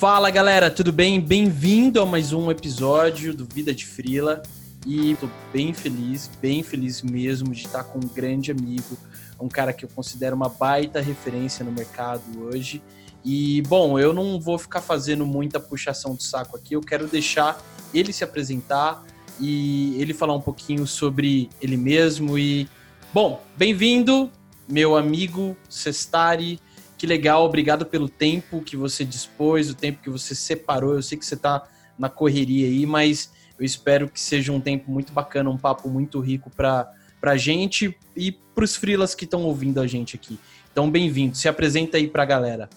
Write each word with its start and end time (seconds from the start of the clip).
Fala 0.00 0.30
galera, 0.30 0.70
tudo 0.70 0.90
bem? 0.90 1.20
Bem-vindo 1.20 2.00
a 2.00 2.06
mais 2.06 2.32
um 2.32 2.50
episódio 2.50 3.34
do 3.34 3.44
Vida 3.44 3.74
de 3.74 3.84
Frila. 3.84 4.42
E 4.86 5.14
tô 5.16 5.28
bem 5.52 5.74
feliz, 5.74 6.30
bem 6.40 6.62
feliz 6.62 7.02
mesmo 7.02 7.52
de 7.52 7.66
estar 7.66 7.84
com 7.84 7.98
um 7.98 8.08
grande 8.08 8.50
amigo, 8.50 8.96
um 9.38 9.46
cara 9.46 9.74
que 9.74 9.84
eu 9.84 9.90
considero 9.90 10.34
uma 10.34 10.48
baita 10.48 11.02
referência 11.02 11.62
no 11.62 11.70
mercado 11.70 12.22
hoje. 12.40 12.82
E 13.22 13.60
bom, 13.68 13.98
eu 13.98 14.14
não 14.14 14.40
vou 14.40 14.58
ficar 14.58 14.80
fazendo 14.80 15.26
muita 15.26 15.60
puxação 15.60 16.14
de 16.14 16.22
saco 16.22 16.56
aqui, 16.56 16.72
eu 16.72 16.80
quero 16.80 17.06
deixar 17.06 17.62
ele 17.92 18.10
se 18.10 18.24
apresentar 18.24 19.04
e 19.38 20.00
ele 20.00 20.14
falar 20.14 20.34
um 20.34 20.40
pouquinho 20.40 20.86
sobre 20.86 21.50
ele 21.60 21.76
mesmo. 21.76 22.38
E 22.38 22.66
bom, 23.12 23.42
bem-vindo, 23.54 24.30
meu 24.66 24.96
amigo 24.96 25.54
Sestari. 25.68 26.58
Que 27.00 27.06
legal, 27.06 27.46
obrigado 27.46 27.86
pelo 27.86 28.10
tempo 28.10 28.60
que 28.60 28.76
você 28.76 29.06
dispôs, 29.06 29.70
o 29.70 29.74
tempo 29.74 30.02
que 30.02 30.10
você 30.10 30.34
separou. 30.34 30.92
Eu 30.92 31.02
sei 31.02 31.16
que 31.16 31.24
você 31.24 31.34
está 31.34 31.66
na 31.98 32.10
correria 32.10 32.66
aí, 32.66 32.84
mas 32.84 33.32
eu 33.58 33.64
espero 33.64 34.06
que 34.06 34.20
seja 34.20 34.52
um 34.52 34.60
tempo 34.60 34.90
muito 34.90 35.10
bacana, 35.10 35.48
um 35.48 35.56
papo 35.56 35.88
muito 35.88 36.20
rico 36.20 36.50
para 36.50 36.92
a 37.22 37.36
gente 37.38 37.96
e 38.14 38.30
para 38.30 38.64
os 38.64 38.76
frilas 38.76 39.14
que 39.14 39.24
estão 39.24 39.44
ouvindo 39.44 39.80
a 39.80 39.86
gente 39.86 40.14
aqui. 40.14 40.38
Então, 40.70 40.90
bem-vindo. 40.90 41.34
Se 41.38 41.48
apresenta 41.48 41.96
aí 41.96 42.06
para 42.06 42.22
a 42.22 42.26
galera. 42.26 42.68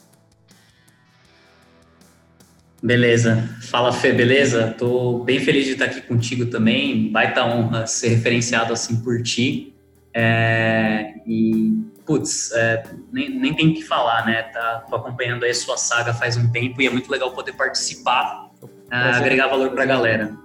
Beleza. 2.81 3.49
Fala, 3.63 3.91
Fê, 3.91 4.13
beleza? 4.13 4.73
Tô 4.77 5.19
bem 5.25 5.41
feliz 5.41 5.65
de 5.65 5.71
estar 5.73 5.85
aqui 5.87 5.99
contigo 5.99 6.45
também. 6.45 7.11
Baita 7.11 7.45
honra 7.45 7.85
ser 7.87 8.07
referenciado 8.07 8.71
assim 8.71 9.01
por 9.01 9.21
ti. 9.21 9.75
É, 10.13 11.15
e 11.27 11.91
putz, 12.05 12.51
é, 12.51 12.83
nem, 13.11 13.29
nem 13.29 13.53
tem 13.53 13.69
o 13.69 13.73
que 13.73 13.83
falar, 13.83 14.25
né? 14.25 14.43
Tá, 14.43 14.85
tô 14.89 14.95
acompanhando 14.95 15.43
aí 15.43 15.51
a 15.51 15.55
sua 15.55 15.77
saga 15.77 16.13
faz 16.13 16.37
um 16.37 16.51
tempo 16.51 16.81
e 16.81 16.87
é 16.87 16.89
muito 16.89 17.11
legal 17.11 17.31
poder 17.31 17.53
participar, 17.53 18.49
é, 18.91 18.95
agregar 18.95 19.47
valor 19.47 19.71
para 19.71 19.83
a 19.83 19.85
galera. 19.85 20.35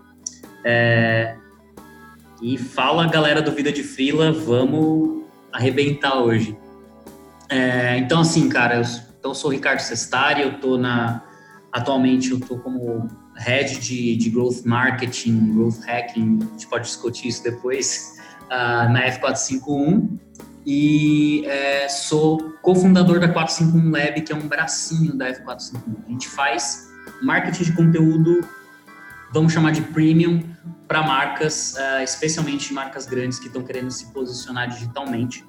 É, 0.65 1.37
e 2.41 2.57
fala, 2.57 3.07
galera 3.09 3.43
do 3.43 3.53
Vida 3.53 3.73
de 3.73 3.83
Frila, 3.83 4.33
vamos 4.33 5.25
arrebentar 5.53 6.19
hoje. 6.19 6.57
É, 7.49 7.97
então, 7.99 8.21
assim, 8.21 8.49
cara, 8.49 8.77
eu, 8.77 8.83
então, 9.19 9.33
eu 9.33 9.35
sou 9.35 9.51
o 9.51 9.53
Ricardo 9.53 9.81
Sestari, 9.81 10.43
eu 10.43 10.61
tô 10.61 10.79
na... 10.79 11.23
Atualmente 11.73 12.31
eu 12.31 12.41
tô 12.41 12.59
como 12.59 13.09
head 13.37 13.79
de, 13.79 14.17
de 14.17 14.31
Growth 14.31 14.65
Marketing, 14.65 15.53
Growth 15.53 15.81
Hacking, 15.87 16.39
a 16.41 16.45
gente 16.53 16.67
pode 16.67 16.87
discutir 16.87 17.29
isso 17.29 17.43
depois, 17.43 18.17
uh, 18.47 18.91
na 18.91 19.03
F451 19.11 20.19
e 20.71 21.47
é, 21.47 21.89
sou 21.89 22.53
cofundador 22.61 23.19
da 23.19 23.27
451 23.27 23.91
Lab, 23.91 24.21
que 24.21 24.31
é 24.31 24.37
um 24.37 24.47
bracinho 24.47 25.17
da 25.17 25.33
F451. 25.33 25.81
A 26.07 26.11
gente 26.11 26.29
faz 26.29 26.91
marketing 27.23 27.65
de 27.65 27.73
conteúdo, 27.73 28.47
vamos 29.33 29.51
chamar 29.51 29.73
de 29.73 29.81
premium, 29.81 30.43
para 30.87 31.03
marcas, 31.03 31.75
é, 31.75 32.05
especialmente 32.05 32.75
marcas 32.75 33.07
grandes 33.07 33.39
que 33.39 33.47
estão 33.47 33.63
querendo 33.63 33.91
se 33.91 34.13
posicionar 34.13 34.69
digitalmente. 34.69 35.43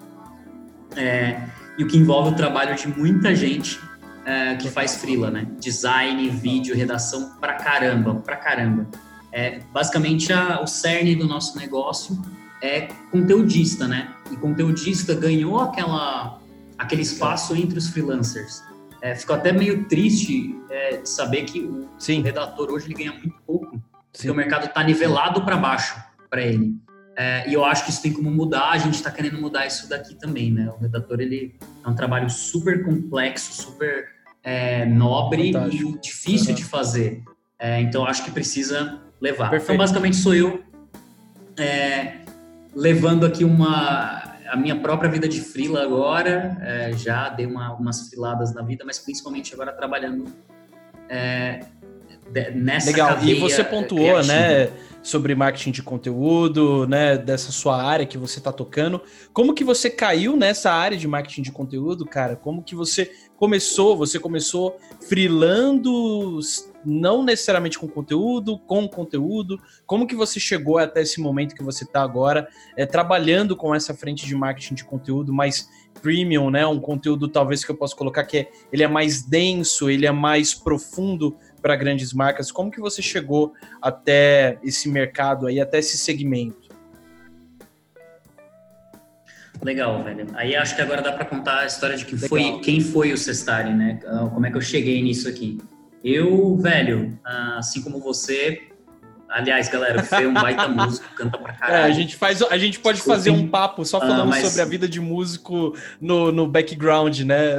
É, 0.95 1.49
e 1.77 1.83
o 1.83 1.87
que 1.87 1.97
envolve 1.97 2.29
o 2.29 2.35
trabalho 2.35 2.73
de 2.77 2.87
muita 2.87 3.35
gente 3.35 3.77
é, 4.23 4.55
que 4.55 4.69
faz 4.69 4.95
freela, 4.95 5.29
né? 5.29 5.47
Design, 5.59 6.29
vídeo, 6.29 6.73
redação, 6.73 7.35
pra 7.41 7.55
caramba, 7.55 8.15
pra 8.15 8.37
caramba. 8.37 8.87
É, 9.33 9.59
basicamente, 9.73 10.31
a, 10.31 10.61
o 10.61 10.65
cerne 10.65 11.13
do 11.13 11.27
nosso 11.27 11.57
negócio 11.57 12.17
é 12.61 12.87
conteudista, 13.11 13.85
né? 13.85 14.13
E 14.31 14.35
conteudista 14.37 15.13
ganhou 15.13 15.59
aquela, 15.59 16.39
aquele 16.77 17.01
espaço 17.01 17.55
entre 17.55 17.77
os 17.77 17.89
freelancers. 17.89 18.61
É, 19.01 19.15
ficou 19.15 19.35
até 19.35 19.51
meio 19.51 19.85
triste 19.85 20.55
é, 20.69 20.97
de 20.97 21.09
saber 21.09 21.43
que 21.43 21.61
o 21.61 21.89
Sim. 21.97 22.21
redator 22.21 22.69
hoje 22.69 22.87
ele 22.87 22.95
ganha 22.95 23.13
muito 23.13 23.35
pouco, 23.45 23.75
Sim. 23.75 23.81
porque 24.11 24.29
o 24.31 24.35
mercado 24.35 24.65
está 24.65 24.83
nivelado 24.83 25.43
para 25.43 25.55
baixo 25.57 25.95
para 26.29 26.41
ele. 26.41 26.75
É, 27.15 27.49
e 27.49 27.53
eu 27.53 27.65
acho 27.65 27.83
que 27.83 27.91
isso 27.91 28.01
tem 28.01 28.13
como 28.13 28.31
mudar, 28.31 28.69
a 28.69 28.77
gente 28.77 28.95
está 28.95 29.11
querendo 29.11 29.41
mudar 29.41 29.65
isso 29.65 29.89
daqui 29.89 30.15
também, 30.15 30.51
né? 30.51 30.69
O 30.69 30.81
redator 30.81 31.19
ele 31.19 31.55
é 31.83 31.89
um 31.89 31.93
trabalho 31.93 32.29
super 32.29 32.83
complexo, 32.83 33.61
super 33.61 34.07
é, 34.41 34.85
nobre 34.85 35.51
Fantástico. 35.51 35.97
e 35.97 36.01
difícil 36.01 36.49
uhum. 36.49 36.55
de 36.55 36.63
fazer. 36.63 37.23
É, 37.57 37.81
então 37.81 38.05
acho 38.05 38.23
que 38.23 38.31
precisa 38.31 39.01
levar. 39.19 39.47
Então, 39.47 39.49
Perfeito. 39.49 39.71
Então 39.73 39.77
basicamente 39.77 40.15
sou 40.15 40.33
eu 40.33 40.63
é, 41.59 42.19
levando 42.75 43.25
aqui 43.25 43.43
uma 43.43 44.29
a 44.49 44.55
minha 44.55 44.79
própria 44.79 45.09
vida 45.09 45.27
de 45.27 45.41
frila 45.41 45.83
agora, 45.83 46.57
é, 46.61 46.91
já 46.93 47.29
dei 47.29 47.45
uma, 47.45 47.73
umas 47.73 48.09
friladas 48.09 48.53
na 48.53 48.63
vida, 48.63 48.83
mas 48.83 48.97
principalmente 48.97 49.53
agora 49.53 49.71
trabalhando 49.71 50.25
é, 51.07 51.59
nessa 52.55 52.87
Legal, 52.87 53.23
e 53.23 53.35
você 53.35 53.63
pontuou, 53.63 54.23
né, 54.23 54.69
sobre 55.01 55.33
marketing 55.33 55.71
de 55.71 55.81
conteúdo, 55.81 56.87
né, 56.87 57.17
dessa 57.17 57.51
sua 57.51 57.81
área 57.81 58.05
que 58.05 58.17
você 58.17 58.39
está 58.39 58.51
tocando. 58.51 59.01
Como 59.33 59.53
que 59.53 59.63
você 59.63 59.89
caiu 59.89 60.35
nessa 60.35 60.71
área 60.71 60.97
de 60.97 61.07
marketing 61.07 61.41
de 61.41 61.51
conteúdo, 61.51 62.05
cara? 62.05 62.35
Como 62.35 62.61
que 62.63 62.75
você 62.75 63.11
começou? 63.37 63.97
Você 63.97 64.19
começou 64.19 64.77
frilando, 65.07 66.39
não 66.85 67.23
necessariamente 67.23 67.77
com 67.77 67.87
conteúdo, 67.87 68.57
com 68.59 68.87
conteúdo. 68.87 69.59
Como 69.85 70.07
que 70.07 70.15
você 70.15 70.39
chegou 70.39 70.77
até 70.77 71.01
esse 71.01 71.19
momento 71.19 71.55
que 71.55 71.63
você 71.63 71.83
está 71.83 72.01
agora, 72.01 72.47
é, 72.77 72.85
trabalhando 72.85 73.55
com 73.55 73.73
essa 73.73 73.93
frente 73.93 74.25
de 74.25 74.35
marketing 74.35 74.75
de 74.75 74.85
conteúdo 74.85 75.33
mais 75.33 75.69
premium, 76.01 76.49
né? 76.49 76.65
Um 76.65 76.79
conteúdo 76.79 77.27
talvez 77.27 77.63
que 77.63 77.71
eu 77.71 77.75
possa 77.75 77.95
colocar 77.95 78.23
que 78.23 78.37
é, 78.37 78.51
ele 78.71 78.83
é 78.83 78.87
mais 78.87 79.21
denso, 79.23 79.89
ele 79.89 80.05
é 80.05 80.11
mais 80.11 80.53
profundo 80.53 81.37
para 81.61 81.75
grandes 81.75 82.13
marcas. 82.13 82.51
Como 82.51 82.71
que 82.71 82.79
você 82.79 83.01
chegou 83.01 83.53
até 83.81 84.57
esse 84.63 84.89
mercado 84.89 85.47
aí, 85.47 85.59
até 85.59 85.79
esse 85.79 85.97
segmento? 85.97 86.69
Legal, 89.61 90.01
velho. 90.03 90.25
Aí 90.35 90.55
acho 90.55 90.75
que 90.75 90.81
agora 90.81 91.01
dá 91.01 91.11
para 91.11 91.25
contar 91.25 91.59
a 91.59 91.65
história 91.65 91.97
de 91.97 92.05
que 92.05 92.15
foi, 92.15 92.59
quem 92.59 92.79
foi 92.79 93.11
o 93.11 93.17
Cestari, 93.17 93.73
né? 93.73 93.99
Como 94.33 94.45
é 94.45 94.51
que 94.51 94.55
eu 94.55 94.61
cheguei 94.61 95.01
nisso 95.01 95.27
aqui. 95.27 95.57
Eu, 96.03 96.57
velho, 96.57 97.19
assim 97.57 97.81
como 97.81 97.99
você, 97.99 98.69
aliás, 99.27 99.67
galera, 99.67 100.03
foi 100.03 100.25
um 100.25 100.33
baita 100.33 100.67
músico, 100.69 101.07
canta 101.15 101.37
pra 101.37 101.53
caralho. 101.53 101.83
É, 101.83 101.83
a 101.83 101.91
gente, 101.91 102.15
faz, 102.15 102.41
a 102.41 102.57
gente 102.57 102.79
pode 102.79 103.01
fazer 103.01 103.31
um 103.31 103.47
papo 103.47 103.83
só 103.85 103.99
falando 103.99 104.21
ah, 104.21 104.25
mas... 104.25 104.47
sobre 104.47 104.61
a 104.61 104.65
vida 104.65 104.87
de 104.87 104.99
músico 104.99 105.75
no, 105.99 106.31
no 106.31 106.47
background, 106.47 107.19
né? 107.21 107.57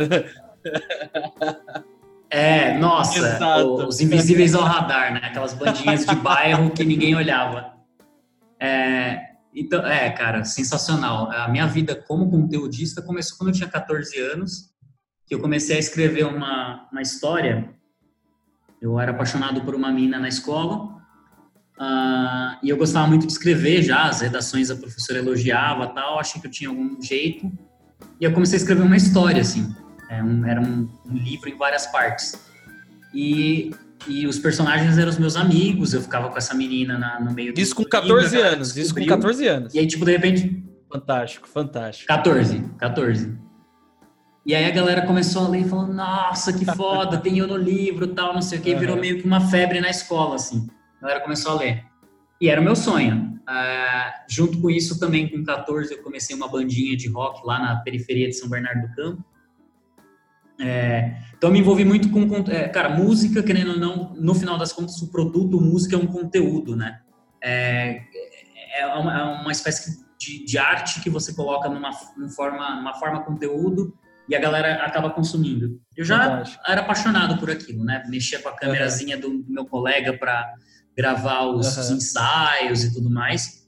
É, 2.33 2.79
nossa, 2.79 3.67
os 3.89 4.01
invisíveis 4.01 4.55
ao 4.55 4.63
radar, 4.63 5.13
né? 5.13 5.21
Aquelas 5.25 5.53
bandinhas 5.53 6.07
de 6.07 6.15
bairro 6.15 6.71
que 6.71 6.85
ninguém 6.85 7.17
olhava. 7.17 7.75
É, 8.61 9.31
então, 9.53 9.85
é, 9.85 10.11
cara, 10.11 10.45
sensacional. 10.45 11.29
A 11.33 11.49
minha 11.49 11.67
vida 11.67 11.97
como 11.97 12.31
conteudista 12.31 13.03
começou 13.03 13.37
quando 13.37 13.49
eu 13.49 13.55
tinha 13.55 13.69
14 13.69 14.17
anos, 14.21 14.71
que 15.27 15.35
eu 15.35 15.41
comecei 15.41 15.77
a 15.77 15.81
escrever 15.81 16.25
uma, 16.25 16.89
uma 16.93 17.03
história. 17.03 17.75
Eu 18.81 18.99
era 18.99 19.11
apaixonado 19.13 19.61
por 19.63 19.75
uma 19.75 19.91
mina 19.91 20.19
na 20.19 20.29
escola, 20.29 20.85
uh, 21.79 22.59
e 22.63 22.69
eu 22.69 22.77
gostava 22.77 23.07
muito 23.07 23.27
de 23.27 23.33
escrever 23.33 23.83
já, 23.83 24.05
as 24.05 24.21
redações 24.21 24.71
a 24.71 24.77
professora 24.77 25.19
elogiava 25.19 25.89
tal, 25.89 26.19
achei 26.19 26.41
que 26.41 26.47
eu 26.47 26.51
tinha 26.51 26.71
algum 26.71 27.01
jeito, 27.01 27.51
e 28.21 28.25
eu 28.25 28.33
comecei 28.33 28.57
a 28.57 28.61
escrever 28.61 28.83
uma 28.83 28.97
história, 28.97 29.41
assim. 29.41 29.75
É 30.09 30.23
um, 30.23 30.45
era 30.45 30.61
um, 30.61 30.89
um 31.07 31.15
livro 31.15 31.49
em 31.49 31.57
várias 31.57 31.87
partes. 31.87 32.41
E 33.15 33.71
e 34.07 34.27
os 34.27 34.39
personagens 34.39 34.97
eram 34.97 35.11
os 35.11 35.19
meus 35.19 35.37
amigos, 35.37 35.93
eu 35.93 36.01
ficava 36.01 36.31
com 36.31 36.39
essa 36.39 36.55
menina 36.55 36.99
na, 36.99 37.21
no 37.21 37.33
meio 37.33 37.53
do 37.53 37.61
Isso 37.61 37.75
com 37.75 37.85
14 37.85 38.35
livro, 38.35 38.51
anos, 38.51 38.77
isso 38.77 38.95
com 38.95 39.05
14 39.05 39.47
anos. 39.47 39.75
E 39.75 39.79
aí, 39.79 39.87
tipo, 39.87 40.05
de 40.05 40.13
repente. 40.13 40.65
Fantástico, 40.91 41.49
fantástico. 41.49 42.09
14, 42.09 42.65
14. 42.79 43.39
E 44.51 44.55
aí 44.57 44.65
a 44.65 44.71
galera 44.73 45.07
começou 45.07 45.47
a 45.47 45.49
ler 45.49 45.61
e 45.61 45.69
falou: 45.69 45.87
Nossa, 45.87 46.53
que 46.53 46.65
foda, 46.65 47.19
tem 47.19 47.39
eu 47.39 47.47
no 47.47 47.57
livro 47.57 48.09
tal, 48.09 48.35
não 48.35 48.43
sei 48.43 48.59
o 48.59 48.61
que, 48.61 48.75
virou 48.75 48.97
meio 48.97 49.21
que 49.21 49.25
uma 49.25 49.41
febre 49.49 49.81
na 49.81 49.89
escola, 49.89 50.35
assim. 50.35 50.67
A 50.99 51.03
galera 51.03 51.21
começou 51.21 51.53
a 51.53 51.55
ler. 51.61 51.85
E 52.41 52.49
era 52.49 52.61
o 52.61 52.65
meu 52.65 52.75
sonho. 52.75 53.41
Uh, 53.49 54.13
junto 54.29 54.61
com 54.61 54.69
isso, 54.69 54.99
também 54.99 55.29
com 55.29 55.45
14, 55.45 55.95
eu 55.95 56.03
comecei 56.03 56.35
uma 56.35 56.49
bandinha 56.49 56.97
de 56.97 57.09
rock 57.09 57.47
lá 57.47 57.61
na 57.61 57.77
periferia 57.77 58.27
de 58.27 58.33
São 58.33 58.49
Bernardo 58.49 58.89
do 58.89 58.95
Campo. 58.97 59.25
É, 60.61 61.15
então, 61.39 61.49
me 61.49 61.61
envolvi 61.61 61.85
muito 61.85 62.11
com, 62.11 62.27
é, 62.51 62.67
cara, 62.67 62.89
música, 62.89 63.45
querendo 63.45 63.75
ou 63.75 63.79
não, 63.79 64.15
no 64.17 64.35
final 64.35 64.59
das 64.59 64.73
contas, 64.73 65.01
o 65.01 65.13
produto 65.13 65.61
música 65.61 65.95
é 65.95 65.99
um 65.99 66.09
conteúdo, 66.09 66.75
né? 66.75 67.01
É, 67.41 68.03
é, 68.81 68.87
uma, 68.97 69.17
é 69.17 69.23
uma, 69.43 69.53
espécie 69.53 70.05
de, 70.19 70.45
de, 70.45 70.59
arte 70.59 71.01
que 71.01 71.09
você 71.09 71.33
coloca 71.33 71.69
numa, 71.69 71.93
numa, 72.17 72.29
forma, 72.31 72.75
numa 72.75 72.95
forma 72.95 73.23
conteúdo 73.23 73.97
e 74.31 74.37
a 74.37 74.39
galera 74.39 74.85
acaba 74.85 75.11
consumindo. 75.11 75.81
Eu 75.97 76.05
já 76.05 76.23
Fantástico. 76.23 76.63
era 76.65 76.83
apaixonado 76.83 77.37
por 77.37 77.51
aquilo, 77.51 77.85
né? 77.85 78.05
Mexia 78.09 78.39
com 78.39 78.49
a 78.49 78.57
câmerazinha 78.57 79.19
do, 79.19 79.43
do, 79.43 79.53
meu 79.53 79.67
colega 79.67 80.17
para 80.17 80.55
gravar 80.97 81.47
os, 81.47 81.77
uhum. 81.77 81.83
os 81.83 81.91
ensaios 81.91 82.85
e 82.85 82.95
tudo 82.95 83.11
mais. 83.11 83.67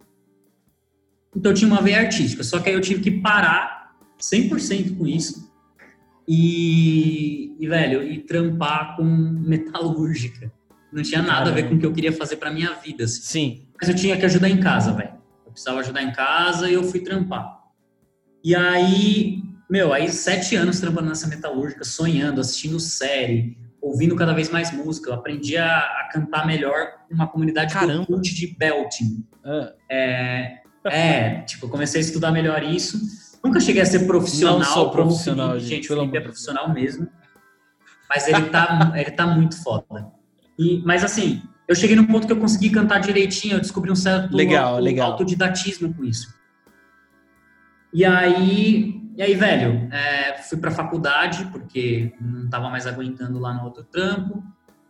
Então, 1.35 1.51
eu 1.51 1.57
tinha 1.57 1.69
uma 1.69 1.83
veia 1.83 1.99
artística, 1.99 2.45
só 2.45 2.61
que 2.61 2.69
aí 2.69 2.77
eu 2.77 2.81
tive 2.81 3.01
que 3.01 3.11
parar 3.11 3.91
100% 4.21 4.97
com 4.97 5.05
isso 5.05 5.53
e, 6.29 7.57
e, 7.59 7.67
velho, 7.67 8.01
e 8.01 8.21
trampar 8.21 8.95
com 8.95 9.03
metalúrgica. 9.45 10.53
Não 10.93 11.03
tinha 11.03 11.23
nada 11.23 11.33
Caramba. 11.33 11.51
a 11.51 11.55
ver 11.55 11.69
com 11.69 11.75
o 11.75 11.79
que 11.81 11.87
eu 11.87 11.93
queria 11.93 12.13
fazer 12.13 12.37
para 12.37 12.53
minha 12.53 12.73
vida. 12.75 13.03
Assim. 13.05 13.21
Sim. 13.21 13.67
Mas 13.81 13.89
eu 13.89 13.97
tinha 13.97 14.17
que 14.17 14.25
ajudar 14.27 14.49
em 14.49 14.61
casa, 14.61 14.93
velho. 14.93 15.15
Eu 15.45 15.51
precisava 15.51 15.81
ajudar 15.81 16.03
em 16.05 16.13
casa 16.13 16.71
e 16.71 16.75
eu 16.75 16.85
fui 16.85 17.01
trampar. 17.01 17.59
E 18.45 18.55
aí, 18.55 19.43
meu, 19.73 19.91
aí 19.91 20.11
sete 20.11 20.55
anos 20.55 20.79
trampando 20.81 21.09
nessa 21.09 21.27
metalúrgica, 21.27 21.83
sonhando, 21.83 22.43
assistindo 22.43 22.79
série, 22.79 23.57
ouvindo 23.81 24.15
cada 24.15 24.35
vez 24.35 24.51
mais 24.51 24.71
música. 24.71 25.09
Eu 25.09 25.15
aprendi 25.15 25.57
a, 25.57 25.79
a 25.79 26.11
cantar 26.13 26.47
melhor 26.47 26.89
uma 27.11 27.27
comunidade 27.27 27.75
cult 28.07 28.35
de 28.35 28.55
belting. 28.55 29.27
Ah. 29.43 29.73
É, 29.91 30.59
é, 30.85 31.41
tipo, 31.47 31.71
comecei 31.71 32.03
a 32.03 32.05
estudar 32.05 32.31
melhor 32.33 32.63
isso. 32.63 33.01
Nunca 33.43 33.61
cheguei 33.61 33.81
a 33.81 33.87
ser 33.87 34.01
profissional. 34.01 34.59
Não 34.59 34.67
sou 34.67 34.91
profissional, 34.91 35.53
Felipe. 35.53 35.67
gente. 35.67 35.91
O 35.91 35.97
Felipe 35.97 36.19
é 36.19 36.21
profissional 36.21 36.71
mesmo. 36.71 37.09
Mas 38.11 38.29
ele 38.29 38.43
tá, 38.51 38.93
ele 38.95 39.11
tá 39.13 39.27
muito 39.27 39.63
foda. 39.63 40.07
E, 40.59 40.83
mas 40.85 41.03
assim, 41.03 41.41
eu 41.67 41.75
cheguei 41.75 41.97
num 41.97 42.07
ponto 42.07 42.27
que 42.27 42.33
eu 42.35 42.39
consegui 42.39 42.69
cantar 42.69 42.99
direitinho, 42.99 43.55
eu 43.55 43.61
descobri 43.61 43.91
um 43.91 43.97
certo 43.97 44.37
legal, 44.37 44.75
auto, 44.75 44.85
legal. 44.85 45.13
autodidatismo 45.13 45.95
com 45.95 46.05
isso. 46.05 46.29
E 47.95 48.05
aí, 48.05 49.02
e 49.17 49.23
aí 49.23 49.35
velho, 49.35 49.89
é, 49.93 50.39
fui 50.39 50.59
pra 50.59 50.71
faculdade, 50.71 51.45
porque 51.53 52.13
não 52.21 52.49
tava 52.49 52.71
mais 52.71 52.87
aguentando 52.87 53.39
lá 53.39 53.53
no 53.55 53.65
outro 53.65 53.85
trampo. 53.85 54.43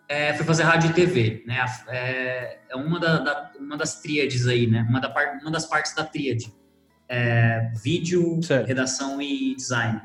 É, 0.08 0.34
fui 0.34 0.44
fazer 0.44 0.64
rádio 0.64 0.90
e 0.90 0.92
TV, 0.92 1.42
né? 1.46 1.64
É, 1.88 2.58
é 2.68 2.76
uma, 2.76 3.00
da, 3.00 3.18
da, 3.18 3.52
uma 3.58 3.76
das 3.76 4.00
tríades 4.00 4.46
aí, 4.46 4.66
né? 4.66 4.86
Uma, 4.88 5.00
da 5.00 5.08
par, 5.08 5.38
uma 5.40 5.50
das 5.50 5.64
partes 5.64 5.94
da 5.94 6.04
tríade. 6.04 6.52
É, 7.08 7.72
vídeo, 7.82 8.42
certo. 8.42 8.66
redação 8.66 9.20
e 9.22 9.54
design. 9.54 10.00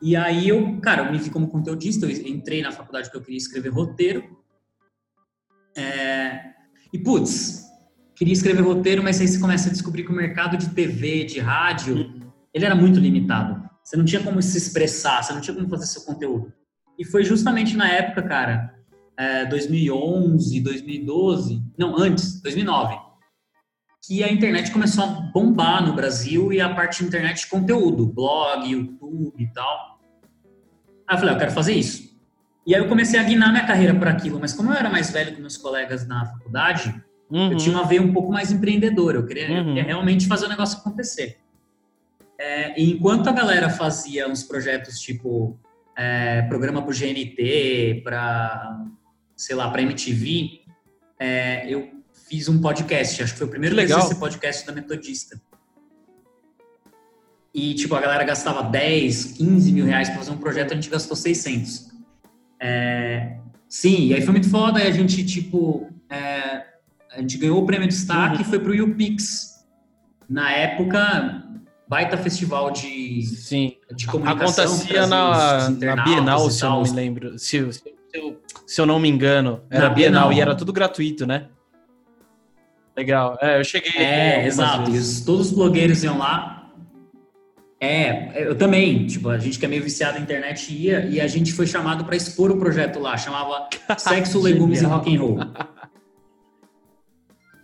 E 0.00 0.16
aí 0.16 0.48
eu, 0.48 0.80
cara, 0.80 1.04
eu 1.04 1.12
me 1.12 1.18
vi 1.18 1.30
como 1.30 1.46
conteudista, 1.46 2.06
eu 2.06 2.10
entrei 2.10 2.62
na 2.62 2.72
faculdade 2.72 3.10
que 3.10 3.16
eu 3.16 3.22
queria 3.22 3.38
escrever 3.38 3.68
roteiro. 3.68 4.42
É, 5.76 6.52
e, 6.92 6.98
putz, 6.98 7.64
queria 8.16 8.34
escrever 8.34 8.62
roteiro, 8.62 9.02
mas 9.02 9.20
aí 9.20 9.28
você 9.28 9.38
começa 9.38 9.68
a 9.68 9.72
descobrir 9.72 10.04
que 10.04 10.10
o 10.10 10.14
mercado 10.14 10.56
de 10.56 10.70
TV, 10.70 11.24
de 11.24 11.38
rádio. 11.38 12.21
Ele 12.52 12.64
era 12.64 12.74
muito 12.74 12.98
limitado. 12.98 13.62
Você 13.82 13.96
não 13.96 14.04
tinha 14.04 14.22
como 14.22 14.40
se 14.40 14.56
expressar, 14.56 15.22
você 15.22 15.32
não 15.32 15.40
tinha 15.40 15.54
como 15.54 15.68
fazer 15.68 15.86
seu 15.86 16.02
conteúdo. 16.02 16.52
E 16.98 17.04
foi 17.04 17.24
justamente 17.24 17.76
na 17.76 17.88
época, 17.88 18.22
cara, 18.22 18.74
é, 19.16 19.44
2011, 19.46 20.60
2012, 20.60 21.62
não, 21.78 21.96
antes, 21.98 22.40
2009, 22.40 22.96
que 24.06 24.22
a 24.22 24.32
internet 24.32 24.70
começou 24.70 25.04
a 25.04 25.06
bombar 25.06 25.84
no 25.84 25.94
Brasil 25.94 26.52
e 26.52 26.60
a 26.60 26.74
parte 26.74 27.00
de 27.00 27.08
internet 27.08 27.40
de 27.40 27.46
conteúdo, 27.46 28.06
blog, 28.06 28.68
YouTube 28.68 29.42
e 29.42 29.52
tal. 29.52 30.00
Aí 31.06 31.16
eu 31.16 31.18
falei, 31.18 31.34
ah, 31.34 31.36
eu 31.36 31.38
quero 31.38 31.52
fazer 31.52 31.74
isso. 31.74 32.12
E 32.66 32.74
aí 32.74 32.80
eu 32.80 32.88
comecei 32.88 33.18
a 33.18 33.22
guinar 33.22 33.50
minha 33.50 33.66
carreira 33.66 33.94
por 33.94 34.06
aquilo, 34.06 34.38
mas 34.38 34.52
como 34.52 34.70
eu 34.70 34.76
era 34.76 34.88
mais 34.88 35.10
velho 35.10 35.34
que 35.34 35.40
meus 35.40 35.56
colegas 35.56 36.06
na 36.06 36.26
faculdade, 36.26 36.94
uhum. 37.30 37.52
eu 37.52 37.56
tinha 37.56 37.74
uma 37.74 37.84
veia 37.84 38.00
um 38.00 38.12
pouco 38.12 38.32
mais 38.32 38.52
empreendedora, 38.52 39.18
eu 39.18 39.26
queria, 39.26 39.48
uhum. 39.48 39.58
eu 39.58 39.64
queria 39.66 39.82
realmente 39.84 40.26
fazer 40.26 40.46
o 40.46 40.48
negócio 40.48 40.78
acontecer. 40.78 41.41
É, 42.42 42.74
e 42.76 42.90
enquanto 42.90 43.28
a 43.28 43.32
galera 43.32 43.70
fazia 43.70 44.28
uns 44.28 44.42
projetos 44.42 44.98
tipo 44.98 45.56
é, 45.96 46.42
programa 46.42 46.82
para 46.82 46.90
o 46.90 46.92
GNT, 46.92 48.00
para, 48.02 48.84
sei 49.36 49.54
lá, 49.54 49.70
para 49.70 49.80
MTV, 49.82 50.62
é, 51.20 51.72
eu 51.72 51.88
fiz 52.28 52.48
um 52.48 52.60
podcast, 52.60 53.22
acho 53.22 53.32
que 53.34 53.38
foi 53.38 53.46
o 53.46 53.50
primeiro 53.50 53.76
legal 53.76 54.00
esse 54.00 54.16
podcast 54.16 54.66
da 54.66 54.72
Metodista. 54.72 55.40
E, 57.54 57.74
tipo, 57.74 57.94
a 57.94 58.00
galera 58.00 58.24
gastava 58.24 58.64
10, 58.64 59.24
15 59.36 59.70
mil 59.70 59.84
reais 59.84 60.08
para 60.08 60.18
fazer 60.18 60.32
um 60.32 60.38
projeto, 60.38 60.72
a 60.72 60.74
gente 60.74 60.90
gastou 60.90 61.16
600. 61.16 61.92
É, 62.58 63.36
sim, 63.68 64.06
e 64.06 64.14
aí 64.14 64.22
foi 64.22 64.32
muito 64.32 64.50
foda, 64.50 64.80
aí 64.80 64.88
a 64.88 64.90
gente, 64.90 65.24
tipo, 65.24 65.88
é, 66.10 66.66
a 67.12 67.20
gente 67.20 67.38
ganhou 67.38 67.62
o 67.62 67.66
prêmio 67.66 67.86
de 67.86 67.94
destaque 67.94 68.38
e 68.38 68.44
uhum. 68.44 68.50
foi 68.50 68.58
pro 68.58 68.84
UPix. 68.84 69.52
Na 70.28 70.50
época, 70.50 71.41
baita 71.92 72.16
festival 72.16 72.70
de, 72.70 73.22
sim. 73.22 73.76
de 73.94 74.06
comunicação. 74.06 74.64
Acontecia 74.64 75.06
na, 75.06 75.68
na 75.68 76.02
Bienal, 76.02 76.50
se 76.50 76.64
eu 76.64 76.70
não 76.70 76.82
me 76.82 76.90
lembro. 76.90 77.38
Se, 77.38 77.70
se, 77.70 77.82
eu, 78.14 78.40
se 78.66 78.80
eu 78.80 78.86
não 78.86 78.98
me 78.98 79.10
engano. 79.10 79.60
Era 79.68 79.90
na 79.90 79.94
Bienal, 79.94 80.28
Bienal 80.28 80.32
e 80.32 80.40
era 80.40 80.54
tudo 80.54 80.72
gratuito, 80.72 81.26
né? 81.26 81.48
Legal. 82.96 83.36
É, 83.42 83.60
eu 83.60 83.64
cheguei. 83.64 83.92
É, 84.02 84.46
exato. 84.46 84.90
todos 85.26 85.48
os 85.48 85.52
blogueiros 85.52 86.02
iam 86.02 86.16
lá. 86.16 86.70
É, 87.78 88.42
eu 88.42 88.56
também. 88.56 89.06
Tipo, 89.06 89.28
a 89.28 89.36
gente 89.36 89.58
que 89.58 89.66
é 89.66 89.68
meio 89.68 89.82
viciado 89.82 90.16
na 90.16 90.24
internet 90.24 90.72
ia 90.72 91.04
e 91.04 91.20
a 91.20 91.26
gente 91.26 91.52
foi 91.52 91.66
chamado 91.66 92.06
para 92.06 92.16
expor 92.16 92.50
o 92.50 92.56
projeto 92.56 93.00
lá. 93.00 93.18
Chamava 93.18 93.68
Sexo, 93.98 94.40
Legumes 94.40 94.80
e 94.80 94.86
Rock 94.86 95.14
and 95.14 95.20
Roll. 95.20 95.38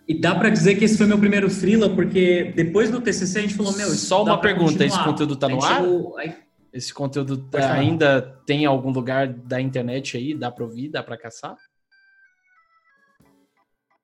E 0.09 0.19
dá 0.19 0.35
para 0.35 0.49
dizer 0.49 0.77
que 0.77 0.87
esse 0.87 0.97
foi 0.97 1.07
meu 1.07 1.19
primeiro 1.19 1.51
freela, 1.51 1.91
porque 1.91 2.51
depois 2.57 2.91
do 2.91 2.99
TCC 2.99 3.41
a 3.41 3.43
gente 3.43 3.55
falou, 3.55 3.77
meu, 3.77 3.91
Só 3.91 4.25
uma 4.25 4.41
pergunta, 4.41 4.83
esse 4.83 4.99
conteúdo 5.05 5.37
tá 5.37 5.49
no 5.49 5.63
ar? 5.63 5.83
Aí... 6.17 6.35
Esse 6.73 6.95
conteúdo 6.95 7.47
ainda 7.55 8.23
tem 8.47 8.65
algum 8.65 8.91
lugar 8.91 9.27
da 9.29 9.61
internet 9.61 10.17
aí? 10.17 10.35
Dá 10.35 10.51
para 10.51 10.65
ouvir? 10.65 10.89
Dá 10.89 11.03
para 11.03 11.19
caçar? 11.19 11.57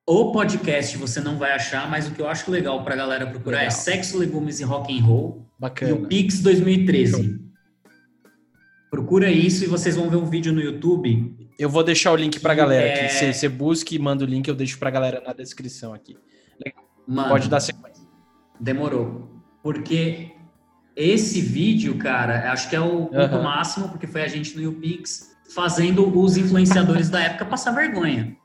O 0.06 0.33
podcast 0.33 0.99
você 0.99 1.21
não 1.21 1.39
vai 1.39 1.53
achar, 1.53 1.89
mas 1.91 2.07
o 2.07 2.11
que 2.11 2.21
eu 2.21 2.29
acho 2.29 2.50
legal 2.50 2.85
pra 2.85 2.95
galera 2.95 3.27
procurar 3.27 3.59
é 3.59 3.61
legal. 3.61 3.79
é 3.79 3.81
Sexo, 3.81 4.19
Legumes 4.19 4.61
e 4.61 4.65
Rock 4.65 4.99
and 4.99 5.03
Roll. 5.03 5.47
Bacana. 5.59 5.91
E 5.91 5.95
o 5.95 6.07
Pix 6.07 6.41
2013. 6.41 7.41
Procura 8.91 9.31
isso 9.31 9.65
e 9.65 9.67
vocês 9.67 9.97
vão 9.97 10.11
ver 10.11 10.17
um 10.17 10.27
vídeo 10.27 10.53
no 10.53 10.61
YouTube. 10.61 11.44
Eu 11.59 11.69
vou 11.69 11.85
deixar 11.85 12.12
o 12.12 12.17
link 12.17 12.41
pra 12.41 12.55
galera 12.55 12.87
é... 12.87 13.06
aqui. 13.06 13.33
Você 13.33 13.49
busca 13.49 13.95
e 13.95 13.99
manda 13.99 14.25
o 14.25 14.27
link, 14.27 14.49
eu 14.49 14.55
deixo 14.55 14.79
pra 14.79 14.91
galera 14.91 15.23
na 15.25 15.33
descrição 15.33 15.95
aqui. 15.95 16.17
Mano, 17.06 17.29
Pode 17.29 17.49
dar 17.49 17.61
sequência. 17.61 18.05
Demorou. 18.59 19.31
Porque 19.62 20.33
esse 20.97 21.41
vídeo, 21.41 21.99
cara, 21.99 22.53
acho 22.53 22.69
que 22.69 22.77
é 22.77 22.81
o 22.81 23.06
ponto 23.06 23.37
uhum. 23.37 23.43
máximo, 23.43 23.89
porque 23.89 24.06
foi 24.06 24.23
a 24.23 24.29
gente 24.29 24.56
no 24.56 24.62
YouPix 24.62 25.35
fazendo 25.55 26.19
os 26.19 26.37
influenciadores 26.37 27.11
da 27.11 27.21
época 27.21 27.45
passar 27.45 27.73
vergonha 27.73 28.37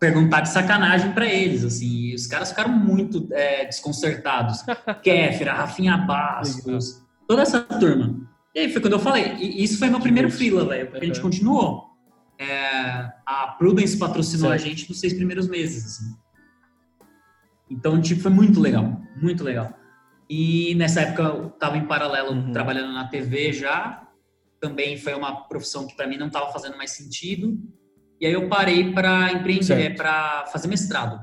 perguntar 0.00 0.40
de 0.40 0.48
sacanagem 0.48 1.12
para 1.12 1.26
eles, 1.26 1.62
assim, 1.62 1.86
e 1.86 2.14
os 2.14 2.26
caras 2.26 2.48
ficaram 2.48 2.72
muito 2.72 3.28
é, 3.32 3.66
desconcertados. 3.66 4.64
Kéfera, 5.04 5.52
Rafinha 5.52 5.98
Bastos, 5.98 7.02
toda 7.28 7.42
essa 7.42 7.60
turma. 7.60 8.18
E 8.54 8.60
aí 8.60 8.72
foi 8.72 8.80
quando 8.80 8.94
eu 8.94 8.98
falei, 8.98 9.34
e 9.38 9.62
isso 9.62 9.78
foi 9.78 9.90
meu 9.90 10.00
primeiro 10.00 10.30
fila, 10.30 10.64
velho, 10.64 10.86
porque 10.86 11.04
a 11.04 11.06
gente 11.06 11.20
continuou. 11.20 11.89
É, 12.40 13.12
a 13.26 13.54
Prudence 13.58 13.98
patrocinou 13.98 14.48
certo. 14.48 14.62
a 14.62 14.66
gente 14.66 14.88
nos 14.88 14.98
seis 14.98 15.12
primeiros 15.12 15.46
meses, 15.46 15.84
assim. 15.84 16.16
Então, 17.70 18.00
tipo, 18.00 18.22
foi 18.22 18.30
muito 18.30 18.58
legal, 18.58 18.98
muito 19.20 19.44
legal. 19.44 19.78
E 20.28 20.74
nessa 20.76 21.02
época 21.02 21.22
eu 21.22 21.50
tava 21.50 21.76
em 21.76 21.86
paralelo 21.86 22.32
uhum. 22.32 22.50
trabalhando 22.50 22.94
na 22.94 23.06
TV 23.08 23.52
já. 23.52 24.08
Também 24.58 24.96
foi 24.96 25.12
uma 25.14 25.48
profissão 25.48 25.86
que 25.86 25.94
para 25.94 26.06
mim 26.06 26.16
não 26.16 26.28
estava 26.28 26.50
fazendo 26.50 26.78
mais 26.78 26.92
sentido. 26.92 27.58
E 28.18 28.24
aí 28.24 28.32
eu 28.32 28.48
parei 28.48 28.90
para 28.90 29.32
empreender, 29.32 29.94
para 29.94 30.46
fazer 30.46 30.68
mestrado. 30.68 31.22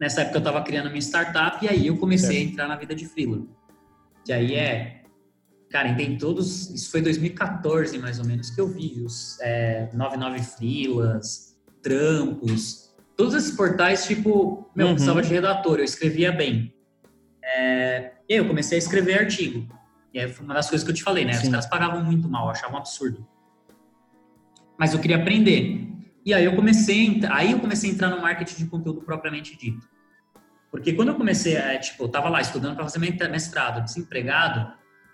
Nessa 0.00 0.22
época 0.22 0.36
eu 0.36 0.40
estava 0.40 0.62
criando 0.62 0.88
minha 0.88 1.00
startup 1.00 1.62
e 1.62 1.68
aí 1.68 1.86
eu 1.86 1.98
comecei 1.98 2.36
certo. 2.36 2.48
a 2.48 2.52
entrar 2.52 2.68
na 2.68 2.76
vida 2.76 2.94
de 2.94 3.06
freelancer. 3.06 3.54
E 4.26 4.32
aí 4.32 4.54
é, 4.54 5.03
cara, 5.74 5.92
tem 5.94 6.16
todos, 6.16 6.70
isso 6.70 6.88
foi 6.88 7.02
2014 7.02 7.98
mais 7.98 8.20
ou 8.20 8.24
menos 8.24 8.48
que 8.48 8.60
eu 8.60 8.68
vi 8.68 9.02
os 9.04 9.36
é, 9.40 9.90
99 9.92 10.40
freelas, 10.42 11.58
trampos, 11.82 12.94
todos 13.16 13.34
esses 13.34 13.56
portais 13.56 14.06
tipo, 14.06 14.70
meu, 14.74 14.86
uhum. 14.86 14.92
precisava 14.94 15.20
de 15.20 15.28
redator, 15.28 15.78
eu 15.78 15.84
escrevia 15.84 16.30
bem. 16.30 16.72
É, 17.42 18.12
e 18.28 18.34
aí 18.34 18.38
eu 18.38 18.46
comecei 18.46 18.76
a 18.76 18.78
escrever 18.78 19.18
artigo. 19.18 19.68
E 20.12 20.20
aí 20.20 20.32
foi 20.32 20.44
uma 20.44 20.54
das 20.54 20.70
coisas 20.70 20.84
que 20.84 20.92
eu 20.92 20.94
te 20.94 21.02
falei, 21.02 21.24
né? 21.24 21.32
Sim. 21.32 21.46
Os 21.46 21.48
caras 21.48 21.66
pagavam 21.66 22.04
muito 22.04 22.28
mal, 22.28 22.48
achavam 22.48 22.76
um 22.76 22.78
absurdo 22.78 23.26
mas 24.78 24.92
eu 24.92 25.00
queria 25.00 25.16
aprender. 25.16 25.88
E 26.24 26.32
aí 26.32 26.44
eu 26.44 26.54
comecei, 26.54 27.20
aí 27.30 27.52
eu 27.52 27.60
comecei 27.60 27.90
a 27.90 27.92
entrar 27.92 28.10
no 28.10 28.20
marketing 28.20 28.56
de 28.56 28.66
conteúdo 28.66 29.02
propriamente 29.02 29.56
dito. 29.56 29.88
Porque 30.70 30.92
quando 30.92 31.08
eu 31.08 31.14
comecei, 31.14 31.56
a, 31.56 31.78
tipo, 31.78 32.04
eu 32.04 32.08
tava 32.08 32.28
lá 32.28 32.40
estudando 32.40 32.74
para 32.74 32.84
fazer 32.84 32.98
mestrado, 33.28 33.84
desempregado, 33.84 34.72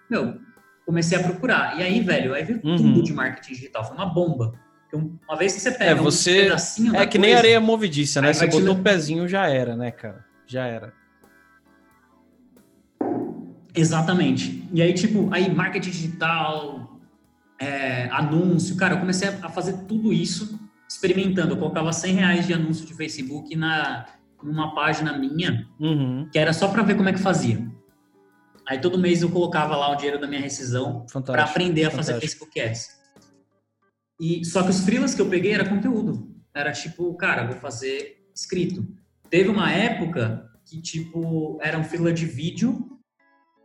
meu, 0.09 0.40
comecei 0.90 1.16
a 1.16 1.23
procurar. 1.23 1.78
E 1.78 1.82
aí, 1.82 2.00
velho, 2.00 2.35
aí 2.35 2.44
veio 2.44 2.61
uhum. 2.64 2.76
tudo 2.76 3.02
de 3.04 3.12
marketing 3.12 3.54
digital, 3.54 3.85
foi 3.85 3.97
uma 3.97 4.06
bomba. 4.06 4.54
Uma 4.92 5.37
vez 5.37 5.54
que 5.54 5.61
você 5.61 5.70
pega 5.70 5.92
é, 5.92 5.94
você, 5.94 6.30
um 6.30 6.42
pedacinho 6.42 6.97
É 6.97 7.06
que 7.06 7.16
coisa, 7.16 7.20
nem 7.20 7.35
areia 7.35 7.61
movediça, 7.61 8.20
né? 8.20 8.32
Você 8.32 8.49
botou 8.49 8.75
o 8.75 8.82
pezinho, 8.82 9.28
já 9.28 9.49
era, 9.49 9.76
né, 9.76 9.92
cara? 9.92 10.25
Já 10.49 10.66
era. 10.66 10.92
Exatamente. 13.73 14.68
E 14.75 14.82
aí, 14.82 14.92
tipo, 14.92 15.28
aí 15.32 15.49
marketing 15.54 15.90
digital, 15.90 16.99
é, 17.56 18.09
anúncio. 18.11 18.76
Cara, 18.76 18.94
eu 18.94 18.99
comecei 18.99 19.28
a 19.28 19.49
fazer 19.49 19.85
tudo 19.87 20.12
isso 20.12 20.59
experimentando. 20.88 21.52
Eu 21.52 21.56
colocava 21.56 21.92
100 21.92 22.14
reais 22.14 22.47
de 22.49 22.52
anúncio 22.52 22.85
de 22.85 22.94
Facebook 22.94 23.54
na 23.54 24.06
numa 24.42 24.75
página 24.75 25.16
minha, 25.18 25.68
uhum. 25.78 26.26
que 26.32 26.38
era 26.38 26.54
só 26.54 26.68
para 26.68 26.82
ver 26.82 26.97
como 26.97 27.11
é 27.11 27.12
que 27.12 27.18
fazia. 27.20 27.70
Aí 28.71 28.81
todo 28.81 28.97
mês 28.97 29.21
eu 29.21 29.29
colocava 29.29 29.75
lá 29.75 29.91
o 29.91 29.97
dinheiro 29.97 30.21
da 30.21 30.29
minha 30.29 30.41
rescisão 30.41 31.05
para 31.27 31.43
aprender 31.43 31.87
a 31.87 31.91
fazer 31.91 32.21
Facebook 32.21 32.61
Ads. 32.61 32.87
E 34.21 34.45
só 34.45 34.62
que 34.62 34.71
os 34.71 34.85
freelas 34.85 35.12
que 35.12 35.21
eu 35.21 35.29
peguei 35.29 35.53
era 35.53 35.69
conteúdo. 35.69 36.33
Era 36.55 36.71
tipo, 36.71 37.12
cara, 37.15 37.49
vou 37.49 37.57
fazer 37.57 38.25
escrito. 38.33 38.87
Teve 39.29 39.49
uma 39.49 39.73
época 39.73 40.49
que 40.65 40.81
tipo 40.81 41.59
era 41.61 41.77
um 41.77 41.83
freela 41.83 42.12
de 42.12 42.25
vídeo 42.25 42.97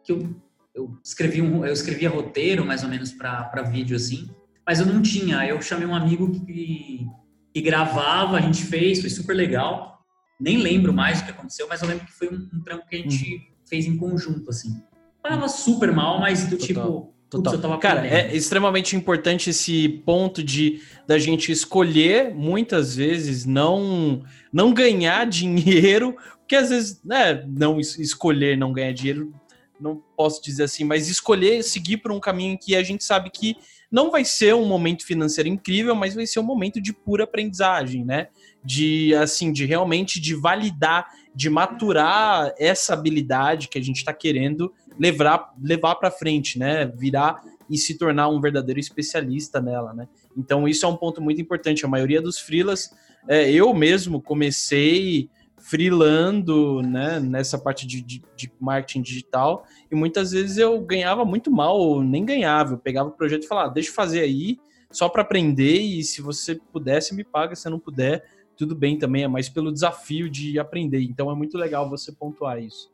que 0.04 0.12
eu, 0.12 0.36
eu 0.74 1.00
escrevi 1.06 1.40
um, 1.40 1.64
eu 1.64 1.74
escrevia 1.74 2.10
roteiro 2.10 2.66
mais 2.66 2.82
ou 2.82 2.90
menos 2.90 3.12
para 3.12 3.62
vídeo 3.62 3.96
assim, 3.96 4.28
mas 4.66 4.80
eu 4.80 4.88
não 4.88 5.04
tinha. 5.04 5.48
Eu 5.48 5.62
chamei 5.62 5.86
um 5.86 5.94
amigo 5.94 6.32
que, 6.48 7.08
que 7.54 7.62
gravava, 7.62 8.38
a 8.38 8.42
gente 8.42 8.64
fez, 8.64 9.02
foi 9.02 9.12
super 9.12 9.36
legal. 9.36 10.04
Nem 10.40 10.58
lembro 10.58 10.92
mais 10.92 11.22
o 11.22 11.26
que 11.26 11.30
aconteceu, 11.30 11.68
mas 11.68 11.84
eu 11.84 11.88
lembro 11.88 12.08
que 12.08 12.12
foi 12.12 12.28
um, 12.28 12.50
um 12.52 12.64
trampo 12.64 12.88
que 12.88 12.96
a 12.96 13.00
gente 13.00 13.36
uhum. 13.36 13.42
fez 13.70 13.86
em 13.86 13.96
conjunto 13.96 14.50
assim. 14.50 14.82
Tava 15.28 15.48
super 15.48 15.92
mal, 15.92 16.20
mas 16.20 16.46
do 16.46 16.58
Total. 16.58 16.68
tipo 16.68 17.16
Total. 17.30 17.80
Cara, 17.80 18.08
é 18.08 18.34
extremamente 18.36 18.96
importante 18.96 19.50
esse 19.50 19.90
ponto 20.06 20.44
de 20.44 20.82
da 21.08 21.18
gente 21.18 21.52
escolher 21.52 22.34
muitas 22.34 22.96
vezes 22.96 23.46
não 23.46 24.24
não 24.54 24.74
ganhar 24.74 25.26
dinheiro, 25.28 26.16
porque 26.40 26.56
às 26.56 26.70
vezes, 26.70 27.02
né, 27.04 27.44
não 27.48 27.80
escolher 27.80 28.58
não 28.58 28.72
ganhar 28.72 28.94
dinheiro, 28.94 29.34
não 29.80 30.02
posso 30.16 30.42
dizer 30.42 30.64
assim, 30.64 30.84
mas 30.84 31.10
escolher 31.10 31.64
seguir 31.64 31.98
por 31.98 32.12
um 32.12 32.20
caminho 32.20 32.58
que 32.58 32.76
a 32.76 32.84
gente 32.84 33.04
sabe 33.04 33.30
que 33.30 33.58
não 33.92 34.12
vai 34.12 34.24
ser 34.24 34.54
um 34.56 34.66
momento 34.66 35.06
financeiro 35.06 35.50
incrível, 35.50 35.96
mas 35.96 36.16
vai 36.16 36.26
ser 36.26 36.40
um 36.40 36.44
momento 36.44 36.80
de 36.82 36.94
pura 36.94 37.24
aprendizagem, 37.24 38.06
né? 38.06 38.28
De 38.64 39.14
assim, 39.16 39.52
de 39.52 39.66
realmente 39.66 40.20
de 40.20 40.36
validar, 40.36 41.08
de 41.36 41.50
maturar 41.50 42.54
essa 42.58 42.94
habilidade 42.94 43.68
que 43.68 43.78
a 43.78 43.84
gente 43.84 43.98
está 43.98 44.14
querendo 44.14 44.74
levar 44.98 45.54
levar 45.62 45.96
para 45.96 46.10
frente, 46.10 46.58
né? 46.58 46.86
Virar 46.86 47.44
e 47.70 47.78
se 47.78 47.98
tornar 47.98 48.30
um 48.30 48.40
verdadeiro 48.40 48.80
especialista 48.80 49.60
nela, 49.62 49.94
né? 49.94 50.08
Então 50.38 50.68
isso 50.68 50.86
é 50.86 50.90
um 50.90 50.96
ponto 50.96 51.22
muito 51.22 51.42
importante. 51.42 51.86
A 51.86 51.90
maioria 51.90 52.22
dos 52.22 52.40
freelas, 52.40 52.90
é, 53.28 53.52
eu 53.52 53.74
mesmo 53.74 54.22
comecei 54.22 55.30
freelando, 55.58 56.84
né, 56.84 57.20
nessa 57.20 57.58
parte 57.58 57.88
de, 57.88 58.00
de, 58.00 58.22
de, 58.36 58.52
marketing 58.60 59.02
digital, 59.02 59.66
e 59.92 59.96
muitas 59.96 60.30
vezes 60.30 60.58
eu 60.58 60.80
ganhava 60.80 61.26
muito 61.26 61.50
mal, 61.50 61.80
ou 61.80 62.04
nem 62.04 62.24
ganhava, 62.24 62.74
eu 62.74 62.78
pegava 62.78 63.10
o 63.10 63.14
projeto 63.14 63.46
e 63.46 63.48
falava, 63.48 63.72
ah, 63.72 63.74
deixa 63.74 63.90
eu 63.90 63.94
fazer 63.96 64.20
aí, 64.20 64.60
só 64.92 65.10
para 65.10 65.24
aprender, 65.24 65.80
e 65.80 66.04
se 66.04 66.22
você 66.22 66.60
pudesse, 66.72 67.16
me 67.16 67.24
paga, 67.24 67.56
se 67.56 67.68
não 67.68 67.80
puder, 67.80 68.24
tudo 68.56 68.76
bem 68.76 68.98
também, 68.98 69.24
é 69.24 69.28
mais 69.28 69.50
pelo 69.50 69.72
desafio 69.72 70.30
de 70.30 70.58
aprender, 70.60 71.02
então 71.02 71.32
é 71.32 71.36
muito 71.36 71.58
legal 71.58 71.90
você 71.90 72.12
pontuar 72.12 72.62
isso. 72.62 72.90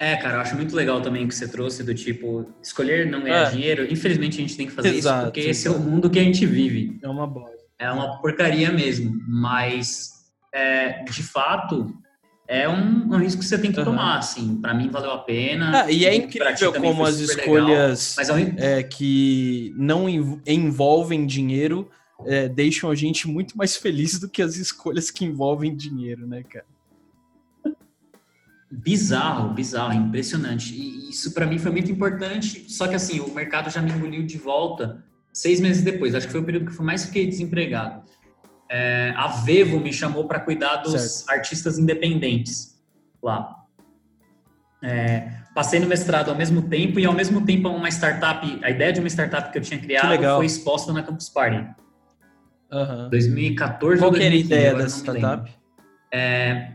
É, 0.00 0.14
cara, 0.16 0.36
eu 0.36 0.40
acho 0.40 0.54
muito 0.54 0.76
legal 0.76 1.00
também 1.00 1.24
o 1.24 1.28
que 1.28 1.34
você 1.34 1.48
trouxe 1.48 1.82
do 1.82 1.92
tipo, 1.92 2.46
escolher 2.62 3.06
não 3.06 3.20
ganhar 3.20 3.48
é. 3.48 3.50
dinheiro. 3.50 3.92
Infelizmente 3.92 4.38
a 4.38 4.40
gente 4.40 4.56
tem 4.56 4.66
que 4.66 4.72
fazer 4.72 4.94
Exato, 4.94 5.16
isso 5.16 5.24
porque 5.26 5.40
esse 5.40 5.66
é 5.66 5.70
o 5.70 5.78
mundo 5.78 6.08
que 6.08 6.20
a 6.20 6.22
gente 6.22 6.46
vive. 6.46 6.98
É 7.02 7.08
uma 7.08 7.26
bosta. 7.26 7.58
É 7.80 7.90
uma 7.90 8.20
porcaria 8.20 8.70
mesmo, 8.70 9.20
mas 9.26 10.12
é, 10.54 11.02
de 11.02 11.22
fato 11.22 11.92
é 12.46 12.68
um, 12.68 13.12
um, 13.12 13.16
risco 13.18 13.40
que 13.40 13.46
você 13.46 13.58
tem 13.58 13.70
que 13.70 13.78
uhum. 13.78 13.84
tomar, 13.84 14.18
assim. 14.18 14.56
Para 14.56 14.72
mim 14.72 14.88
valeu 14.88 15.10
a 15.10 15.18
pena. 15.18 15.82
Ah, 15.84 15.90
e 15.90 16.06
é 16.06 16.14
incrível 16.14 16.72
como 16.72 17.04
as 17.04 17.18
escolhas 17.18 18.16
legal, 18.16 18.38
é, 18.56 18.82
que 18.82 19.74
não 19.76 20.08
envolvem 20.08 21.26
dinheiro 21.26 21.90
é, 22.26 22.48
deixam 22.48 22.90
a 22.90 22.94
gente 22.94 23.28
muito 23.28 23.56
mais 23.56 23.76
feliz 23.76 24.18
do 24.18 24.28
que 24.28 24.42
as 24.42 24.56
escolhas 24.56 25.10
que 25.10 25.24
envolvem 25.24 25.74
dinheiro, 25.74 26.26
né, 26.26 26.42
cara? 26.42 26.66
Bizarro, 28.70 29.54
bizarro, 29.54 29.94
impressionante. 29.94 30.74
E 30.74 31.08
isso 31.08 31.32
para 31.32 31.46
mim 31.46 31.58
foi 31.58 31.70
muito 31.70 31.90
importante. 31.90 32.70
Só 32.70 32.86
que 32.86 32.94
assim, 32.94 33.20
o 33.20 33.32
mercado 33.32 33.70
já 33.70 33.80
me 33.80 33.90
engoliu 33.90 34.26
de 34.26 34.36
volta 34.36 35.02
seis 35.32 35.58
meses 35.60 35.82
depois. 35.82 36.14
Acho 36.14 36.26
que 36.26 36.32
foi 36.32 36.40
o 36.40 36.44
período 36.44 36.70
que 36.70 36.78
eu 36.78 36.84
mais 36.84 37.06
fiquei 37.06 37.26
desempregado. 37.26 38.02
É, 38.68 39.14
a 39.16 39.28
Vevo 39.28 39.80
me 39.80 39.92
chamou 39.92 40.26
para 40.26 40.40
cuidar 40.40 40.76
dos 40.76 41.00
certo. 41.00 41.30
artistas 41.30 41.78
independentes 41.78 42.78
lá. 43.22 43.54
É, 44.82 45.32
passei 45.54 45.80
no 45.80 45.86
mestrado 45.86 46.28
ao 46.28 46.36
mesmo 46.36 46.62
tempo 46.62 47.00
e 47.00 47.06
ao 47.06 47.14
mesmo 47.14 47.44
tempo 47.44 47.68
uma 47.68 47.88
startup, 47.88 48.60
a 48.62 48.70
ideia 48.70 48.92
de 48.92 49.00
uma 49.00 49.08
startup 49.08 49.50
que 49.50 49.58
eu 49.58 49.62
tinha 49.62 49.80
criado 49.80 50.36
foi 50.36 50.46
exposta 50.46 50.92
na 50.92 51.02
Campus 51.02 51.30
Party. 51.30 51.66
Uhum. 52.70 53.08
2014 53.10 53.98
Qual 53.98 54.10
ou 54.10 54.16
2015, 54.18 54.22
era 54.22 54.34
a 54.34 54.38
ideia 54.38 54.74
dessa 54.74 54.98
startup? 54.98 55.50
É, 56.12 56.72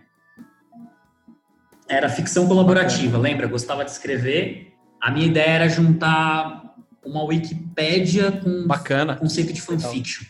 era 1.88 2.10
ficção 2.10 2.48
colaborativa, 2.48 3.18
lembra? 3.18 3.48
Gostava 3.48 3.84
de 3.86 3.92
escrever. 3.92 4.74
A 5.02 5.12
minha 5.12 5.28
ideia 5.28 5.50
era 5.50 5.70
juntar 5.70 6.76
uma 7.06 7.24
Wikipédia 7.24 8.32
com 8.32 8.66
Bacana. 8.66 9.16
conceito 9.16 9.54
de 9.54 9.62
fanfiction. 9.62 10.26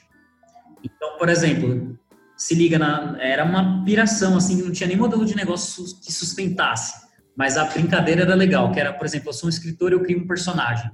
Então, 0.83 1.17
por 1.17 1.29
exemplo, 1.29 1.97
se 2.35 2.55
liga 2.55 2.77
na 2.79 3.15
era 3.19 3.45
uma 3.45 3.83
piração 3.85 4.35
assim, 4.35 4.61
não 4.61 4.71
tinha 4.71 4.87
nem 4.87 4.97
modelo 4.97 5.25
de 5.25 5.35
negócio 5.35 5.83
que 6.03 6.11
sustentasse, 6.11 7.07
mas 7.37 7.57
a 7.57 7.65
brincadeira 7.65 8.23
era 8.23 8.35
legal, 8.35 8.71
que 8.71 8.79
era, 8.79 8.91
por 8.91 9.05
exemplo, 9.05 9.29
eu 9.29 9.33
sou 9.33 9.47
um 9.47 9.49
escritor, 9.49 9.91
eu 9.91 10.01
crio 10.01 10.19
um 10.19 10.27
personagem. 10.27 10.91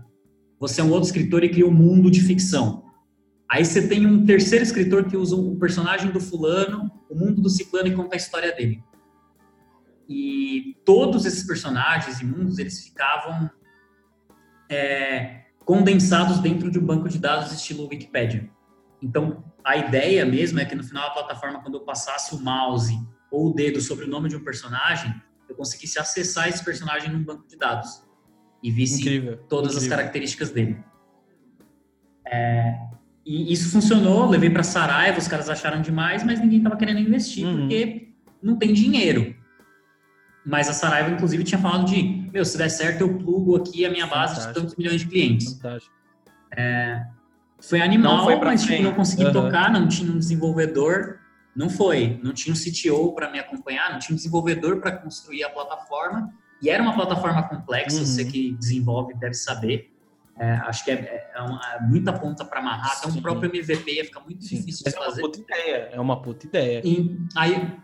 Você 0.59 0.81
é 0.81 0.83
um 0.83 0.89
outro 0.89 1.07
escritor 1.07 1.43
e 1.43 1.49
cria 1.49 1.65
um 1.65 1.71
mundo 1.71 2.11
de 2.11 2.21
ficção. 2.21 2.83
Aí 3.51 3.65
você 3.65 3.87
tem 3.87 4.05
um 4.05 4.25
terceiro 4.25 4.63
escritor 4.63 5.05
que 5.05 5.17
usa 5.17 5.35
o 5.35 5.55
personagem 5.57 6.11
do 6.11 6.19
fulano, 6.19 6.91
o 7.09 7.15
mundo 7.15 7.41
do 7.41 7.49
ciclano 7.49 7.87
e 7.87 7.95
conta 7.95 8.15
a 8.15 8.17
história 8.17 8.53
dele. 8.55 8.83
E 10.07 10.77
todos 10.85 11.25
esses 11.25 11.45
personagens 11.45 12.19
e 12.21 12.25
mundos, 12.25 12.59
eles 12.59 12.83
ficavam 12.83 13.49
é, 14.69 15.45
condensados 15.65 16.39
dentro 16.39 16.69
de 16.69 16.77
um 16.77 16.85
banco 16.85 17.09
de 17.09 17.17
dados 17.17 17.51
estilo 17.51 17.87
Wikipedia. 17.87 18.49
Então, 19.01 19.43
a 19.63 19.77
ideia 19.77 20.25
mesmo 20.25 20.59
é 20.59 20.65
que 20.65 20.75
no 20.75 20.83
final 20.83 21.07
da 21.07 21.13
plataforma, 21.13 21.61
quando 21.61 21.75
eu 21.75 21.81
passasse 21.81 22.35
o 22.35 22.39
mouse 22.39 22.99
ou 23.31 23.49
o 23.49 23.53
dedo 23.53 23.81
sobre 23.81 24.05
o 24.05 24.07
nome 24.07 24.29
de 24.29 24.35
um 24.35 24.43
personagem, 24.43 25.13
eu 25.47 25.55
conseguisse 25.55 25.99
acessar 25.99 26.47
esse 26.47 26.63
personagem 26.63 27.11
num 27.11 27.23
banco 27.23 27.47
de 27.47 27.57
dados 27.57 28.03
e 28.61 28.69
visse 28.69 29.01
incrível, 29.01 29.37
todas 29.49 29.73
incrível. 29.73 29.93
as 29.93 29.99
características 29.99 30.51
dele. 30.51 30.83
É, 32.27 32.89
e 33.29 33.53
isso 33.53 33.71
funcionou, 33.71 34.27
levei 34.27 34.50
para 34.50 34.63
Saraiva, 34.63 35.19
os 35.19 35.27
caras 35.27 35.48
acharam 35.51 35.83
demais, 35.83 36.24
mas 36.24 36.41
ninguém 36.41 36.57
estava 36.57 36.75
querendo 36.75 37.00
investir 37.00 37.45
uhum. 37.45 37.59
porque 37.59 38.07
não 38.41 38.57
tem 38.57 38.74
dinheiro. 38.74 39.36
Mas 40.43 40.67
a 40.67 40.74
Saraiva, 40.74 41.12
inclusive, 41.12 41.43
tinha 41.43 41.62
falado 41.62 41.86
de, 41.86 42.27
meu, 42.33 42.43
se 42.43 42.57
der 42.57 42.69
certo, 42.69 43.01
eu 43.01 43.17
plugo 43.19 43.55
aqui 43.55 43.86
a 43.86 43.91
minha 43.91 44.07
base 44.07 44.33
Fantástico. 44.33 44.53
de 44.55 44.59
tantos 44.59 44.75
milhões 44.77 45.01
de 45.01 45.07
clientes. 45.07 45.53
Fantástico. 45.53 45.93
É, 46.57 47.05
foi 47.62 47.79
animal, 47.81 48.17
não 48.17 48.24
foi 48.24 48.36
mas 48.38 48.63
tipo, 48.63 48.81
não 48.81 48.95
consegui 48.95 49.25
uhum. 49.25 49.31
tocar, 49.31 49.71
não 49.71 49.88
tinha 49.88 50.12
um 50.12 50.17
desenvolvedor, 50.17 51.19
não 51.55 51.69
foi. 51.69 52.19
Não 52.24 52.33
tinha 52.33 52.51
um 52.51 52.57
CTO 52.57 53.13
para 53.13 53.29
me 53.29 53.38
acompanhar, 53.38 53.91
não 53.91 54.00
tinha 54.00 54.15
um 54.15 54.17
desenvolvedor 54.17 54.77
para 54.77 54.93
construir 54.93 55.43
a 55.43 55.51
plataforma. 55.51 56.33
E 56.63 56.69
era 56.71 56.81
uma 56.81 56.95
plataforma 56.95 57.43
complexa, 57.43 58.00
uhum. 58.00 58.05
você 58.07 58.25
que 58.25 58.53
desenvolve 58.53 59.13
deve 59.13 59.36
saber. 59.36 59.93
É, 60.39 60.51
acho 60.53 60.86
que 60.86 60.91
é, 60.91 60.93
é, 60.93 61.31
é 61.36 61.41
uma, 61.41 61.62
é 61.75 61.81
muita 61.81 62.13
ponta 62.13 62.46
para 62.46 62.60
amarrar, 62.60 62.98
então 62.98 63.12
o 63.12 63.22
próprio 63.22 63.50
MVP 63.53 63.91
ia 63.91 64.05
ficar 64.05 64.22
muito 64.22 64.43
Sim. 64.46 64.58
difícil 64.58 64.86
de 64.86 64.91
fazer. 64.91 65.22
É 65.22 65.24
uma 65.24 65.31
puta 65.31 65.39
ideia, 65.39 65.89
é 65.91 66.00
uma 66.00 66.22
puta 66.22 66.48
ideia. 66.48 66.81
E 66.86 67.17
aí 67.36 67.77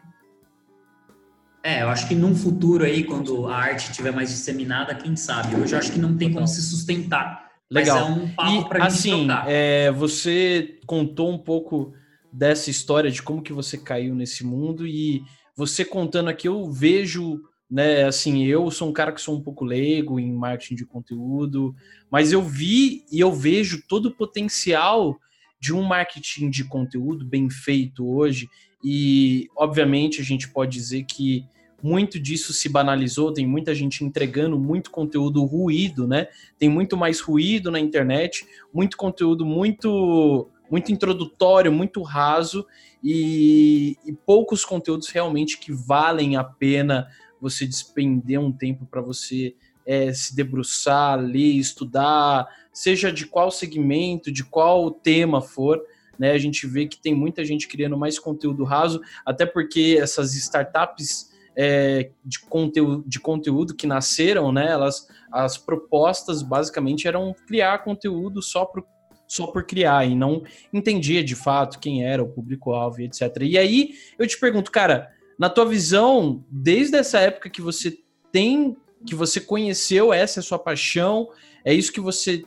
é, 1.66 1.82
eu 1.82 1.90
acho 1.90 2.08
que 2.08 2.14
num 2.14 2.36
futuro 2.36 2.86
aí, 2.86 3.04
quando 3.04 3.48
a 3.48 3.56
arte 3.58 3.90
estiver 3.90 4.14
mais 4.14 4.30
disseminada, 4.30 4.94
quem 4.94 5.16
sabe? 5.16 5.56
Hoje 5.56 5.74
eu 5.74 5.80
acho 5.80 5.92
que 5.92 5.98
não 5.98 6.16
tem 6.16 6.32
como 6.32 6.48
se 6.48 6.62
sustentar. 6.62 7.50
Legal. 7.72 8.08
Mas 8.08 8.08
é 8.08 8.22
um 8.22 8.36
papo 8.36 8.70
para 8.70 8.86
assim, 8.86 9.28
é, 9.48 9.92
você 9.92 10.78
contou 10.86 11.32
um 11.32 11.40
pouco 11.40 11.92
dessa 12.32 12.70
história 12.70 13.10
de 13.10 13.24
como 13.24 13.42
que 13.42 13.52
você 13.52 13.80
caiu 13.80 14.14
nesse 14.14 14.46
mundo 14.46 14.86
e 14.86 15.24
você 15.58 15.84
contando 15.84 16.30
aqui 16.30 16.48
eu 16.48 16.70
vejo, 16.72 17.42
né, 17.70 18.04
assim, 18.04 18.46
eu 18.46 18.70
sou 18.70 18.90
um 18.90 18.94
cara 18.94 19.12
que 19.12 19.22
sou 19.22 19.36
um 19.36 19.42
pouco 19.42 19.66
leigo 19.66 20.20
em 20.20 20.32
marketing 20.32 20.76
de 20.76 20.86
conteúdo, 20.86 21.76
mas 22.10 22.32
eu 22.32 22.42
vi 22.42 23.04
e 23.12 23.20
eu 23.20 23.32
vejo 23.32 23.84
todo 23.88 24.08
o 24.08 24.16
potencial 24.16 25.20
de 25.60 25.74
um 25.74 25.82
marketing 25.82 26.50
de 26.50 26.64
conteúdo 26.64 27.26
bem 27.26 27.50
feito 27.50 28.08
hoje 28.08 28.48
e 28.84 29.48
obviamente 29.56 30.22
a 30.22 30.24
gente 30.24 30.48
pode 30.50 30.74
dizer 30.78 31.06
que 31.06 31.44
muito 31.82 32.20
disso 32.20 32.54
se 32.54 32.70
banalizou, 32.70 33.34
tem 33.34 33.46
muita 33.46 33.74
gente 33.74 34.04
entregando 34.04 34.60
muito 34.60 34.90
conteúdo 34.90 35.44
ruído, 35.44 36.08
né? 36.08 36.28
Tem 36.58 36.70
muito 36.70 36.98
mais 36.98 37.20
ruído 37.20 37.70
na 37.70 37.80
internet, 37.80 38.46
muito 38.74 38.98
conteúdo 38.98 39.46
muito 39.46 40.50
muito 40.70 40.92
introdutório, 40.92 41.72
muito 41.72 42.02
raso 42.02 42.66
e, 43.04 43.98
e 44.04 44.12
poucos 44.14 44.66
conteúdos 44.66 45.10
realmente 45.10 45.60
que 45.60 45.72
valem 45.72 46.38
a 46.38 46.44
pena 46.44 47.08
você 47.42 47.66
despender 47.66 48.40
um 48.40 48.52
tempo 48.52 48.86
para 48.86 49.02
você 49.02 49.56
é, 49.86 50.12
se 50.14 50.36
debruçar, 50.36 51.20
ler, 51.20 51.58
estudar, 51.58 52.48
seja 52.74 53.12
de 53.12 53.26
qual 53.26 53.52
segmento, 53.52 54.32
de 54.32 54.44
qual 54.44 54.90
tema 54.90 55.42
for. 55.42 55.82
Né, 56.18 56.32
a 56.32 56.38
gente 56.38 56.66
vê 56.66 56.88
que 56.88 56.98
tem 56.98 57.14
muita 57.14 57.44
gente 57.44 57.68
criando 57.68 57.98
mais 57.98 58.18
conteúdo 58.18 58.64
raso, 58.64 59.02
até 59.26 59.46
porque 59.46 59.98
essas 60.00 60.34
startups 60.34 61.30
é, 61.56 62.10
de, 62.24 62.40
conteúdo, 62.40 63.04
de 63.08 63.20
conteúdo 63.20 63.76
que 63.76 63.88
nasceram, 63.88 64.52
né? 64.52 64.70
Elas, 64.70 65.08
as 65.32 65.58
propostas 65.58 66.42
basicamente 66.42 67.08
eram 67.08 67.34
criar 67.48 67.80
conteúdo 67.80 68.42
só 68.42 68.66
por, 68.66 68.86
só 69.28 69.48
por 69.48 69.66
criar 69.66 70.06
e 70.06 70.16
não 70.16 70.44
entendia 70.74 71.24
de 71.24 71.36
fato 71.36 71.80
quem 71.80 72.06
era 72.06 72.22
o 72.22 72.30
público-alvo, 72.30 73.02
etc. 73.02 73.38
E 73.42 73.58
aí 73.58 73.92
eu 74.20 74.28
te 74.28 74.40
pergunto, 74.40 74.72
cara, 74.72 75.12
na 75.38 75.50
tua 75.50 75.66
visão, 75.66 76.44
desde 76.50 76.98
essa 76.98 77.20
época 77.20 77.50
que 77.50 77.62
você 77.62 77.98
tem, 78.32 78.76
que 79.06 79.16
você 79.16 79.40
conheceu, 79.40 80.14
essa 80.14 80.40
é 80.40 80.42
a 80.42 80.44
sua 80.44 80.60
paixão, 80.60 81.30
é 81.64 81.74
isso 81.74 81.92
que 81.92 82.00
você 82.00 82.46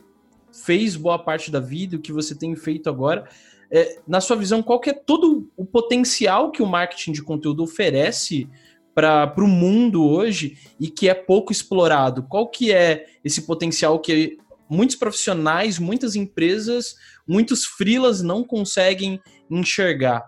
fez 0.51 0.95
boa 0.95 1.19
parte 1.19 1.51
da 1.51 1.59
vida, 1.59 1.97
o 1.97 2.01
que 2.01 2.11
você 2.11 2.35
tem 2.35 2.55
feito 2.55 2.89
agora. 2.89 3.27
É, 3.71 3.99
na 4.07 4.19
sua 4.19 4.35
visão, 4.35 4.63
qual 4.63 4.79
que 4.79 4.89
é 4.89 4.93
todo 4.93 5.49
o 5.55 5.65
potencial 5.65 6.51
que 6.51 6.61
o 6.61 6.65
marketing 6.65 7.11
de 7.11 7.21
conteúdo 7.21 7.63
oferece 7.63 8.49
para 8.95 9.33
o 9.37 9.47
mundo 9.47 10.05
hoje 10.05 10.57
e 10.79 10.89
que 10.89 11.07
é 11.07 11.13
pouco 11.13 11.51
explorado? 11.51 12.23
Qual 12.23 12.49
que 12.49 12.73
é 12.73 13.05
esse 13.23 13.43
potencial 13.43 13.99
que 13.99 14.37
muitos 14.69 14.95
profissionais, 14.95 15.77
muitas 15.77 16.15
empresas, 16.15 16.95
muitos 17.27 17.65
freelas 17.65 18.21
não 18.21 18.43
conseguem 18.43 19.21
enxergar? 19.49 20.25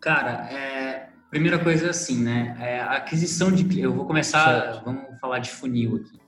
Cara, 0.00 0.50
é, 0.50 1.08
primeira 1.30 1.58
coisa 1.58 1.86
é 1.86 1.90
assim, 1.90 2.22
né? 2.22 2.56
É, 2.58 2.80
a 2.80 2.92
aquisição 2.92 3.52
de 3.52 3.80
eu 3.80 3.92
vou 3.92 4.06
começar, 4.06 4.72
certo. 4.72 4.84
vamos 4.84 5.20
falar 5.20 5.38
de 5.38 5.50
funil 5.50 5.96
aqui. 5.96 6.18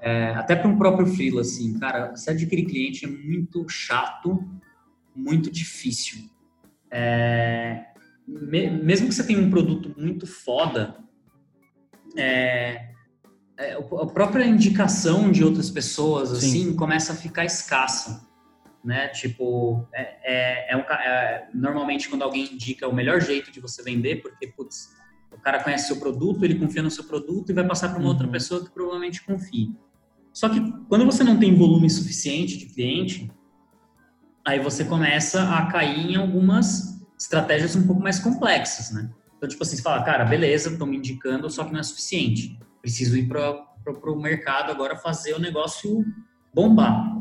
É, 0.00 0.30
até 0.30 0.56
para 0.56 0.68
um 0.68 0.76
próprio 0.76 1.06
freela, 1.06 1.42
assim, 1.42 1.78
cara, 1.78 2.16
se 2.16 2.28
adquirir 2.28 2.64
cliente 2.64 3.04
é 3.04 3.08
muito 3.08 3.68
chato, 3.68 4.42
muito 5.14 5.50
difícil. 5.50 6.28
É, 6.90 7.86
me, 8.26 8.68
mesmo 8.70 9.08
que 9.08 9.14
você 9.14 9.24
tenha 9.24 9.38
um 9.38 9.50
produto 9.50 9.94
muito 9.96 10.26
foda, 10.26 10.96
é, 12.16 12.88
é, 13.56 13.74
a 13.74 14.06
própria 14.06 14.44
indicação 14.44 15.30
de 15.30 15.44
outras 15.44 15.70
pessoas, 15.70 16.32
assim, 16.32 16.74
começa 16.74 17.12
a 17.12 17.16
ficar 17.16 17.44
escassa, 17.44 18.26
né? 18.84 19.08
Tipo, 19.08 19.86
é, 19.92 20.16
é, 20.24 20.72
é, 20.72 20.76
um, 20.76 20.80
é, 20.80 21.48
normalmente 21.54 22.08
quando 22.08 22.22
alguém 22.22 22.52
indica 22.52 22.88
o 22.88 22.94
melhor 22.94 23.20
jeito 23.20 23.50
de 23.50 23.60
você 23.60 23.82
vender, 23.82 24.22
porque, 24.22 24.46
putz, 24.48 24.90
o 25.30 25.38
cara 25.40 25.62
conhece 25.62 25.86
seu 25.86 25.98
produto, 25.98 26.44
ele 26.44 26.56
confia 26.56 26.82
no 26.82 26.90
seu 26.90 27.04
produto 27.04 27.50
e 27.50 27.54
vai 27.54 27.66
passar 27.66 27.88
para 27.88 27.98
uma 27.98 28.06
uhum. 28.06 28.12
outra 28.12 28.28
pessoa 28.28 28.64
que 28.64 28.70
provavelmente 28.70 29.22
confie. 29.24 29.74
Só 30.32 30.48
que 30.48 30.60
quando 30.88 31.04
você 31.04 31.22
não 31.22 31.38
tem 31.38 31.54
volume 31.54 31.88
suficiente 31.88 32.58
de 32.58 32.66
cliente, 32.66 33.30
aí 34.44 34.58
você 34.58 34.84
começa 34.84 35.56
a 35.56 35.66
cair 35.66 36.12
em 36.12 36.16
algumas 36.16 37.00
estratégias 37.18 37.76
um 37.76 37.86
pouco 37.86 38.02
mais 38.02 38.18
complexas, 38.18 38.90
né? 38.92 39.10
Então, 39.36 39.48
tipo 39.48 39.62
assim, 39.62 39.76
você 39.76 39.82
fala, 39.82 40.02
cara, 40.04 40.24
beleza, 40.24 40.70
estão 40.70 40.86
me 40.86 40.96
indicando, 40.96 41.50
só 41.50 41.64
que 41.64 41.72
não 41.72 41.80
é 41.80 41.82
suficiente. 41.82 42.58
Preciso 42.80 43.16
ir 43.16 43.28
para 43.28 43.66
o 44.06 44.16
mercado 44.16 44.70
agora 44.70 44.96
fazer 44.96 45.34
o 45.34 45.40
negócio 45.40 46.04
bombar. 46.54 47.12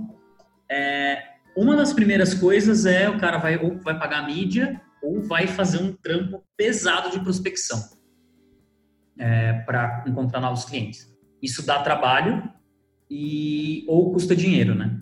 É, 0.70 1.31
uma 1.56 1.76
das 1.76 1.94
primeiras 1.94 2.34
coisas 2.34 2.86
é 2.86 3.10
o 3.10 3.20
cara 3.20 3.38
vai 3.38 3.58
ou 3.58 3.78
vai 3.80 3.98
pagar 3.98 4.26
mídia 4.26 4.82
ou 5.02 5.22
vai 5.22 5.48
fazer 5.48 5.78
um 5.78 5.94
trampo 5.94 6.44
pesado 6.56 7.12
de 7.12 7.20
prospecção 7.20 7.80
é, 9.18 9.54
para 9.62 10.04
encontrar 10.08 10.40
novos 10.40 10.66
clientes. 10.66 11.12
Isso 11.42 11.66
dá 11.66 11.82
trabalho, 11.82 12.52
e 13.12 13.84
ou 13.88 14.14
custa 14.14 14.34
dinheiro, 14.34 14.74
né? 14.74 15.02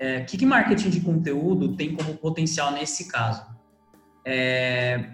É, 0.00 0.18
o 0.18 0.26
que, 0.26 0.36
que 0.36 0.44
marketing 0.44 0.90
de 0.90 1.00
conteúdo 1.00 1.76
tem 1.76 1.94
como 1.94 2.16
potencial 2.16 2.72
nesse 2.72 3.08
caso? 3.08 3.46
É, 4.26 5.12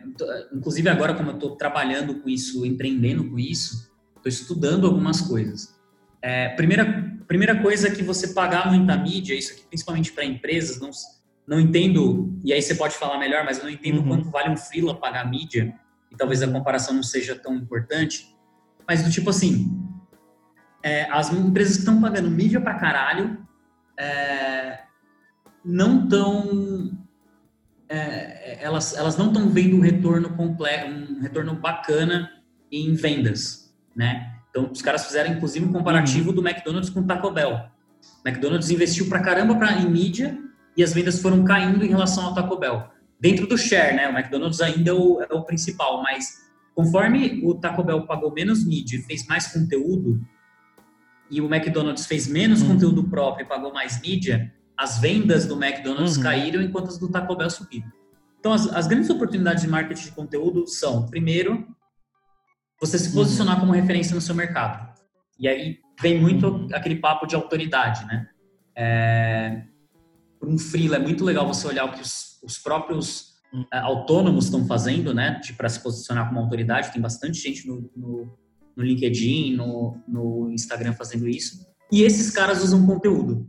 inclusive 0.50 0.88
agora, 0.88 1.12
como 1.12 1.30
eu 1.30 1.34
estou 1.34 1.56
trabalhando 1.56 2.14
com 2.14 2.28
isso, 2.30 2.64
empreendendo 2.64 3.28
com 3.28 3.38
isso, 3.38 3.92
estou 4.16 4.30
estudando 4.30 4.86
algumas 4.86 5.20
coisas. 5.20 5.78
É, 6.22 6.48
primeira, 6.50 7.09
primeira 7.30 7.62
coisa 7.62 7.86
é 7.86 7.90
que 7.92 8.02
você 8.02 8.34
pagar 8.34 8.72
muita 8.72 8.96
mídia, 8.96 9.34
isso 9.34 9.52
aqui 9.52 9.62
principalmente 9.62 10.10
para 10.10 10.24
empresas, 10.24 10.80
não, 10.80 10.90
não 11.46 11.60
entendo, 11.60 12.36
e 12.44 12.52
aí 12.52 12.60
você 12.60 12.74
pode 12.74 12.96
falar 12.96 13.20
melhor, 13.20 13.44
mas 13.44 13.58
eu 13.58 13.64
não 13.64 13.70
entendo 13.70 14.00
uhum. 14.00 14.08
quanto 14.08 14.30
vale 14.30 14.50
um 14.50 14.56
freela 14.56 14.98
pagar 14.98 15.30
mídia, 15.30 15.72
e 16.10 16.16
talvez 16.16 16.42
a 16.42 16.48
comparação 16.48 16.92
não 16.92 17.04
seja 17.04 17.36
tão 17.36 17.54
importante, 17.54 18.36
mas 18.84 19.04
do 19.04 19.10
tipo 19.12 19.30
assim, 19.30 19.80
é, 20.82 21.08
as 21.08 21.32
empresas 21.32 21.74
que 21.74 21.82
estão 21.82 22.00
pagando 22.00 22.28
mídia 22.28 22.60
pra 22.60 22.74
caralho 22.74 23.46
é, 23.96 24.80
não 25.64 26.02
estão. 26.02 26.98
É, 27.88 28.58
elas, 28.60 28.96
elas 28.96 29.16
não 29.16 29.28
estão 29.28 29.50
vendo 29.50 29.76
um 29.76 29.80
retorno 29.80 30.30
completo, 30.30 30.90
um 30.90 31.20
retorno 31.20 31.54
bacana 31.54 32.28
em 32.72 32.92
vendas, 32.94 33.72
né? 33.94 34.39
Então, 34.50 34.70
os 34.70 34.82
caras 34.82 35.06
fizeram, 35.06 35.32
inclusive, 35.32 35.64
um 35.64 35.72
comparativo 35.72 36.30
uhum. 36.30 36.36
do 36.36 36.46
McDonald's 36.46 36.90
com 36.90 37.00
o 37.00 37.06
Taco 37.06 37.30
Bell. 37.30 37.70
O 38.24 38.28
McDonald's 38.28 38.70
investiu 38.70 39.08
pra 39.08 39.20
caramba 39.20 39.54
pra, 39.54 39.72
em 39.72 39.88
mídia 39.88 40.38
e 40.76 40.82
as 40.82 40.92
vendas 40.92 41.20
foram 41.20 41.44
caindo 41.44 41.84
em 41.84 41.88
relação 41.88 42.26
ao 42.26 42.34
Taco 42.34 42.56
Bell. 42.56 42.84
Dentro 43.20 43.46
do 43.46 43.56
share, 43.56 43.94
né? 43.94 44.08
O 44.08 44.12
McDonald's 44.12 44.60
ainda 44.60 44.90
é 44.90 44.94
o, 44.94 45.22
é 45.22 45.34
o 45.34 45.44
principal, 45.44 46.02
mas 46.02 46.50
conforme 46.74 47.40
o 47.44 47.54
Taco 47.54 47.82
Bell 47.82 48.06
pagou 48.06 48.32
menos 48.32 48.64
mídia 48.66 48.98
e 48.98 49.02
fez 49.02 49.26
mais 49.26 49.48
conteúdo, 49.48 50.20
e 51.30 51.40
o 51.40 51.52
McDonald's 51.52 52.06
fez 52.06 52.26
menos 52.26 52.60
uhum. 52.60 52.68
conteúdo 52.68 53.04
próprio 53.04 53.44
e 53.44 53.48
pagou 53.48 53.72
mais 53.72 54.00
mídia, 54.00 54.52
as 54.76 54.98
vendas 54.98 55.46
do 55.46 55.62
McDonald's 55.62 56.16
uhum. 56.16 56.22
caíram 56.22 56.62
enquanto 56.62 56.88
as 56.88 56.98
do 56.98 57.08
Taco 57.08 57.36
Bell 57.36 57.50
subiram. 57.50 57.90
Então, 58.40 58.52
as, 58.52 58.66
as, 58.72 58.86
grandes 58.86 59.10
oportunidades 59.10 59.62
de 59.62 59.68
marketing 59.68 60.06
de 60.06 60.12
conteúdo 60.12 60.66
são, 60.66 61.06
primeiro, 61.06 61.68
você 62.80 62.98
se 62.98 63.12
posicionar 63.12 63.54
uhum. 63.54 63.60
como 63.60 63.72
referência 63.72 64.14
no 64.14 64.20
seu 64.20 64.34
mercado. 64.34 64.88
E 65.38 65.48
aí 65.48 65.78
vem 66.00 66.20
muito 66.20 66.46
uhum. 66.48 66.68
aquele 66.72 66.96
papo 66.96 67.26
de 67.26 67.34
autoridade, 67.34 68.04
né? 68.06 68.28
É, 68.76 69.62
Para 70.38 70.48
um 70.48 70.58
freela 70.58 70.96
é 70.96 70.98
muito 70.98 71.24
legal 71.24 71.46
você 71.46 71.66
olhar 71.66 71.84
o 71.84 71.92
que 71.92 72.00
os, 72.00 72.40
os 72.42 72.58
próprios 72.58 73.34
uhum. 73.52 73.64
é, 73.72 73.78
autônomos 73.78 74.46
estão 74.46 74.66
fazendo, 74.66 75.12
né? 75.12 75.40
Para 75.56 75.68
se 75.68 75.80
posicionar 75.80 76.28
como 76.28 76.40
autoridade. 76.40 76.92
Tem 76.92 77.00
bastante 77.00 77.38
gente 77.38 77.66
no, 77.66 77.90
no 77.94 78.40
no 78.76 78.84
LinkedIn, 78.84 79.54
no, 79.54 79.98
no 80.08 80.50
Instagram 80.50 80.94
fazendo 80.94 81.28
isso. 81.28 81.66
E 81.92 82.02
esses 82.02 82.30
caras 82.30 82.62
usam 82.62 82.86
conteúdo. 82.86 83.46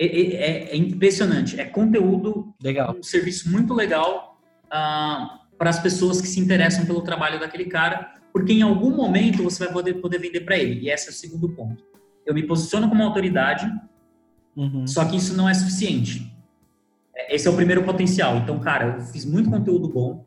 É, 0.00 0.06
é, 0.06 0.72
é 0.72 0.76
impressionante. 0.76 1.60
É 1.60 1.64
conteúdo, 1.64 2.54
legal. 2.62 2.96
um 2.96 3.02
serviço 3.02 3.50
muito 3.50 3.74
legal 3.74 4.40
uh, 4.66 5.56
para 5.58 5.70
as 5.70 5.80
pessoas 5.80 6.20
que 6.20 6.28
se 6.28 6.40
interessam 6.40 6.86
pelo 6.86 7.02
trabalho 7.02 7.40
daquele 7.40 7.66
cara, 7.66 8.14
porque 8.32 8.52
em 8.52 8.62
algum 8.62 8.90
momento 8.90 9.42
você 9.42 9.64
vai 9.64 9.72
poder, 9.72 9.94
poder 9.94 10.18
vender 10.18 10.40
para 10.40 10.56
ele. 10.56 10.80
E 10.80 10.90
esse 10.90 11.08
é 11.08 11.10
o 11.10 11.14
segundo 11.14 11.48
ponto. 11.50 11.84
Eu 12.24 12.34
me 12.34 12.42
posiciono 12.44 12.88
como 12.88 13.02
autoridade, 13.02 13.70
uhum. 14.56 14.86
só 14.86 15.04
que 15.04 15.16
isso 15.16 15.36
não 15.36 15.48
é 15.48 15.54
suficiente. 15.54 16.32
É, 17.14 17.34
esse 17.34 17.46
é 17.46 17.50
o 17.50 17.56
primeiro 17.56 17.84
potencial. 17.84 18.38
Então, 18.38 18.58
cara, 18.60 18.96
eu 18.96 19.00
fiz 19.00 19.24
muito 19.24 19.50
conteúdo 19.50 19.88
bom, 19.88 20.24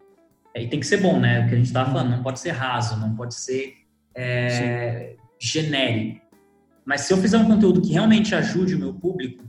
e 0.55 0.67
tem 0.67 0.79
que 0.79 0.87
ser 0.87 0.97
bom, 0.97 1.19
né? 1.19 1.41
O 1.41 1.49
que 1.49 1.53
a 1.53 1.57
gente 1.57 1.67
estava 1.67 1.91
falando, 1.91 2.11
não 2.11 2.23
pode 2.23 2.39
ser 2.39 2.51
raso, 2.51 2.97
não 2.97 3.13
pode 3.13 3.35
ser 3.35 3.73
é, 4.15 5.15
genérico. 5.37 6.21
Mas 6.85 7.01
se 7.01 7.11
eu 7.11 7.17
fizer 7.17 7.37
um 7.37 7.45
conteúdo 7.45 7.81
que 7.81 7.91
realmente 7.91 8.33
ajude 8.33 8.75
o 8.75 8.79
meu 8.79 8.93
público, 8.93 9.43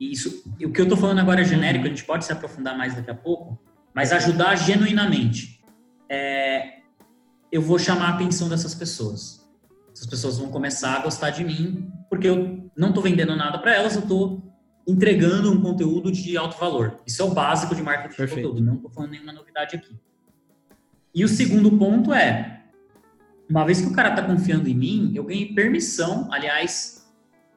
e 0.00 0.10
isso, 0.10 0.42
o 0.64 0.72
que 0.72 0.80
eu 0.80 0.84
estou 0.84 0.96
falando 0.96 1.20
agora 1.20 1.42
é 1.42 1.44
genérico, 1.44 1.84
a 1.84 1.88
gente 1.88 2.04
pode 2.04 2.24
se 2.24 2.32
aprofundar 2.32 2.76
mais 2.76 2.94
daqui 2.94 3.10
a 3.10 3.14
pouco, 3.14 3.60
mas 3.94 4.12
ajudar 4.12 4.56
genuinamente, 4.56 5.62
é, 6.08 6.79
eu 7.50 7.60
vou 7.60 7.78
chamar 7.78 8.10
a 8.10 8.14
atenção 8.14 8.48
dessas 8.48 8.74
pessoas. 8.74 9.40
Essas 9.92 10.06
pessoas 10.06 10.38
vão 10.38 10.50
começar 10.50 10.96
a 10.96 11.02
gostar 11.02 11.30
de 11.30 11.44
mim, 11.44 11.90
porque 12.08 12.28
eu 12.28 12.70
não 12.76 12.88
estou 12.88 13.02
vendendo 13.02 13.34
nada 13.36 13.58
para 13.58 13.74
elas, 13.74 13.94
eu 13.94 14.02
estou 14.02 14.42
entregando 14.86 15.52
um 15.52 15.60
conteúdo 15.60 16.10
de 16.10 16.36
alto 16.36 16.58
valor. 16.58 16.96
Isso 17.06 17.20
é 17.20 17.24
o 17.24 17.30
básico 17.30 17.74
de 17.74 17.82
marketing 17.82 18.16
Perfeito. 18.16 18.36
de 18.36 18.48
conteúdo, 18.48 18.64
não 18.64 18.76
estou 18.76 18.90
falando 18.90 19.10
nenhuma 19.10 19.32
novidade 19.32 19.76
aqui. 19.76 19.94
E 21.14 21.24
o 21.24 21.28
segundo 21.28 21.70
ponto 21.76 22.14
é, 22.14 22.62
uma 23.48 23.64
vez 23.64 23.80
que 23.80 23.88
o 23.88 23.92
cara 23.92 24.12
tá 24.12 24.22
confiando 24.22 24.68
em 24.68 24.74
mim, 24.74 25.12
eu 25.14 25.24
ganhei 25.24 25.52
permissão, 25.52 26.28
aliás. 26.32 27.04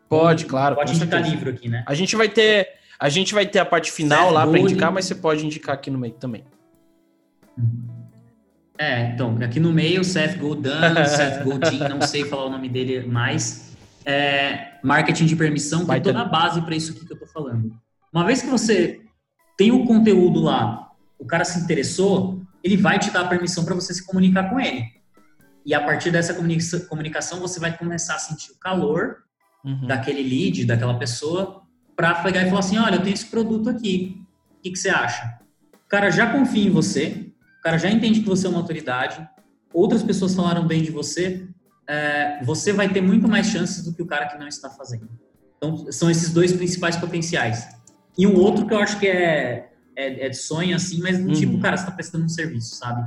Pode, 0.10 0.46
claro. 0.46 0.76
Pode 0.76 0.92
indicar 0.92 1.20
certeza. 1.20 1.36
livro 1.36 1.50
aqui, 1.52 1.70
né? 1.70 1.84
A 1.88 1.94
gente 1.94 2.16
vai 2.16 2.28
ter, 2.28 2.68
a 3.00 3.10
gente 3.10 3.34
vai 3.34 3.46
ter 3.46 3.60
a 3.60 3.66
parte 3.66 3.92
final 3.92 4.32
lá 4.32 4.46
para 4.46 4.60
indicar, 4.60 4.92
mas 4.92 5.06
você 5.06 5.16
pode 5.16 5.46
indicar 5.46 5.76
aqui 5.76 5.92
no 5.92 6.00
meio 6.00 6.16
também. 6.16 6.44
É, 8.78 9.12
então, 9.12 9.38
aqui 9.44 9.60
no 9.60 9.72
meio, 9.72 10.04
Seth 10.04 10.38
Godin, 10.38 10.70
Seth 11.08 11.44
Godin, 11.44 11.80
não 11.90 12.02
sei 12.02 12.26
falar 12.26 12.46
o 12.46 12.50
nome 12.50 12.70
dele 12.70 13.06
mais. 13.06 13.72
É, 14.06 14.74
marketing 14.84 15.26
de 15.26 15.36
permissão, 15.36 15.86
tem 15.86 16.02
toda 16.02 16.22
a 16.22 16.26
base 16.26 16.62
para 16.62 16.76
isso 16.76 16.94
que 16.94 17.12
eu 17.12 17.18
tô 17.18 17.26
falando. 17.26 17.74
Uma 18.12 18.26
vez 18.26 18.42
que 18.42 18.48
você 18.48 19.02
tem 19.58 19.72
o 19.72 19.86
conteúdo 19.86 20.42
lá, 20.42 20.92
o 21.18 21.26
cara 21.26 21.46
se 21.46 21.60
interessou, 21.60 22.42
ele 22.64 22.76
vai 22.76 23.00
te 23.00 23.12
dar 23.12 23.22
a 23.22 23.28
permissão 23.28 23.64
para 23.64 23.76
você 23.76 23.94
se 23.94 24.06
comunicar 24.06 24.50
com 24.50 24.60
ele. 24.60 24.86
E 25.66 25.74
a 25.74 25.82
partir 25.82 26.12
dessa 26.12 26.34
comunicação, 26.34 27.40
você 27.40 27.60
vai 27.60 27.78
começar 27.78 28.16
a 28.16 28.20
sentir 28.20 28.52
o 28.52 28.60
calor 28.60 29.24
uhum. 29.64 29.88
daquele 29.88 30.22
lead, 30.22 30.66
daquela 30.66 30.98
pessoa, 30.98 31.64
para 31.96 32.16
pegar 32.16 32.42
e 32.42 32.50
falar 32.50 32.60
assim: 32.60 32.78
olha, 32.78 32.96
eu 32.96 33.02
tenho 33.02 33.14
esse 33.14 33.28
produto 33.28 33.70
aqui, 33.70 34.22
o 34.58 34.62
que, 34.62 34.72
que 34.72 34.78
você 34.78 34.90
acha? 34.90 35.40
O 35.74 35.88
cara 35.88 36.10
já 36.10 36.32
confia 36.32 36.68
em 36.68 36.72
você, 36.72 37.32
cara 37.64 37.78
já 37.78 37.90
entende 37.90 38.20
que 38.20 38.28
você 38.28 38.46
é 38.46 38.50
uma 38.50 38.60
autoridade, 38.60 39.28
outras 39.74 40.04
pessoas 40.04 40.36
falaram 40.36 40.68
bem 40.68 40.84
de 40.84 40.92
você, 40.92 41.48
é, 41.88 42.44
você 42.44 42.72
vai 42.74 42.92
ter 42.92 43.02
muito 43.02 43.28
mais 43.28 43.48
chances 43.48 43.84
do 43.84 43.94
que 43.94 44.02
o 44.02 44.06
cara 44.06 44.28
que 44.28 44.38
não 44.38 44.48
está 44.48 44.70
fazendo. 44.70 45.10
Então, 45.58 45.92
são 45.92 46.10
esses 46.10 46.34
dois 46.34 46.52
principais 46.52 46.98
potenciais. 46.98 47.68
E 48.18 48.28
um 48.28 48.36
outro 48.36 48.68
que 48.68 48.74
eu 48.74 48.80
acho 48.80 49.00
que 49.00 49.08
é, 49.08 49.72
é, 49.96 50.26
é 50.26 50.30
de 50.30 50.38
sonho, 50.38 50.76
assim, 50.76 51.02
mas 51.02 51.18
do 51.18 51.28
uhum. 51.28 51.34
tipo, 51.34 51.60
cara, 51.60 51.78
você 51.78 51.84
está 51.84 51.96
prestando 51.96 52.26
um 52.26 52.30
serviço, 52.30 52.76
sabe? 52.76 53.04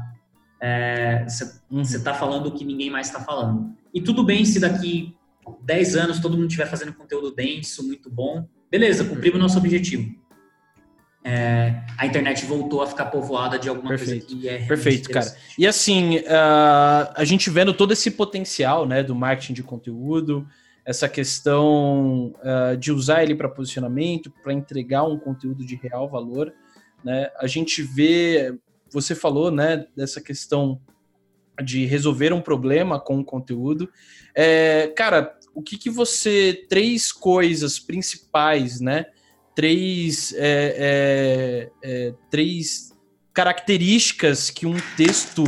É, 0.60 1.24
você 1.28 1.44
uhum. 1.70 1.82
está 1.82 2.14
falando 2.14 2.46
o 2.46 2.52
que 2.52 2.64
ninguém 2.64 2.90
mais 2.90 3.08
está 3.08 3.20
falando. 3.20 3.74
E 3.92 4.00
tudo 4.00 4.24
bem 4.24 4.44
se 4.44 4.58
daqui 4.58 5.14
10 5.62 5.96
anos 5.96 6.18
todo 6.18 6.36
mundo 6.36 6.46
estiver 6.46 6.66
fazendo 6.66 6.92
conteúdo 6.92 7.34
denso, 7.34 7.86
muito 7.86 8.10
bom. 8.10 8.48
Beleza, 8.70 9.04
cumprimos 9.04 9.38
o 9.38 9.42
nosso 9.42 9.58
objetivo. 9.58 10.14
É, 11.28 11.82
a 11.98 12.06
internet 12.06 12.46
voltou 12.46 12.80
a 12.80 12.86
ficar 12.86 13.06
povoada 13.06 13.58
de 13.58 13.68
alguma 13.68 13.88
Perfeito. 13.88 14.26
coisa 14.28 14.40
que 14.42 14.48
é 14.48 14.64
Perfeito, 14.64 15.10
cara. 15.10 15.26
E 15.58 15.66
assim, 15.66 16.18
uh, 16.18 17.10
a 17.16 17.24
gente 17.24 17.50
vendo 17.50 17.74
todo 17.74 17.92
esse 17.92 18.12
potencial 18.12 18.86
né, 18.86 19.02
do 19.02 19.12
marketing 19.12 19.54
de 19.54 19.64
conteúdo, 19.64 20.46
essa 20.84 21.08
questão 21.08 22.32
uh, 22.36 22.76
de 22.76 22.92
usar 22.92 23.24
ele 23.24 23.34
para 23.34 23.48
posicionamento, 23.48 24.32
para 24.40 24.52
entregar 24.52 25.02
um 25.02 25.18
conteúdo 25.18 25.66
de 25.66 25.74
real 25.74 26.08
valor, 26.08 26.54
né? 27.02 27.28
A 27.40 27.48
gente 27.48 27.82
vê, 27.82 28.56
você 28.88 29.12
falou, 29.12 29.50
né, 29.50 29.84
dessa 29.96 30.20
questão 30.20 30.80
de 31.60 31.86
resolver 31.86 32.32
um 32.32 32.40
problema 32.40 33.00
com 33.00 33.18
o 33.18 33.24
conteúdo. 33.24 33.90
É, 34.32 34.92
cara, 34.96 35.36
o 35.52 35.60
que, 35.60 35.76
que 35.76 35.90
você. 35.90 36.64
Três 36.68 37.10
coisas 37.10 37.80
principais, 37.80 38.80
né? 38.80 39.06
Três, 39.56 40.34
é, 40.36 40.42
é, 40.78 41.70
é, 41.82 42.14
três 42.30 42.96
características 43.32 44.50
que 44.50 44.66
um 44.66 44.76
texto 44.96 45.42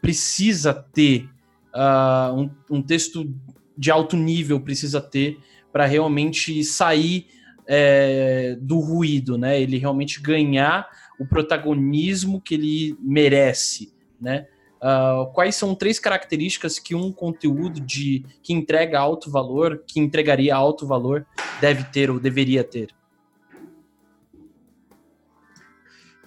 precisa 0.00 0.72
ter, 0.72 1.28
uh, 1.74 2.34
um, 2.34 2.50
um, 2.70 2.82
texto 2.82 3.28
de 3.76 3.90
alto 3.90 4.16
nível 4.16 4.60
precisa 4.60 5.00
ter 5.00 5.38
para 5.72 5.86
realmente 5.86 6.62
sair 6.62 7.26
é, 7.66 8.56
do 8.60 8.78
ruído, 8.78 9.36
né? 9.36 9.60
Ele 9.60 9.76
realmente 9.76 10.22
ganhar 10.22 10.88
o 11.18 11.26
protagonismo 11.26 12.40
que 12.40 12.54
ele 12.54 12.96
merece, 13.00 13.92
né? 14.20 14.46
Uh, 14.80 15.32
quais 15.32 15.56
são 15.56 15.74
três 15.74 15.98
características 15.98 16.78
que 16.78 16.94
um 16.94 17.10
conteúdo 17.10 17.80
de 17.80 18.24
que 18.40 18.52
entrega 18.52 19.00
alto 19.00 19.28
valor, 19.28 19.82
que 19.84 19.98
entregaria 19.98 20.54
alto 20.54 20.86
valor, 20.86 21.26
deve 21.60 21.82
ter 21.84 22.08
ou 22.08 22.20
deveria 22.20 22.62
ter? 22.62 22.97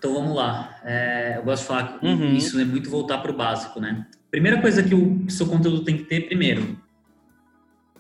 Então 0.02 0.16
vamos 0.16 0.36
lá. 0.36 0.80
É, 0.84 1.36
eu 1.38 1.44
gosto 1.44 1.62
de 1.62 1.68
falar 1.68 2.00
que 2.00 2.06
uhum. 2.08 2.34
isso 2.34 2.60
é 2.60 2.66
muito 2.66 2.90
voltar 2.90 3.20
para 3.20 3.30
o 3.30 3.38
básico, 3.38 3.80
né? 3.80 4.08
Primeira 4.32 4.60
coisa 4.60 4.82
que 4.82 4.96
o 4.96 5.30
seu 5.30 5.46
conteúdo 5.46 5.84
tem 5.84 5.96
que 5.96 6.06
ter, 6.06 6.22
primeiro, 6.22 6.76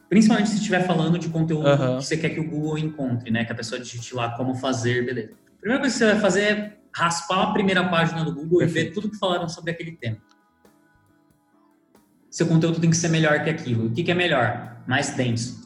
principalmente 0.09 0.49
se 0.49 0.55
estiver 0.55 0.87
falando 0.87 1.19
de 1.19 1.29
conteúdo 1.29 1.69
uhum. 1.69 1.97
que 1.97 2.03
você 2.03 2.17
quer 2.17 2.31
que 2.31 2.39
o 2.39 2.49
Google 2.49 2.79
encontre, 2.79 3.29
né? 3.29 3.45
Que 3.45 3.51
a 3.51 3.55
pessoa 3.55 3.79
digite 3.79 4.15
lá 4.15 4.31
como 4.31 4.55
fazer, 4.55 5.05
beleza. 5.05 5.33
primeira 5.59 5.79
coisa 5.79 5.93
que 5.93 5.99
você 5.99 6.11
vai 6.11 6.19
fazer 6.19 6.41
é 6.41 6.77
raspar 6.91 7.43
a 7.43 7.53
primeira 7.53 7.87
página 7.87 8.25
do 8.25 8.33
Google 8.33 8.59
Perfeito. 8.59 8.87
e 8.87 8.89
ver 8.89 8.93
tudo 8.95 9.11
que 9.11 9.17
falaram 9.19 9.47
sobre 9.47 9.69
aquele 9.69 9.91
tema 9.91 10.17
seu 12.31 12.47
conteúdo 12.47 12.79
tem 12.79 12.89
que 12.89 12.95
ser 12.95 13.09
melhor 13.09 13.43
que 13.43 13.49
aquilo. 13.49 13.87
O 13.87 13.91
que, 13.91 14.03
que 14.03 14.09
é 14.09 14.15
melhor? 14.15 14.81
Mais 14.87 15.09
denso. 15.13 15.60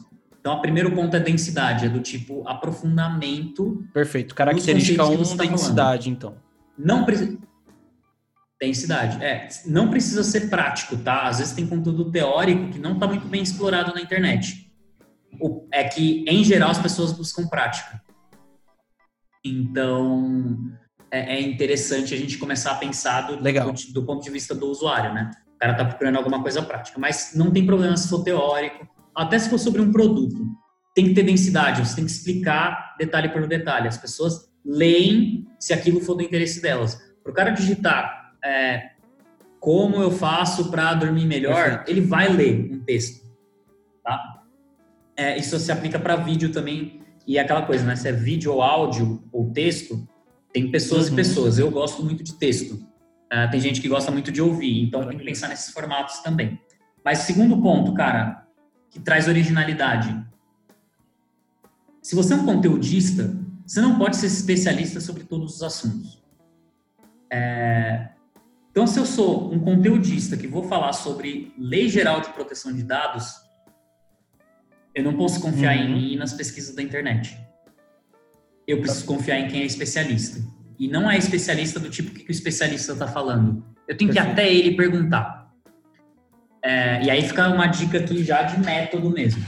Então, 0.46 0.58
o 0.58 0.60
primeiro 0.60 0.94
ponto 0.94 1.16
é 1.16 1.18
densidade, 1.18 1.86
é 1.86 1.88
do 1.88 1.98
tipo 1.98 2.46
aprofundamento. 2.46 3.84
Perfeito. 3.92 4.32
Característica 4.32 5.04
1, 5.04 5.12
um, 5.12 5.36
tá 5.36 5.44
densidade, 5.44 6.08
então. 6.08 6.36
Não 6.78 7.04
precisa. 7.04 7.36
Densidade, 8.60 9.24
é. 9.24 9.48
Não 9.66 9.90
precisa 9.90 10.22
ser 10.22 10.48
prático, 10.48 10.96
tá? 10.98 11.22
Às 11.22 11.38
vezes 11.38 11.52
tem 11.52 11.66
conteúdo 11.66 12.12
teórico 12.12 12.70
que 12.70 12.78
não 12.78 12.92
está 12.92 13.08
muito 13.08 13.26
bem 13.26 13.42
explorado 13.42 13.92
na 13.92 14.00
internet. 14.00 14.72
É 15.72 15.82
que, 15.82 16.24
em 16.28 16.44
geral, 16.44 16.70
as 16.70 16.78
pessoas 16.78 17.10
buscam 17.10 17.48
prática. 17.48 18.00
Então, 19.44 20.56
é, 21.10 21.38
é 21.38 21.40
interessante 21.40 22.14
a 22.14 22.16
gente 22.16 22.38
começar 22.38 22.70
a 22.70 22.76
pensar 22.76 23.22
do, 23.22 23.36
do, 23.38 23.92
do 23.92 24.06
ponto 24.06 24.22
de 24.22 24.30
vista 24.30 24.54
do 24.54 24.68
usuário, 24.68 25.12
né? 25.12 25.28
O 25.56 25.58
cara 25.58 25.72
está 25.72 25.84
procurando 25.84 26.18
alguma 26.18 26.40
coisa 26.40 26.62
prática. 26.62 27.00
Mas 27.00 27.32
não 27.34 27.50
tem 27.50 27.66
problema 27.66 27.96
se 27.96 28.08
for 28.08 28.22
teórico, 28.22 28.94
até 29.16 29.38
se 29.38 29.48
for 29.48 29.58
sobre 29.58 29.80
um 29.80 29.90
produto. 29.90 30.46
Tem 30.94 31.06
que 31.06 31.14
ter 31.14 31.22
densidade, 31.22 31.86
você 31.86 31.96
tem 31.96 32.04
que 32.04 32.10
explicar 32.10 32.94
detalhe 32.98 33.28
por 33.28 33.46
detalhe. 33.46 33.88
As 33.88 33.98
pessoas 33.98 34.50
leem 34.64 35.46
se 35.58 35.72
aquilo 35.72 36.00
for 36.00 36.14
do 36.14 36.22
interesse 36.22 36.60
delas. 36.60 37.00
Para 37.22 37.32
o 37.32 37.34
cara 37.34 37.50
digitar 37.50 38.32
é, 38.44 38.90
como 39.60 39.96
eu 39.96 40.10
faço 40.10 40.70
para 40.70 40.94
dormir 40.94 41.26
melhor, 41.26 41.64
Perfeito. 41.64 41.90
ele 41.90 42.00
vai 42.00 42.28
ler 42.28 42.72
um 42.72 42.80
texto. 42.84 43.26
Tá? 44.02 44.42
É, 45.16 45.36
isso 45.36 45.58
se 45.58 45.72
aplica 45.72 45.98
para 45.98 46.16
vídeo 46.16 46.52
também. 46.52 47.00
E 47.26 47.38
é 47.38 47.40
aquela 47.40 47.62
coisa, 47.62 47.84
né? 47.84 47.96
Se 47.96 48.08
é 48.08 48.12
vídeo 48.12 48.52
ou 48.52 48.62
áudio 48.62 49.24
ou 49.32 49.50
texto, 49.50 50.06
tem 50.52 50.70
pessoas 50.70 51.08
uhum. 51.08 51.14
e 51.14 51.16
pessoas. 51.16 51.58
Eu 51.58 51.70
gosto 51.70 52.04
muito 52.04 52.22
de 52.22 52.38
texto. 52.38 52.74
Uh, 52.74 53.50
tem 53.50 53.60
gente 53.60 53.80
que 53.80 53.88
gosta 53.88 54.12
muito 54.12 54.30
de 54.30 54.40
ouvir, 54.40 54.80
então 54.82 55.04
tem 55.08 55.18
que 55.18 55.24
pensar 55.24 55.48
nesses 55.48 55.72
formatos 55.72 56.20
também. 56.20 56.60
Mas 57.04 57.18
segundo 57.18 57.60
ponto, 57.60 57.92
cara, 57.92 58.45
que 58.96 59.02
traz 59.02 59.28
originalidade. 59.28 60.26
Se 62.00 62.14
você 62.14 62.32
é 62.32 62.36
um 62.36 62.46
conteudista, 62.46 63.36
você 63.66 63.78
não 63.82 63.98
pode 63.98 64.16
ser 64.16 64.26
especialista 64.26 65.00
sobre 65.00 65.24
todos 65.24 65.56
os 65.56 65.62
assuntos. 65.62 66.24
É... 67.30 68.08
Então, 68.70 68.86
se 68.86 68.98
eu 68.98 69.04
sou 69.04 69.52
um 69.52 69.58
conteudista 69.58 70.34
que 70.34 70.46
vou 70.46 70.64
falar 70.64 70.94
sobre 70.94 71.52
lei 71.58 71.90
geral 71.90 72.22
de 72.22 72.30
proteção 72.30 72.72
de 72.72 72.82
dados, 72.82 73.34
eu 74.94 75.04
não 75.04 75.14
posso 75.14 75.40
confiar 75.40 75.76
uhum. 75.76 75.82
em 75.82 75.92
mim 75.92 76.12
e 76.14 76.16
nas 76.16 76.32
pesquisas 76.32 76.74
da 76.74 76.82
internet. 76.82 77.36
Eu 78.66 78.80
preciso 78.80 79.04
confiar 79.04 79.40
em 79.40 79.48
quem 79.48 79.60
é 79.60 79.66
especialista 79.66 80.40
e 80.78 80.88
não 80.88 81.10
é 81.10 81.18
especialista 81.18 81.78
do 81.78 81.90
tipo 81.90 82.12
que 82.12 82.26
o 82.26 82.32
especialista 82.32 82.94
está 82.94 83.06
falando. 83.06 83.62
Eu 83.86 83.96
tenho 83.96 84.10
que 84.10 84.16
ir 84.16 84.20
até 84.20 84.50
ele 84.50 84.74
perguntar. 84.74 85.45
É, 86.66 87.04
e 87.04 87.10
aí 87.10 87.22
fica 87.22 87.48
uma 87.48 87.68
dica 87.68 87.98
aqui 87.98 88.24
já 88.24 88.42
de 88.42 88.58
método 88.58 89.08
mesmo. 89.08 89.44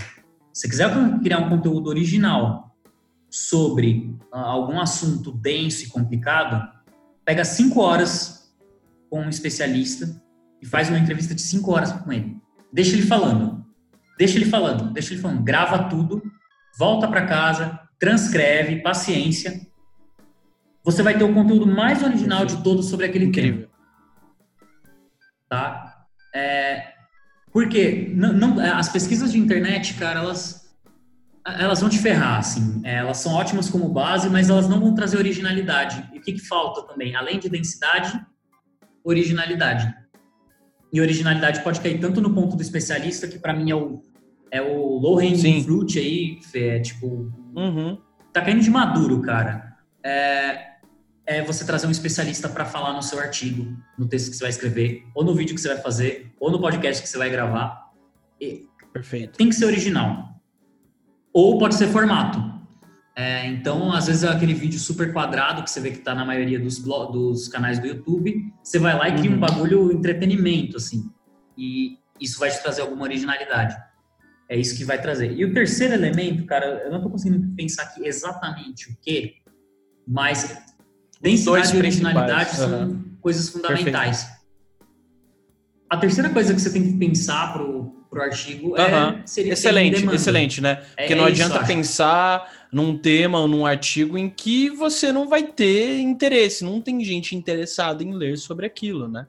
Se 0.52 0.68
quiser 0.68 0.88
criar 1.20 1.38
um 1.38 1.48
conteúdo 1.48 1.88
original 1.88 2.76
sobre 3.28 4.16
uh, 4.32 4.36
algum 4.36 4.80
assunto 4.80 5.32
denso 5.32 5.84
e 5.84 5.88
complicado, 5.88 6.66
pega 7.24 7.44
cinco 7.44 7.80
horas 7.80 8.54
com 9.10 9.22
um 9.22 9.28
especialista 9.28 10.22
e 10.62 10.66
faz 10.66 10.88
uma 10.88 10.98
entrevista 10.98 11.34
de 11.34 11.42
cinco 11.42 11.72
horas 11.72 11.90
com 11.90 12.12
ele. 12.12 12.36
Deixa 12.72 12.92
ele 12.92 13.06
falando. 13.06 13.66
Deixa 14.16 14.36
ele 14.36 14.46
falando. 14.46 14.92
Deixa 14.92 15.12
ele 15.12 15.20
falando. 15.20 15.42
Grava 15.42 15.88
tudo, 15.88 16.22
volta 16.78 17.08
para 17.08 17.26
casa, 17.26 17.80
transcreve, 17.98 18.80
paciência 18.80 19.68
você 20.84 21.02
vai 21.02 21.18
ter 21.18 21.24
o 21.24 21.34
conteúdo 21.34 21.66
mais 21.66 22.02
original 22.02 22.46
de 22.46 22.62
todos 22.62 22.86
sobre 22.86 23.04
aquele 23.04 23.26
Incrível. 23.26 23.68
tema. 23.68 23.72
Tá? 25.50 26.06
É, 26.34 26.94
porque 27.58 28.12
não, 28.14 28.32
não, 28.32 28.60
as 28.60 28.88
pesquisas 28.88 29.32
de 29.32 29.38
internet, 29.40 29.94
cara, 29.94 30.20
elas 30.20 30.64
elas 31.44 31.80
vão 31.80 31.88
te 31.88 31.98
ferrar, 31.98 32.38
assim. 32.38 32.80
É, 32.84 32.98
elas 32.98 33.16
são 33.16 33.32
ótimas 33.32 33.68
como 33.68 33.88
base, 33.88 34.30
mas 34.30 34.48
elas 34.48 34.68
não 34.68 34.78
vão 34.78 34.94
trazer 34.94 35.16
originalidade. 35.16 36.08
E 36.14 36.18
o 36.18 36.22
que, 36.22 36.34
que 36.34 36.46
falta 36.46 36.86
também? 36.86 37.16
Além 37.16 37.40
de 37.40 37.48
densidade, 37.48 38.16
originalidade. 39.02 39.92
E 40.92 41.00
originalidade 41.00 41.64
pode 41.64 41.80
cair 41.80 41.98
tanto 41.98 42.20
no 42.20 42.32
ponto 42.32 42.54
do 42.54 42.62
especialista, 42.62 43.26
que 43.26 43.40
para 43.40 43.54
mim 43.54 43.72
é 43.72 43.74
o, 43.74 44.00
é 44.52 44.62
o 44.62 44.96
low 45.00 45.18
hanging 45.18 45.64
fruit 45.64 45.98
aí, 45.98 46.38
é 46.54 46.78
tipo. 46.78 47.32
Uhum. 47.56 47.98
Tá 48.32 48.40
caindo 48.40 48.62
de 48.62 48.70
maduro, 48.70 49.20
cara. 49.20 49.74
É, 50.00 50.76
é 51.28 51.44
você 51.44 51.62
trazer 51.62 51.86
um 51.86 51.90
especialista 51.90 52.48
para 52.48 52.64
falar 52.64 52.94
no 52.94 53.02
seu 53.02 53.20
artigo, 53.20 53.76
no 53.98 54.08
texto 54.08 54.30
que 54.30 54.36
você 54.36 54.44
vai 54.44 54.48
escrever, 54.48 55.06
ou 55.14 55.22
no 55.22 55.34
vídeo 55.34 55.54
que 55.54 55.60
você 55.60 55.68
vai 55.68 55.76
fazer, 55.76 56.32
ou 56.40 56.50
no 56.50 56.58
podcast 56.58 57.02
que 57.02 57.08
você 57.08 57.18
vai 57.18 57.28
gravar. 57.28 57.92
E 58.40 58.66
Perfeito. 58.90 59.36
Tem 59.36 59.50
que 59.50 59.54
ser 59.54 59.66
original. 59.66 60.40
Ou 61.30 61.58
pode 61.58 61.74
ser 61.74 61.88
formato. 61.88 62.42
É, 63.14 63.46
então, 63.46 63.92
às 63.92 64.06
vezes 64.06 64.24
é 64.24 64.28
aquele 64.28 64.54
vídeo 64.54 64.78
super 64.78 65.12
quadrado 65.12 65.62
que 65.62 65.70
você 65.70 65.80
vê 65.80 65.90
que 65.90 65.98
está 65.98 66.14
na 66.14 66.24
maioria 66.24 66.58
dos, 66.58 66.78
dos 66.78 67.46
canais 67.46 67.78
do 67.78 67.86
YouTube. 67.86 68.50
Você 68.62 68.78
vai 68.78 68.96
lá 68.96 69.10
e 69.10 69.16
cria 69.18 69.30
uhum. 69.30 69.36
um 69.36 69.40
bagulho 69.40 69.92
entretenimento, 69.92 70.78
assim. 70.78 71.10
E 71.58 71.98
isso 72.18 72.38
vai 72.38 72.50
te 72.50 72.62
trazer 72.62 72.80
alguma 72.80 73.02
originalidade. 73.02 73.76
É 74.48 74.56
isso 74.56 74.74
que 74.74 74.82
vai 74.82 74.98
trazer. 74.98 75.30
E 75.32 75.44
o 75.44 75.52
terceiro 75.52 75.92
elemento, 75.92 76.46
cara, 76.46 76.84
eu 76.84 76.90
não 76.90 76.96
estou 76.96 77.12
conseguindo 77.12 77.54
pensar 77.54 77.82
aqui 77.82 78.06
exatamente 78.06 78.90
o 78.90 78.96
que, 79.02 79.34
mas 80.06 80.56
Densidade 81.20 81.74
e 81.74 81.78
originalidade 81.78 82.56
são 82.56 82.82
uhum. 82.82 83.04
coisas 83.20 83.48
fundamentais. 83.48 84.22
Perfeito. 84.22 84.38
A 85.90 85.96
terceira 85.96 86.30
coisa 86.30 86.54
que 86.54 86.60
você 86.60 86.70
tem 86.70 86.82
que 86.82 86.98
pensar 86.98 87.52
pro, 87.52 88.04
pro 88.10 88.22
artigo 88.22 88.76
é 88.76 88.94
uhum. 88.94 89.22
seria 89.24 89.54
excelente, 89.54 90.04
excelente, 90.06 90.60
né? 90.60 90.82
É, 90.96 91.02
Porque 91.02 91.14
é 91.14 91.16
não 91.16 91.24
adianta 91.24 91.64
pensar 91.64 92.68
num 92.70 92.96
tema 92.96 93.40
ou 93.40 93.48
num 93.48 93.64
artigo 93.64 94.18
em 94.18 94.28
que 94.28 94.68
você 94.70 95.10
não 95.10 95.28
vai 95.28 95.42
ter 95.42 95.98
interesse, 96.00 96.62
não 96.62 96.80
tem 96.80 97.02
gente 97.02 97.34
interessada 97.34 98.04
em 98.04 98.12
ler 98.12 98.36
sobre 98.36 98.66
aquilo, 98.66 99.08
né? 99.08 99.26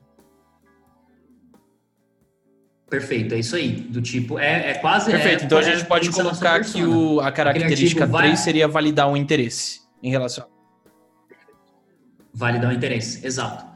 Perfeito, 2.89 3.35
é 3.35 3.39
isso 3.39 3.55
aí. 3.55 3.69
Do 3.69 4.01
tipo, 4.01 4.39
é, 4.39 4.71
é 4.71 4.73
quase. 4.75 5.11
Perfeito, 5.11 5.43
é, 5.43 5.45
então 5.45 5.57
a 5.59 5.61
é 5.61 5.63
gente 5.63 5.85
pode 5.85 6.09
colocar 6.11 6.59
que 6.61 6.83
o, 6.83 7.19
a 7.21 7.31
característica 7.31 8.07
3 8.07 8.11
vai... 8.11 8.35
seria 8.35 8.67
validar 8.67 9.07
o 9.07 9.11
um 9.11 9.17
interesse 9.17 9.81
em 10.01 10.09
relação. 10.09 10.58
Validar 12.33 12.71
o 12.71 12.73
interesse, 12.73 13.25
exato. 13.25 13.69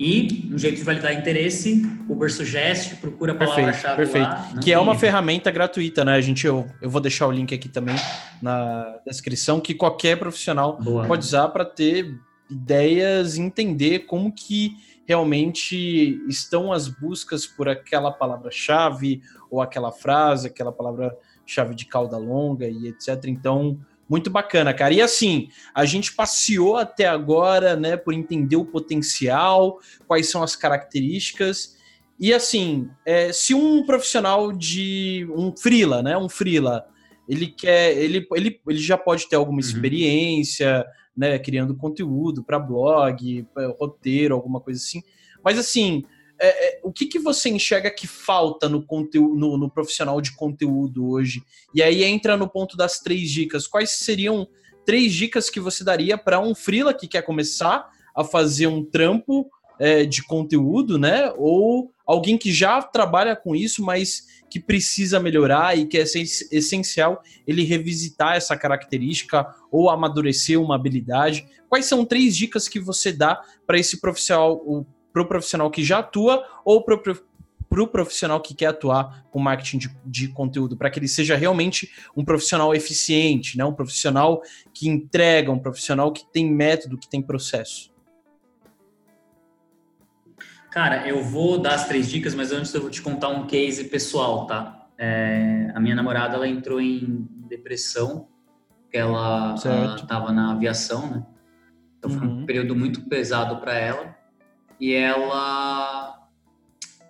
E 0.00 0.48
um 0.50 0.56
jeito 0.56 0.78
de 0.78 0.82
validar 0.82 1.12
interesse, 1.12 1.82
Uber 2.08 2.32
Suggest, 2.32 2.96
procura 2.96 3.32
a 3.32 3.34
palavra-chave 3.34 3.96
perfeito, 3.96 4.26
perfeito. 4.26 4.54
Lá, 4.56 4.62
que 4.62 4.72
é 4.72 4.78
uma 4.78 4.98
ferramenta 4.98 5.50
gratuita, 5.50 6.06
né? 6.06 6.14
A 6.14 6.20
gente, 6.22 6.46
eu, 6.46 6.66
eu 6.80 6.88
vou 6.88 7.02
deixar 7.02 7.26
o 7.26 7.30
link 7.30 7.54
aqui 7.54 7.68
também 7.68 7.96
na 8.40 8.98
descrição, 9.06 9.60
que 9.60 9.74
qualquer 9.74 10.18
profissional 10.18 10.78
Boa. 10.80 11.06
pode 11.06 11.26
usar 11.26 11.48
para 11.48 11.66
ter 11.66 12.18
ideias, 12.50 13.36
entender 13.36 14.00
como 14.00 14.32
que 14.32 14.74
realmente 15.06 16.22
estão 16.26 16.72
as 16.72 16.88
buscas 16.88 17.46
por 17.46 17.68
aquela 17.68 18.10
palavra-chave 18.10 19.20
ou 19.50 19.60
aquela 19.60 19.92
frase, 19.92 20.46
aquela 20.46 20.72
palavra-chave 20.72 21.74
de 21.74 21.84
cauda 21.84 22.16
longa 22.16 22.66
e 22.66 22.86
etc. 22.86 23.24
Então, 23.26 23.78
muito 24.10 24.28
bacana, 24.28 24.74
cara. 24.74 24.92
E 24.92 25.00
assim, 25.00 25.48
a 25.72 25.84
gente 25.84 26.12
passeou 26.12 26.76
até 26.76 27.06
agora, 27.06 27.76
né, 27.76 27.96
por 27.96 28.12
entender 28.12 28.56
o 28.56 28.64
potencial, 28.64 29.78
quais 30.08 30.28
são 30.28 30.42
as 30.42 30.56
características. 30.56 31.76
E 32.18 32.34
assim, 32.34 32.90
é, 33.06 33.32
se 33.32 33.54
um 33.54 33.86
profissional 33.86 34.52
de 34.52 35.28
um 35.30 35.56
freela, 35.56 36.02
né, 36.02 36.18
um 36.18 36.28
freela, 36.28 36.88
ele 37.28 37.46
quer, 37.46 37.96
ele, 37.96 38.26
ele, 38.32 38.60
ele 38.66 38.78
já 38.80 38.98
pode 38.98 39.28
ter 39.28 39.36
alguma 39.36 39.60
uhum. 39.60 39.60
experiência, 39.60 40.84
né, 41.16 41.38
criando 41.38 41.76
conteúdo 41.76 42.42
para 42.42 42.58
blog, 42.58 43.46
pra 43.54 43.68
roteiro, 43.78 44.34
alguma 44.34 44.60
coisa 44.60 44.80
assim. 44.80 45.04
Mas 45.42 45.56
assim, 45.56 46.04
é, 46.40 46.48
é, 46.48 46.80
o 46.82 46.90
que, 46.90 47.06
que 47.06 47.18
você 47.18 47.50
enxerga 47.50 47.90
que 47.90 48.06
falta 48.06 48.68
no, 48.68 48.82
conteúdo, 48.82 49.34
no, 49.36 49.58
no, 49.58 49.70
profissional 49.70 50.20
de 50.20 50.34
conteúdo 50.34 51.10
hoje? 51.10 51.42
E 51.74 51.82
aí 51.82 52.02
entra 52.02 52.36
no 52.36 52.48
ponto 52.48 52.76
das 52.76 52.98
três 52.98 53.30
dicas. 53.30 53.66
Quais 53.66 53.90
seriam 53.90 54.48
três 54.86 55.12
dicas 55.12 55.50
que 55.50 55.60
você 55.60 55.84
daria 55.84 56.16
para 56.16 56.40
um 56.40 56.54
freela 56.54 56.94
que 56.94 57.06
quer 57.06 57.22
começar 57.22 57.88
a 58.16 58.24
fazer 58.24 58.66
um 58.66 58.82
trampo 58.82 59.50
é, 59.78 60.04
de 60.04 60.22
conteúdo, 60.22 60.98
né? 60.98 61.32
Ou 61.36 61.92
alguém 62.06 62.38
que 62.38 62.52
já 62.52 62.82
trabalha 62.82 63.36
com 63.36 63.54
isso, 63.54 63.82
mas 63.84 64.26
que 64.50 64.58
precisa 64.58 65.20
melhorar 65.20 65.78
e 65.78 65.86
que 65.86 65.96
é 65.96 66.02
essencial 66.02 67.22
ele 67.46 67.62
revisitar 67.62 68.34
essa 68.34 68.56
característica 68.56 69.46
ou 69.70 69.88
amadurecer 69.88 70.60
uma 70.60 70.74
habilidade. 70.74 71.46
Quais 71.68 71.84
são 71.84 72.04
três 72.04 72.36
dicas 72.36 72.66
que 72.66 72.80
você 72.80 73.12
dá 73.12 73.40
para 73.66 73.78
esse 73.78 74.00
profissional, 74.00 74.86
para 75.12 75.22
o 75.22 75.26
profissional 75.26 75.70
que 75.70 75.82
já 75.82 75.98
atua 75.98 76.44
ou 76.64 76.84
para 76.84 77.82
o 77.82 77.86
profissional 77.86 78.40
que 78.40 78.54
quer 78.54 78.66
atuar 78.66 79.24
com 79.30 79.38
marketing 79.38 79.78
de, 79.78 79.96
de 80.04 80.28
conteúdo, 80.28 80.76
para 80.76 80.90
que 80.90 80.98
ele 80.98 81.08
seja 81.08 81.36
realmente 81.36 81.90
um 82.16 82.24
profissional 82.24 82.74
eficiente, 82.74 83.56
né? 83.56 83.64
um 83.64 83.72
profissional 83.72 84.42
que 84.74 84.88
entrega, 84.88 85.52
um 85.52 85.58
profissional 85.58 86.12
que 86.12 86.24
tem 86.32 86.50
método, 86.50 86.98
que 86.98 87.08
tem 87.08 87.22
processo. 87.22 87.90
Cara, 90.70 91.08
eu 91.08 91.22
vou 91.22 91.58
dar 91.58 91.74
as 91.74 91.88
três 91.88 92.08
dicas, 92.08 92.34
mas 92.34 92.52
antes 92.52 92.72
eu 92.72 92.80
vou 92.80 92.90
te 92.90 93.02
contar 93.02 93.28
um 93.28 93.46
case 93.46 93.84
pessoal, 93.84 94.46
tá? 94.46 94.86
É, 94.96 95.72
a 95.74 95.80
minha 95.80 95.96
namorada, 95.96 96.36
ela 96.36 96.46
entrou 96.46 96.80
em 96.80 97.26
depressão, 97.48 98.28
ela 98.92 99.54
estava 99.54 100.30
na 100.32 100.52
aviação, 100.52 101.10
né? 101.10 101.26
Então 101.98 102.10
foi 102.10 102.26
um 102.26 102.38
uhum. 102.38 102.46
período 102.46 102.76
muito 102.76 103.02
pesado 103.02 103.60
para 103.60 103.74
ela. 103.74 104.16
E 104.80 104.94
ela... 104.94 106.16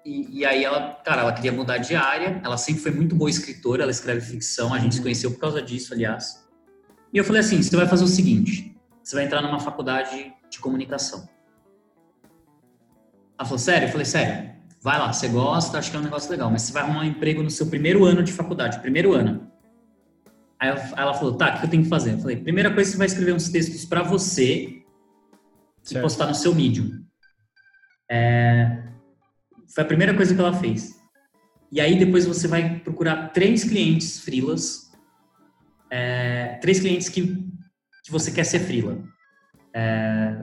E, 0.04 0.40
e, 0.40 0.46
aí 0.46 0.64
ela, 0.64 0.94
cara, 1.04 1.22
ela 1.22 1.32
queria 1.32 1.52
mudar 1.52 1.78
de 1.78 1.94
área. 1.94 2.40
Ela 2.42 2.56
sempre 2.56 2.82
foi 2.82 2.90
muito 2.90 3.14
boa 3.14 3.30
escritora, 3.30 3.82
ela 3.82 3.90
escreve 3.90 4.20
ficção. 4.20 4.74
A 4.74 4.78
gente 4.78 4.96
se 4.96 5.02
conheceu 5.02 5.30
por 5.30 5.38
causa 5.38 5.62
disso, 5.62 5.94
aliás. 5.94 6.46
E 7.12 7.18
eu 7.18 7.24
falei 7.24 7.40
assim, 7.40 7.62
você 7.62 7.76
vai 7.76 7.86
fazer 7.86 8.04
o 8.04 8.08
seguinte, 8.08 8.76
você 9.02 9.16
vai 9.16 9.24
entrar 9.24 9.42
numa 9.42 9.60
faculdade 9.60 10.32
de 10.48 10.58
comunicação. 10.58 11.28
Ela 13.38 13.46
falou, 13.46 13.58
sério? 13.58 13.88
Eu 13.88 13.92
falei, 13.92 14.04
sério. 14.04 14.50
Vai 14.82 14.98
lá, 14.98 15.12
você 15.12 15.28
gosta, 15.28 15.78
acho 15.78 15.90
que 15.90 15.96
é 15.96 16.00
um 16.00 16.04
negócio 16.04 16.30
legal, 16.30 16.50
mas 16.50 16.62
você 16.62 16.72
vai 16.72 16.82
arrumar 16.82 17.00
um 17.00 17.04
emprego 17.04 17.42
no 17.42 17.50
seu 17.50 17.66
primeiro 17.66 18.04
ano 18.04 18.22
de 18.22 18.32
faculdade, 18.32 18.80
primeiro 18.80 19.12
ano. 19.12 19.50
Aí 20.58 20.68
ela 20.96 21.14
falou, 21.14 21.34
tá, 21.34 21.56
o 21.56 21.60
que 21.60 21.66
eu 21.66 21.70
tenho 21.70 21.82
que 21.82 21.88
fazer? 21.88 22.12
Eu 22.12 22.18
falei, 22.18 22.36
primeira 22.36 22.72
coisa, 22.72 22.90
você 22.90 22.96
vai 22.96 23.06
escrever 23.06 23.34
uns 23.34 23.48
textos 23.48 23.84
para 23.84 24.02
você 24.02 24.82
e 25.90 26.00
postar 26.00 26.26
no 26.26 26.34
seu 26.34 26.54
Medium. 26.54 26.99
É... 28.10 28.82
Foi 29.72 29.84
a 29.84 29.86
primeira 29.86 30.14
coisa 30.14 30.34
que 30.34 30.40
ela 30.40 30.52
fez. 30.52 30.98
E 31.70 31.80
aí 31.80 31.98
depois 31.98 32.26
você 32.26 32.48
vai 32.48 32.80
procurar 32.80 33.28
três 33.28 33.62
clientes 33.62 34.20
frilas, 34.20 34.90
é... 35.88 36.58
três 36.60 36.80
clientes 36.80 37.08
que, 37.08 37.26
que 38.04 38.10
você 38.10 38.32
quer 38.32 38.44
ser 38.44 38.60
frila. 38.60 38.98
É... 39.72 40.36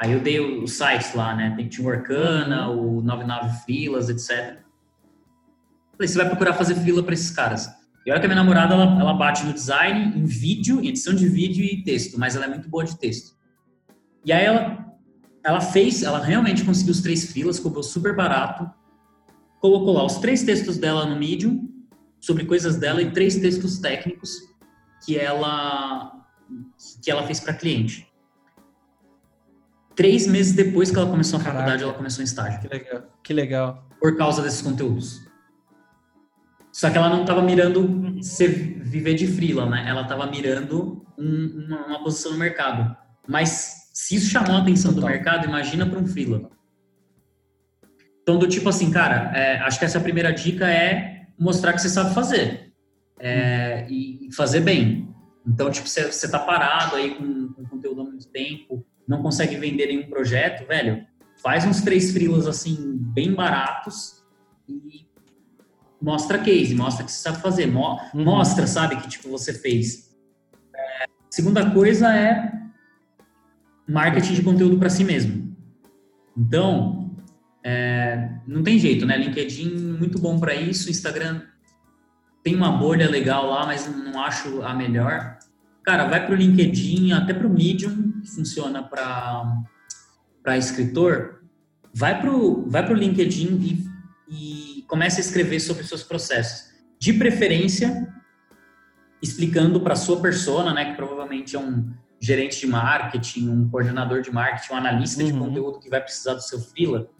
Aí 0.00 0.12
eu 0.12 0.20
dei 0.20 0.40
os 0.40 0.72
sites 0.72 1.14
lá, 1.14 1.36
né? 1.36 1.54
Tem 1.56 1.68
Team 1.68 1.88
Arcana, 1.88 2.68
o 2.68 3.00
99 3.02 3.64
Filas, 3.64 4.08
etc. 4.08 4.58
Falei, 5.92 6.08
você 6.08 6.18
vai 6.18 6.26
procurar 6.26 6.54
fazer 6.54 6.74
fila 6.76 7.02
para 7.02 7.14
esses 7.14 7.30
caras. 7.30 7.68
E 8.04 8.10
olha 8.10 8.18
que 8.18 8.26
a 8.26 8.28
minha 8.28 8.42
namorada, 8.42 8.74
ela, 8.74 9.00
ela 9.00 9.14
bate 9.14 9.44
no 9.44 9.52
design, 9.52 10.18
em 10.18 10.24
vídeo, 10.24 10.80
em 10.80 10.88
edição 10.88 11.14
de 11.14 11.28
vídeo 11.28 11.64
e 11.64 11.84
texto, 11.84 12.18
mas 12.18 12.34
ela 12.34 12.46
é 12.46 12.48
muito 12.48 12.68
boa 12.68 12.84
de 12.84 12.98
texto. 12.98 13.36
E 14.24 14.32
aí 14.32 14.44
ela, 14.44 14.91
ela 15.44 15.60
fez, 15.60 16.02
ela 16.02 16.18
realmente 16.18 16.64
conseguiu 16.64 16.92
os 16.92 17.00
três 17.00 17.32
filas, 17.32 17.58
cobrou 17.58 17.82
super 17.82 18.14
barato, 18.14 18.70
colocou 19.60 19.94
lá 19.94 20.04
os 20.04 20.16
três 20.16 20.42
textos 20.42 20.76
dela 20.76 21.06
no 21.06 21.16
Medium, 21.16 21.68
sobre 22.20 22.44
coisas 22.44 22.76
dela, 22.76 23.02
e 23.02 23.10
três 23.10 23.36
textos 23.36 23.78
técnicos 23.78 24.38
que 25.04 25.18
ela, 25.18 26.24
que 27.02 27.10
ela 27.10 27.26
fez 27.26 27.40
para 27.40 27.54
cliente. 27.54 28.08
Três 29.94 30.26
meses 30.26 30.52
depois 30.52 30.90
que 30.90 30.96
ela 30.96 31.10
começou 31.10 31.38
a 31.38 31.42
faculdade, 31.42 31.70
Caraca. 31.70 31.84
ela 31.84 31.94
começou 31.94 32.22
em 32.22 32.24
estágio. 32.24 32.60
Que 32.60 32.68
legal. 32.68 33.02
Que 33.22 33.32
legal. 33.32 33.88
Por 34.00 34.16
causa 34.16 34.40
desses 34.42 34.62
conteúdos. 34.62 35.20
Só 36.72 36.88
que 36.88 36.96
ela 36.96 37.10
não 37.10 37.22
estava 37.22 37.42
mirando 37.42 38.22
ser, 38.22 38.80
viver 38.82 39.14
de 39.14 39.26
freela, 39.26 39.66
né? 39.66 39.84
Ela 39.86 40.02
estava 40.02 40.26
mirando 40.26 41.04
um, 41.18 41.66
uma, 41.66 41.86
uma, 41.86 42.02
posição 42.02 42.32
no 42.32 42.38
mercado. 42.38 42.96
Mas 43.28 43.81
se 43.92 44.16
isso 44.16 44.30
chamou 44.30 44.56
a 44.56 44.60
atenção 44.60 44.94
Total. 44.94 45.08
do 45.08 45.12
mercado, 45.14 45.46
imagina 45.46 45.86
para 45.86 45.98
um 45.98 46.06
freela. 46.06 46.50
Então, 48.22 48.38
do 48.38 48.46
tipo 48.46 48.68
assim, 48.68 48.90
cara, 48.90 49.36
é, 49.36 49.58
acho 49.58 49.78
que 49.78 49.84
essa 49.84 50.00
primeira 50.00 50.32
dica 50.32 50.68
é 50.68 51.26
mostrar 51.38 51.72
que 51.72 51.80
você 51.80 51.88
sabe 51.88 52.14
fazer. 52.14 52.72
É, 53.18 53.86
e 53.88 54.28
fazer 54.34 54.60
bem. 54.60 55.08
Então, 55.46 55.70
tipo, 55.70 55.88
você, 55.88 56.10
você 56.10 56.28
tá 56.30 56.38
parado 56.38 56.96
aí 56.96 57.14
com, 57.14 57.52
com 57.52 57.64
conteúdo 57.66 58.00
há 58.00 58.04
muito 58.04 58.28
tempo, 58.28 58.84
não 59.06 59.22
consegue 59.22 59.56
vender 59.56 59.86
nenhum 59.86 60.08
projeto, 60.08 60.66
velho, 60.66 61.04
faz 61.42 61.64
uns 61.64 61.80
três 61.82 62.12
frilas 62.12 62.46
assim, 62.46 62.96
bem 62.96 63.34
baratos 63.34 64.24
e 64.68 65.06
mostra 66.00 66.38
case, 66.38 66.74
mostra 66.74 67.04
que 67.04 67.12
você 67.12 67.18
sabe 67.18 67.40
fazer, 67.40 67.66
mo 67.66 67.98
uhum. 68.14 68.24
mostra, 68.24 68.66
sabe, 68.66 68.96
que 68.96 69.08
tipo 69.08 69.28
você 69.28 69.52
fez. 69.52 70.16
É, 70.74 71.06
segunda 71.30 71.70
coisa 71.70 72.14
é 72.14 72.61
marketing 73.92 74.34
de 74.34 74.42
conteúdo 74.42 74.78
para 74.78 74.90
si 74.90 75.04
mesmo. 75.04 75.56
Então, 76.36 77.14
é, 77.62 78.30
não 78.46 78.62
tem 78.62 78.78
jeito, 78.78 79.06
né? 79.06 79.16
LinkedIn 79.16 79.70
muito 79.98 80.18
bom 80.18 80.40
para 80.40 80.54
isso, 80.54 80.90
Instagram 80.90 81.42
tem 82.42 82.56
uma 82.56 82.72
bolha 82.72 83.08
legal 83.08 83.48
lá, 83.48 83.66
mas 83.66 83.86
não 83.86 84.20
acho 84.20 84.62
a 84.62 84.74
melhor. 84.74 85.38
Cara, 85.84 86.08
vai 86.08 86.24
para 86.24 86.34
o 86.34 86.38
LinkedIn, 86.38 87.12
até 87.12 87.32
para 87.32 87.46
o 87.46 87.50
Medium, 87.50 88.20
que 88.20 88.28
funciona 88.28 88.82
para 88.82 90.56
escritor. 90.56 91.42
Vai 91.94 92.20
para 92.20 92.34
o 92.34 92.68
vai 92.68 92.84
pro 92.84 92.94
LinkedIn 92.94 93.58
e, 93.60 94.78
e 94.78 94.82
comece 94.88 95.20
a 95.20 95.24
escrever 95.24 95.60
sobre 95.60 95.84
seus 95.84 96.02
processos. 96.02 96.72
De 96.98 97.12
preferência, 97.12 98.08
explicando 99.22 99.80
para 99.80 99.94
sua 99.94 100.20
persona, 100.20 100.72
né, 100.72 100.90
que 100.90 100.96
provavelmente 100.96 101.54
é 101.54 101.58
um 101.58 101.90
gerente 102.22 102.60
de 102.60 102.68
marketing, 102.68 103.48
um 103.48 103.68
coordenador 103.68 104.22
de 104.22 104.30
marketing, 104.30 104.72
um 104.72 104.76
analista 104.76 105.22
uhum. 105.22 105.32
de 105.32 105.38
conteúdo 105.38 105.80
que 105.80 105.90
vai 105.90 106.00
precisar 106.00 106.34
do 106.34 106.40
seu 106.40 106.60
freela, 106.60 107.10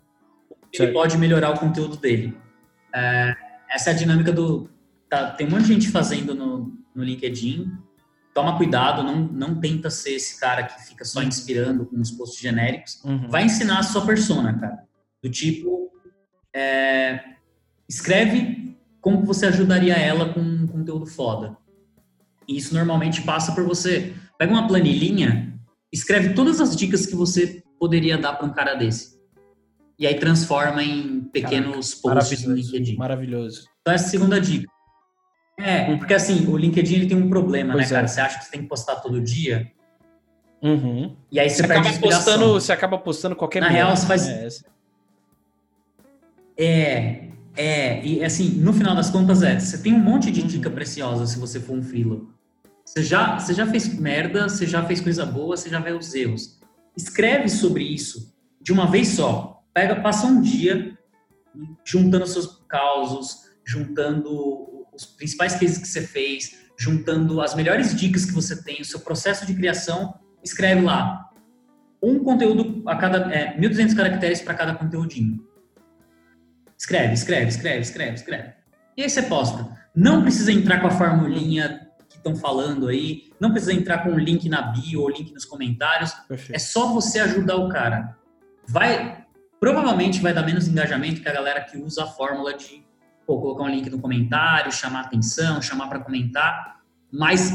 ele 0.72 0.92
pode 0.92 1.18
melhorar 1.18 1.50
o 1.50 1.58
conteúdo 1.58 1.96
dele. 1.96 2.38
É, 2.94 3.34
essa 3.68 3.90
é 3.90 3.92
a 3.92 3.96
dinâmica 3.96 4.32
do... 4.32 4.70
Tá, 5.10 5.32
tem 5.32 5.46
um 5.46 5.50
monte 5.50 5.64
de 5.64 5.74
gente 5.74 5.90
fazendo 5.90 6.34
no, 6.34 6.72
no 6.94 7.02
LinkedIn, 7.02 7.70
toma 8.32 8.56
cuidado, 8.56 9.02
não, 9.02 9.16
não 9.16 9.60
tenta 9.60 9.90
ser 9.90 10.12
esse 10.12 10.38
cara 10.38 10.62
que 10.62 10.80
fica 10.86 11.04
só 11.04 11.20
inspirando 11.20 11.84
com 11.84 12.00
os 12.00 12.12
posts 12.12 12.40
genéricos. 12.40 13.02
Uhum. 13.04 13.28
Vai 13.28 13.44
ensinar 13.44 13.80
a 13.80 13.82
sua 13.82 14.06
persona, 14.06 14.56
cara. 14.58 14.84
Do 15.20 15.28
tipo, 15.28 15.90
é, 16.54 17.20
escreve 17.88 18.78
como 19.00 19.24
você 19.24 19.46
ajudaria 19.46 19.94
ela 19.94 20.32
com 20.32 20.40
um 20.40 20.66
conteúdo 20.66 21.06
foda. 21.06 21.56
E 22.46 22.56
isso 22.56 22.72
normalmente 22.72 23.22
passa 23.22 23.52
por 23.52 23.64
você. 23.64 24.14
Pega 24.38 24.52
uma 24.52 24.66
planilhinha, 24.66 25.54
escreve 25.92 26.34
todas 26.34 26.60
as 26.60 26.74
dicas 26.74 27.06
que 27.06 27.14
você 27.14 27.62
poderia 27.78 28.16
dar 28.18 28.34
para 28.34 28.46
um 28.46 28.52
cara 28.52 28.74
desse. 28.74 29.20
E 29.98 30.06
aí 30.06 30.14
transforma 30.14 30.82
em 30.82 31.20
pequenos 31.32 31.94
Caraca, 31.94 32.20
posts 32.20 32.44
no 32.44 32.54
LinkedIn. 32.54 32.96
Maravilhoso. 32.96 33.68
Então, 33.80 33.94
essa 33.94 34.04
é 34.04 34.06
a 34.06 34.10
segunda 34.10 34.40
dica. 34.40 34.68
É, 35.58 35.96
porque 35.96 36.14
assim, 36.14 36.46
o 36.46 36.56
LinkedIn 36.56 36.94
ele 36.94 37.06
tem 37.06 37.16
um 37.16 37.28
problema, 37.28 37.74
pois 37.74 37.90
né, 37.90 37.96
cara? 37.96 38.06
É. 38.06 38.08
Você 38.08 38.20
acha 38.20 38.38
que 38.38 38.44
você 38.46 38.50
tem 38.50 38.62
que 38.62 38.68
postar 38.68 38.96
todo 38.96 39.20
dia. 39.20 39.70
Uhum. 40.62 41.16
E 41.30 41.38
aí 41.38 41.50
você, 41.50 41.56
você 41.56 41.72
acaba 41.72 41.98
postando, 41.98 42.52
Você 42.54 42.72
acaba 42.72 42.98
postando 42.98 43.36
qualquer 43.36 43.60
Na 43.60 43.68
real, 43.68 43.94
você 43.94 44.06
faz. 44.06 44.28
É, 44.28 44.48
é, 46.56 47.28
é, 47.56 48.04
e 48.04 48.24
assim, 48.24 48.48
no 48.50 48.72
final 48.72 48.94
das 48.94 49.10
contas 49.10 49.42
é, 49.42 49.58
você 49.58 49.78
tem 49.78 49.92
um 49.92 49.98
monte 49.98 50.30
de 50.30 50.42
dica 50.42 50.68
uhum. 50.68 50.74
preciosa 50.74 51.26
se 51.26 51.38
você 51.38 51.60
for 51.60 51.76
um 51.76 51.82
freela. 51.82 52.20
Você 52.84 53.02
já, 53.02 53.38
você 53.38 53.54
já 53.54 53.66
fez 53.66 53.98
merda, 53.98 54.48
você 54.48 54.66
já 54.66 54.84
fez 54.84 55.00
coisa 55.00 55.24
boa, 55.24 55.56
você 55.56 55.68
já 55.68 55.80
vê 55.80 55.92
os 55.92 56.14
erros. 56.14 56.60
Escreve 56.96 57.48
sobre 57.48 57.84
isso 57.84 58.34
de 58.60 58.72
uma 58.72 58.90
vez 58.90 59.08
só. 59.08 59.64
Pega, 59.72 60.00
passa 60.00 60.26
um 60.26 60.40
dia 60.40 60.98
juntando 61.84 62.26
seus 62.26 62.62
causos, 62.68 63.50
juntando 63.64 64.86
os 64.92 65.06
principais 65.06 65.54
cases 65.54 65.78
que 65.78 65.88
você 65.88 66.02
fez, 66.02 66.62
juntando 66.78 67.40
as 67.40 67.54
melhores 67.54 67.94
dicas 67.94 68.24
que 68.24 68.32
você 68.32 68.62
tem, 68.62 68.80
o 68.80 68.84
seu 68.84 69.00
processo 69.00 69.46
de 69.46 69.54
criação, 69.54 70.14
escreve 70.42 70.82
lá. 70.82 71.30
Um 72.02 72.18
conteúdo 72.18 72.82
a 72.86 72.96
cada. 72.96 73.32
É, 73.32 73.56
1.200 73.58 73.94
caracteres 73.94 74.42
para 74.42 74.54
cada 74.54 74.74
conteúdinho. 74.74 75.46
Escreve, 76.76 77.14
escreve, 77.14 77.48
escreve, 77.48 77.80
escreve, 77.80 78.14
escreve. 78.14 78.52
E 78.96 79.02
aí 79.02 79.08
você 79.08 79.22
posta. 79.22 79.78
Não 79.94 80.22
precisa 80.22 80.52
entrar 80.52 80.80
com 80.80 80.88
a 80.88 80.90
formulinha 80.90 81.88
estão 82.26 82.36
falando 82.36 82.88
aí, 82.88 83.30
não 83.38 83.50
precisa 83.50 83.72
entrar 83.72 84.04
com 84.04 84.10
link 84.16 84.48
na 84.48 84.62
bio 84.62 85.02
ou 85.02 85.10
link 85.10 85.32
nos 85.32 85.44
comentários. 85.44 86.12
Perfeito. 86.28 86.56
É 86.56 86.58
só 86.58 86.92
você 86.92 87.20
ajudar 87.20 87.56
o 87.56 87.68
cara. 87.68 88.16
Vai, 88.66 89.24
provavelmente 89.60 90.20
vai 90.20 90.32
dar 90.32 90.44
menos 90.44 90.68
engajamento 90.68 91.20
que 91.20 91.28
a 91.28 91.32
galera 91.32 91.60
que 91.62 91.76
usa 91.76 92.04
a 92.04 92.06
fórmula 92.06 92.54
de 92.56 92.84
pô, 93.26 93.40
colocar 93.40 93.64
um 93.64 93.68
link 93.68 93.90
no 93.90 94.00
comentário, 94.00 94.72
chamar 94.72 95.02
atenção, 95.02 95.60
chamar 95.60 95.88
para 95.88 96.00
comentar, 96.00 96.80
mas 97.10 97.52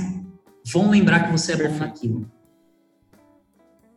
vão 0.65 0.89
lembrar 0.89 1.25
que 1.25 1.32
você 1.32 1.53
é 1.53 1.67
bom 1.67 1.77
naquilo. 1.77 2.32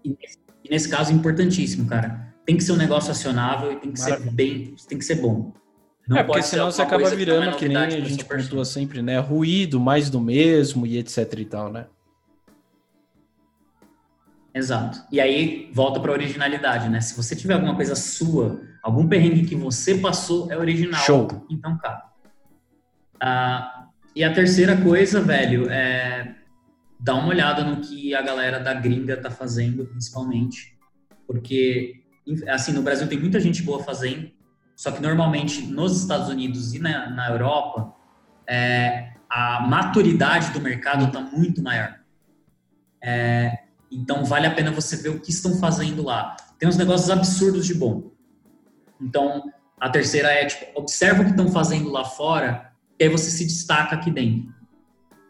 E 0.05 0.11
nesse, 0.11 0.39
e 0.65 0.71
nesse 0.71 0.89
caso, 0.89 1.13
importantíssimo, 1.13 1.87
cara 1.87 2.31
tem 2.51 2.57
que 2.57 2.65
ser 2.65 2.73
um 2.73 2.77
negócio 2.77 3.13
acionável 3.13 3.73
e 3.73 3.77
tem 3.77 3.93
que 3.93 4.01
Maravilha. 4.01 4.29
ser 4.29 4.35
bem, 4.35 4.75
tem 4.89 4.99
que 4.99 5.05
ser 5.05 5.17
bom. 5.17 5.53
Não 6.11 6.19
é, 6.19 6.25
porque 6.25 6.43
senão 6.43 6.73
você 6.73 6.83
acaba 6.83 7.09
virando, 7.11 7.57
que 7.57 7.69
nem 7.69 7.77
a 7.77 7.89
gente 7.89 8.25
pontua 8.25 8.65
sempre, 8.65 9.01
né? 9.01 9.21
Ruído, 9.21 9.79
mais 9.79 10.11
do 10.11 10.21
mesmo 10.21 10.85
e 10.85 10.99
etc 10.99 11.33
e 11.39 11.45
tal, 11.45 11.71
né? 11.71 11.87
Exato. 14.53 15.05
E 15.13 15.21
aí 15.21 15.71
volta 15.73 16.01
para 16.01 16.11
originalidade, 16.11 16.89
né? 16.89 17.01
Se 17.01 17.17
você 17.17 17.37
tiver 17.37 17.55
alguma 17.55 17.77
coisa 17.77 17.95
sua, 17.95 18.61
algum 18.83 19.07
perrengue 19.07 19.47
que 19.47 19.55
você 19.55 19.99
passou 19.99 20.51
é 20.51 20.57
original. 20.59 21.01
Show. 21.01 21.47
Então, 21.49 21.79
cara. 21.79 22.03
Ah, 23.21 23.87
e 24.17 24.25
a 24.25 24.33
terceira 24.33 24.77
coisa, 24.77 25.21
velho, 25.21 25.71
é 25.71 26.35
dar 26.99 27.15
uma 27.15 27.29
olhada 27.29 27.63
no 27.63 27.81
que 27.81 28.17
a 28.17 28.23
galera 28.23 28.59
da 28.59 28.75
gringa 28.75 29.17
tá 29.17 29.31
fazendo, 29.31 29.87
principalmente. 29.87 30.77
Porque 31.25 32.03
assim, 32.49 32.73
no 32.73 32.83
Brasil 32.83 33.07
tem 33.07 33.21
muita 33.21 33.39
gente 33.39 33.63
boa 33.63 33.81
fazendo, 33.81 34.29
só 34.81 34.91
que 34.91 35.03
normalmente 35.03 35.67
nos 35.67 36.01
Estados 36.01 36.31
Unidos 36.31 36.73
e 36.73 36.79
na, 36.79 37.11
na 37.11 37.29
Europa, 37.29 37.95
é, 38.47 39.13
a 39.29 39.61
maturidade 39.61 40.53
do 40.53 40.61
mercado 40.63 41.05
está 41.05 41.21
muito 41.21 41.63
maior. 41.63 42.01
É, 43.05 43.65
então 43.93 44.25
vale 44.25 44.47
a 44.47 44.55
pena 44.55 44.71
você 44.71 44.97
ver 44.97 45.11
o 45.11 45.21
que 45.21 45.29
estão 45.29 45.59
fazendo 45.59 46.03
lá. 46.03 46.35
Tem 46.59 46.67
uns 46.67 46.79
negócios 46.79 47.11
absurdos 47.11 47.67
de 47.67 47.75
bom. 47.75 48.11
Então 48.99 49.53
a 49.79 49.91
terceira 49.91 50.29
é 50.33 50.47
tipo, 50.47 50.65
observa 50.75 51.21
o 51.21 51.25
que 51.27 51.33
estão 51.33 51.49
fazendo 51.53 51.91
lá 51.91 52.07
fora, 52.07 52.73
e 52.99 53.05
aí 53.05 53.11
você 53.11 53.31
se 53.31 53.45
destaca 53.45 53.97
aqui 53.97 54.11
dentro. 54.11 54.51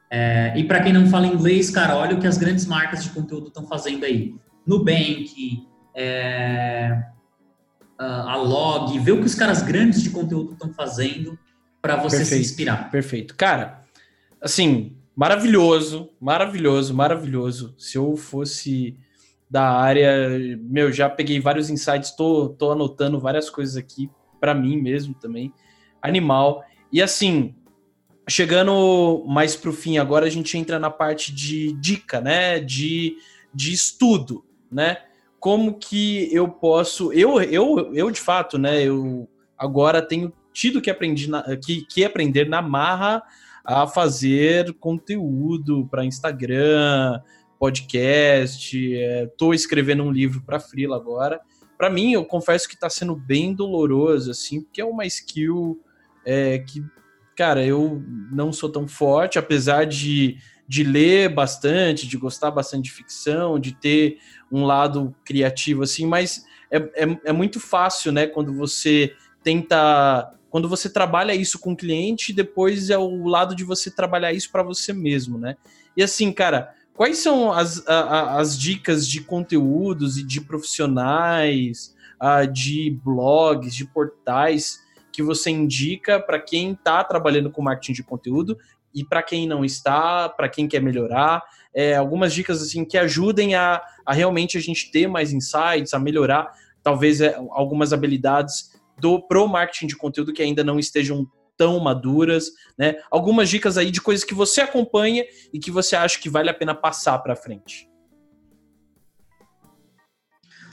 É, 0.08 0.56
e 0.56 0.62
para 0.62 0.80
quem 0.80 0.92
não 0.92 1.08
fala 1.08 1.26
inglês, 1.26 1.70
cara, 1.70 1.96
olha 1.96 2.14
o 2.14 2.20
que 2.20 2.26
as 2.28 2.38
grandes 2.38 2.66
marcas 2.66 3.02
de 3.02 3.10
conteúdo 3.10 3.48
estão 3.48 3.66
fazendo 3.66 4.04
aí. 4.04 4.32
Nubank, 4.64 5.66
é, 5.92 7.02
a 8.06 8.36
log, 8.36 8.98
ver 8.98 9.12
o 9.12 9.20
que 9.20 9.26
os 9.26 9.34
caras 9.34 9.62
grandes 9.62 10.02
de 10.02 10.10
conteúdo 10.10 10.52
estão 10.52 10.72
fazendo 10.72 11.38
para 11.82 11.96
você 11.96 12.18
perfeito, 12.18 12.44
se 12.44 12.50
inspirar. 12.50 12.90
Perfeito. 12.90 13.36
Cara, 13.36 13.84
assim, 14.40 14.96
maravilhoso, 15.14 16.10
maravilhoso, 16.18 16.94
maravilhoso. 16.94 17.74
Se 17.76 17.98
eu 17.98 18.16
fosse 18.16 18.96
da 19.50 19.68
área, 19.70 20.28
meu, 20.62 20.90
já 20.90 21.10
peguei 21.10 21.40
vários 21.40 21.68
insights, 21.68 22.12
tô, 22.12 22.48
tô 22.50 22.72
anotando 22.72 23.20
várias 23.20 23.50
coisas 23.50 23.76
aqui 23.76 24.10
para 24.40 24.54
mim 24.54 24.80
mesmo 24.80 25.12
também. 25.14 25.52
Animal. 26.00 26.64
E 26.90 27.02
assim, 27.02 27.54
chegando 28.26 29.24
mais 29.28 29.56
pro 29.56 29.72
fim, 29.72 29.98
agora 29.98 30.24
a 30.24 30.30
gente 30.30 30.56
entra 30.56 30.78
na 30.78 30.88
parte 30.88 31.34
de 31.34 31.72
dica, 31.74 32.20
né? 32.20 32.60
De, 32.60 33.16
de 33.52 33.72
estudo, 33.72 34.44
né? 34.70 34.98
Como 35.40 35.78
que 35.78 36.32
eu 36.32 36.46
posso. 36.46 37.12
Eu, 37.12 37.40
eu, 37.40 37.92
eu 37.94 38.10
de 38.10 38.20
fato, 38.20 38.58
né? 38.58 38.82
Eu 38.82 39.26
agora 39.58 40.02
tenho 40.02 40.32
tido 40.52 40.80
que, 40.80 40.90
aprendi 40.90 41.28
na, 41.28 41.42
que, 41.56 41.86
que 41.86 42.04
aprender 42.04 42.48
na 42.48 42.60
marra 42.60 43.22
a 43.64 43.86
fazer 43.86 44.72
conteúdo 44.74 45.88
para 45.90 46.04
Instagram, 46.04 47.20
podcast. 47.58 48.76
Estou 48.76 49.52
é, 49.52 49.56
escrevendo 49.56 50.02
um 50.02 50.12
livro 50.12 50.42
para 50.42 50.60
Freela 50.60 50.96
agora. 50.96 51.40
Para 51.78 51.88
mim, 51.88 52.12
eu 52.12 52.24
confesso 52.24 52.68
que 52.68 52.74
está 52.74 52.90
sendo 52.90 53.16
bem 53.16 53.54
doloroso, 53.54 54.30
assim, 54.30 54.60
porque 54.60 54.82
é 54.82 54.84
uma 54.84 55.06
skill 55.06 55.80
é, 56.26 56.58
que, 56.58 56.84
cara, 57.34 57.64
eu 57.64 58.02
não 58.30 58.52
sou 58.52 58.70
tão 58.70 58.86
forte, 58.86 59.38
apesar 59.38 59.86
de 59.86 60.36
de 60.70 60.84
ler 60.84 61.28
bastante, 61.34 62.06
de 62.06 62.16
gostar 62.16 62.52
bastante 62.52 62.84
de 62.84 62.92
ficção, 62.92 63.58
de 63.58 63.72
ter 63.72 64.18
um 64.52 64.64
lado 64.64 65.12
criativo 65.24 65.82
assim, 65.82 66.06
mas 66.06 66.44
é, 66.70 66.76
é, 66.78 67.20
é 67.24 67.32
muito 67.32 67.58
fácil, 67.58 68.12
né, 68.12 68.28
quando 68.28 68.54
você 68.54 69.12
tenta 69.42 70.32
quando 70.48 70.68
você 70.68 70.88
trabalha 70.88 71.34
isso 71.34 71.58
com 71.58 71.72
o 71.72 71.76
cliente, 71.76 72.32
depois 72.32 72.88
é 72.88 72.96
o 72.96 73.26
lado 73.26 73.54
de 73.54 73.64
você 73.64 73.90
trabalhar 73.90 74.32
isso 74.32 74.50
para 74.50 74.64
você 74.64 74.92
mesmo, 74.92 75.38
né? 75.38 75.56
E 75.96 76.02
assim, 76.02 76.32
cara, 76.32 76.74
quais 76.92 77.18
são 77.18 77.52
as, 77.52 77.86
a, 77.86 78.36
as 78.36 78.58
dicas 78.58 79.06
de 79.06 79.20
conteúdos 79.20 80.18
e 80.18 80.24
de 80.24 80.40
profissionais, 80.40 81.94
uh, 82.20 82.52
de 82.52 82.98
blogs, 83.04 83.72
de 83.76 83.84
portais 83.84 84.80
que 85.12 85.22
você 85.22 85.50
indica 85.50 86.18
para 86.18 86.40
quem 86.40 86.72
está 86.72 87.04
trabalhando 87.04 87.48
com 87.48 87.62
marketing 87.62 87.92
de 87.92 88.02
conteúdo 88.02 88.58
e 88.94 89.04
para 89.04 89.22
quem 89.22 89.46
não 89.46 89.64
está, 89.64 90.28
para 90.28 90.48
quem 90.48 90.66
quer 90.66 90.80
melhorar, 90.80 91.42
é, 91.74 91.96
algumas 91.96 92.32
dicas 92.32 92.62
assim 92.62 92.84
que 92.84 92.98
ajudem 92.98 93.54
a, 93.54 93.82
a 94.04 94.12
realmente 94.12 94.58
a 94.58 94.60
gente 94.60 94.90
ter 94.90 95.06
mais 95.06 95.32
insights, 95.32 95.94
a 95.94 95.98
melhorar 95.98 96.50
talvez 96.82 97.20
é, 97.20 97.34
algumas 97.50 97.92
habilidades 97.92 98.80
do 98.98 99.20
pro 99.26 99.46
marketing 99.46 99.86
de 99.86 99.96
conteúdo 99.96 100.32
que 100.32 100.42
ainda 100.42 100.64
não 100.64 100.78
estejam 100.78 101.26
tão 101.56 101.78
maduras, 101.78 102.50
né? 102.78 102.96
Algumas 103.10 103.50
dicas 103.50 103.76
aí 103.76 103.90
de 103.90 104.00
coisas 104.00 104.24
que 104.24 104.32
você 104.32 104.62
acompanha 104.62 105.24
e 105.52 105.58
que 105.58 105.70
você 105.70 105.94
acha 105.94 106.18
que 106.18 106.30
vale 106.30 106.48
a 106.48 106.54
pena 106.54 106.74
passar 106.74 107.18
para 107.18 107.36
frente. 107.36 107.86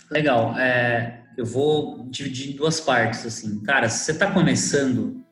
Legal. 0.09 0.57
É, 0.57 1.25
eu 1.37 1.45
vou 1.45 2.05
dividir 2.09 2.53
em 2.53 2.55
duas 2.55 2.79
partes 2.79 3.25
assim. 3.25 3.61
Cara, 3.63 3.89
se 3.89 4.05
você 4.05 4.11
está 4.13 4.31
começando, 4.31 5.25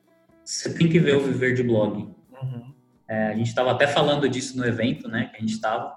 você 0.44 0.72
tem 0.72 0.88
que 0.88 1.00
ver 1.00 1.16
o 1.16 1.22
Viver 1.22 1.54
de 1.54 1.62
Blog. 1.62 2.14
Uhum. 2.42 2.74
É, 3.08 3.28
a 3.28 3.34
gente 3.34 3.48
estava 3.48 3.70
até 3.70 3.86
falando 3.86 4.28
disso 4.28 4.56
no 4.56 4.64
evento, 4.64 5.08
né, 5.08 5.30
que 5.30 5.36
a 5.36 5.40
gente 5.40 5.52
estava. 5.52 5.90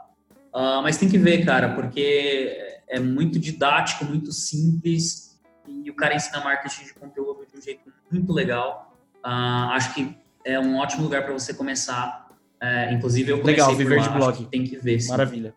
Uh, 0.54 0.58
ah, 0.58 0.82
mas 0.82 0.98
tem 0.98 1.10
que 1.10 1.18
ver, 1.18 1.46
cara, 1.46 1.74
porque 1.76 2.80
é 2.88 3.00
muito 3.00 3.40
didático, 3.40 4.06
muito 4.06 4.32
simples 4.32 5.40
e 5.68 5.90
o 5.90 5.96
cara 5.96 6.16
ensina 6.16 6.44
marketing 6.44 6.86
de 6.86 6.94
conteúdo 6.94 7.46
de 7.52 7.58
um 7.58 7.62
jeito 7.62 7.92
muito 8.12 8.34
legal. 8.34 8.96
Uh, 9.24 9.72
acho 9.72 9.94
que 9.94 10.16
é 10.46 10.60
um 10.60 10.78
ótimo 10.78 11.04
lugar 11.04 11.24
para 11.24 11.34
você 11.34 11.54
começar. 11.54 12.28
É, 12.62 12.94
inclusive, 12.94 13.32
eu 13.32 13.40
comecei 13.40 13.64
legal, 13.64 13.76
por 13.76 13.86
Verde 13.86 14.10
Blog. 14.10 14.46
tem 14.48 14.64
que 14.64 14.78
ver. 14.78 15.00
Sim. 15.00 15.10
Maravilha. 15.10 15.54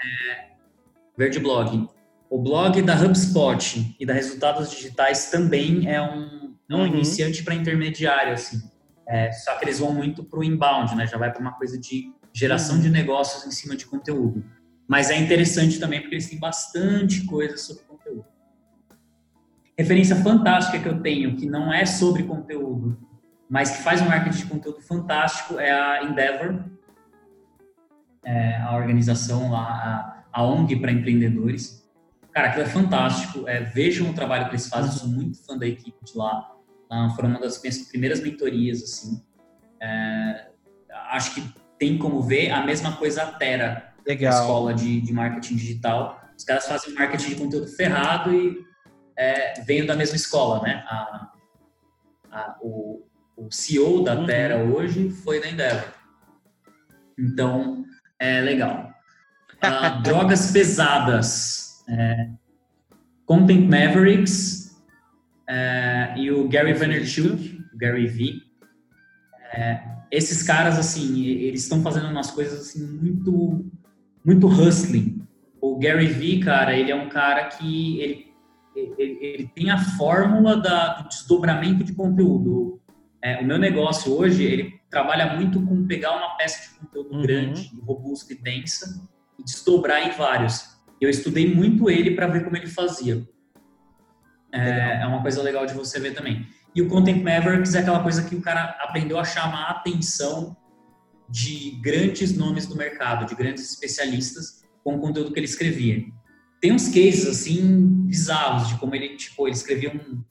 É, 0.00 0.46
Verde 1.16 1.38
Blog. 1.38 1.88
O 2.28 2.38
blog 2.38 2.80
da 2.82 2.94
HubSpot 2.94 3.94
e 4.00 4.06
da 4.06 4.14
Resultados 4.14 4.70
Digitais 4.70 5.30
também 5.30 5.86
é 5.86 6.00
um, 6.00 6.54
é 6.68 6.74
um 6.74 6.80
uhum. 6.80 6.86
iniciante 6.86 7.42
para 7.42 7.54
intermediário, 7.54 8.32
assim. 8.32 8.62
É, 9.08 9.32
só 9.32 9.56
que 9.58 9.64
eles 9.64 9.78
vão 9.78 9.92
muito 9.92 10.24
para 10.24 10.38
o 10.38 10.44
inbound, 10.44 10.94
né? 10.94 11.06
Já 11.06 11.18
vai 11.18 11.32
para 11.32 11.40
uma 11.40 11.52
coisa 11.52 11.78
de 11.78 12.12
geração 12.32 12.80
de 12.80 12.88
negócios 12.88 13.46
em 13.46 13.50
cima 13.50 13.76
de 13.76 13.84
conteúdo. 13.86 14.44
Mas 14.88 15.10
é 15.10 15.16
interessante 15.16 15.78
também 15.78 16.00
porque 16.00 16.14
eles 16.14 16.28
têm 16.28 16.38
bastante 16.38 17.24
coisa 17.26 17.56
sobre 17.56 17.84
conteúdo. 17.84 18.24
Referência 19.76 20.16
fantástica 20.16 20.78
que 20.78 20.88
eu 20.88 21.00
tenho, 21.00 21.36
que 21.36 21.46
não 21.46 21.72
é 21.72 21.84
sobre 21.86 22.22
conteúdo, 22.24 22.98
mas 23.48 23.70
que 23.70 23.82
faz 23.82 24.00
um 24.00 24.06
marketing 24.06 24.38
de 24.38 24.46
conteúdo 24.46 24.80
fantástico, 24.82 25.58
é 25.58 25.70
a 25.70 26.04
Endeavor. 26.04 26.64
é, 28.24 28.56
a 28.58 28.76
organização 28.76 29.54
a, 29.54 30.24
a 30.32 30.42
ONG 30.42 30.76
para 30.76 30.92
empreendedores. 30.92 31.82
Cara, 32.32 32.48
aquilo 32.48 32.64
é 32.64 32.68
fantástico. 32.68 33.48
É, 33.48 33.60
vejam 33.60 34.10
o 34.10 34.14
trabalho 34.14 34.46
que 34.46 34.52
eles 34.52 34.68
fazem. 34.68 34.90
Eu 34.90 34.98
sou 34.98 35.08
muito 35.08 35.44
fã 35.44 35.58
da 35.58 35.66
equipe 35.66 35.98
de 36.04 36.16
lá. 36.16 36.51
Ah, 36.92 37.08
foram 37.16 37.30
uma 37.30 37.40
das 37.40 37.58
minhas 37.62 37.78
primeiras 37.88 38.20
mentorias, 38.20 38.82
assim. 38.82 39.24
É, 39.80 40.48
acho 41.08 41.34
que 41.34 41.42
tem 41.78 41.96
como 41.96 42.20
ver 42.20 42.50
a 42.50 42.66
mesma 42.66 42.94
coisa 42.96 43.22
a 43.22 43.32
Terra, 43.32 43.94
Legal. 44.06 44.30
escola 44.30 44.74
de, 44.74 45.00
de 45.00 45.10
marketing 45.10 45.56
digital. 45.56 46.20
Os 46.36 46.44
caras 46.44 46.66
fazem 46.66 46.92
marketing 46.92 47.30
de 47.30 47.36
conteúdo 47.36 47.66
ferrado 47.66 48.30
e 48.34 48.62
é, 49.16 49.62
vêm 49.62 49.86
da 49.86 49.96
mesma 49.96 50.16
escola, 50.16 50.60
né? 50.60 50.84
A, 50.86 51.32
a, 52.30 52.56
o, 52.60 53.06
o 53.38 53.50
CEO 53.50 54.04
da 54.04 54.14
uhum. 54.14 54.26
Terra 54.26 54.56
hoje 54.56 55.08
foi 55.08 55.40
da 55.40 55.48
Endeavor. 55.48 55.94
Então, 57.18 57.86
é 58.18 58.38
legal. 58.42 58.92
Uh, 59.64 60.02
drogas 60.04 60.52
pesadas. 60.52 61.82
É, 61.88 62.28
Content 63.24 63.66
Mavericks 63.66 64.61
é, 65.48 66.14
e 66.16 66.30
o 66.30 66.48
Gary 66.48 66.72
Vaynerchuk, 66.72 67.62
Gary 67.74 68.06
V. 68.06 68.40
É, 69.52 69.82
esses 70.10 70.42
caras, 70.42 70.78
assim, 70.78 71.24
eles 71.24 71.62
estão 71.62 71.82
fazendo 71.82 72.08
umas 72.08 72.30
coisas 72.30 72.60
assim 72.60 72.86
muito, 72.86 73.64
muito 74.24 74.46
hustling. 74.46 75.22
O 75.60 75.78
Gary 75.78 76.06
V, 76.06 76.40
cara, 76.40 76.76
ele 76.76 76.90
é 76.90 76.94
um 76.94 77.08
cara 77.08 77.46
que 77.46 78.00
ele, 78.00 78.26
ele, 78.74 79.18
ele 79.20 79.50
tem 79.54 79.70
a 79.70 79.78
fórmula 79.78 80.56
da, 80.56 80.94
do 80.94 81.08
desdobramento 81.08 81.84
de 81.84 81.92
conteúdo. 81.94 82.80
É, 83.22 83.40
o 83.40 83.44
meu 83.44 83.58
negócio 83.58 84.12
hoje, 84.12 84.42
ele 84.44 84.80
trabalha 84.90 85.34
muito 85.34 85.62
com 85.62 85.86
pegar 85.86 86.16
uma 86.16 86.36
peça 86.36 86.62
de 86.62 86.78
conteúdo 86.78 87.14
uhum. 87.14 87.22
grande, 87.22 87.70
robusta 87.82 88.32
e 88.32 88.36
densa 88.36 89.08
e 89.38 89.44
desdobrar 89.44 90.06
em 90.06 90.10
vários. 90.10 90.76
Eu 91.00 91.08
estudei 91.08 91.52
muito 91.52 91.88
ele 91.88 92.12
para 92.12 92.26
ver 92.26 92.44
como 92.44 92.56
ele 92.56 92.66
fazia. 92.66 93.26
É, 94.52 95.02
é, 95.02 95.06
uma 95.06 95.22
coisa 95.22 95.42
legal 95.42 95.64
de 95.64 95.74
você 95.74 95.98
ver 95.98 96.14
também. 96.14 96.46
E 96.74 96.82
o 96.82 96.88
Content 96.88 97.22
Mavericks 97.22 97.74
é 97.74 97.80
aquela 97.80 98.02
coisa 98.02 98.22
que 98.28 98.34
o 98.34 98.42
cara 98.42 98.76
aprendeu 98.80 99.18
a 99.18 99.24
chamar 99.24 99.64
a 99.64 99.70
atenção 99.70 100.56
de 101.28 101.78
grandes 101.82 102.36
nomes 102.36 102.66
do 102.66 102.76
mercado, 102.76 103.26
de 103.26 103.34
grandes 103.34 103.70
especialistas 103.70 104.62
com 104.84 104.96
o 104.96 105.00
conteúdo 105.00 105.32
que 105.32 105.38
ele 105.38 105.46
escrevia. 105.46 106.04
Tem 106.60 106.72
uns 106.72 106.88
cases 106.88 107.26
assim 107.26 108.04
bizarros 108.06 108.68
de 108.68 108.76
como 108.76 108.94
ele, 108.94 109.16
tipo, 109.16 109.46
ele 109.46 109.56
escrevia 109.56 109.90
um 109.90 110.22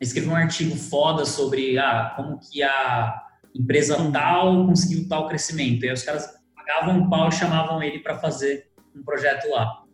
escreveu 0.00 0.32
um 0.32 0.36
artigo 0.36 0.76
foda 0.76 1.24
sobre 1.24 1.78
ah, 1.78 2.12
como 2.16 2.38
que 2.38 2.62
a 2.62 3.22
empresa 3.54 3.96
tal 4.12 4.66
conseguiu 4.66 5.08
tal 5.08 5.28
crescimento. 5.28 5.84
E 5.84 5.88
aí 5.88 5.94
os 5.94 6.02
caras 6.02 6.28
pagavam 6.54 6.98
um 6.98 7.08
pau 7.08 7.28
e 7.28 7.32
chamavam 7.32 7.82
ele 7.82 8.00
para 8.00 8.18
fazer 8.18 8.70
um 8.94 9.02
projeto 9.02 9.48
lá. 9.50 9.84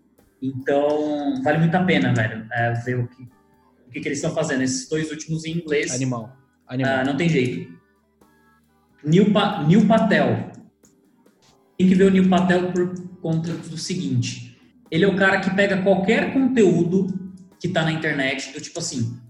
Então, 0.41 1.41
vale 1.43 1.59
muito 1.59 1.75
a 1.75 1.85
pena, 1.85 2.13
velho, 2.13 2.47
é, 2.53 2.73
ver 2.73 2.99
o 2.99 3.07
que, 3.07 3.29
o 3.93 3.95
que, 3.95 4.01
que 4.01 4.09
eles 4.09 4.19
estão 4.19 4.35
fazendo. 4.35 4.63
Esses 4.63 4.89
dois 4.89 5.11
últimos 5.11 5.45
em 5.45 5.59
inglês. 5.59 5.93
Animal. 5.93 6.35
Animal. 6.67 6.93
Ah, 6.93 7.05
não 7.05 7.15
tem 7.15 7.29
jeito. 7.29 7.71
Neil, 9.05 9.31
pa 9.31 9.63
Neil 9.63 9.87
Patel. 9.87 10.51
Tem 11.77 11.87
que 11.87 11.95
ver 11.95 12.05
o 12.05 12.11
Neil 12.11 12.27
Patel 12.31 12.73
por 12.73 12.95
conta 13.21 13.53
do 13.53 13.77
seguinte. 13.77 14.59
Ele 14.91 15.05
é 15.05 15.09
o 15.09 15.15
cara 15.15 15.41
que 15.41 15.55
pega 15.55 15.83
qualquer 15.83 16.33
conteúdo 16.33 17.07
que 17.61 17.67
está 17.67 17.83
na 17.83 17.93
internet, 17.93 18.53
do 18.55 18.61
tipo 18.61 18.79
assim, 18.79 19.21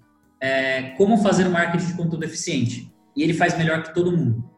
é, 0.40 0.90
como 0.90 1.18
fazer 1.18 1.48
marketing 1.48 1.86
de 1.86 1.94
conteúdo 1.94 2.24
eficiente 2.24 2.92
e 3.16 3.22
ele 3.22 3.34
faz 3.34 3.58
melhor 3.58 3.82
que 3.82 3.92
todo 3.92 4.16
mundo. 4.16 4.48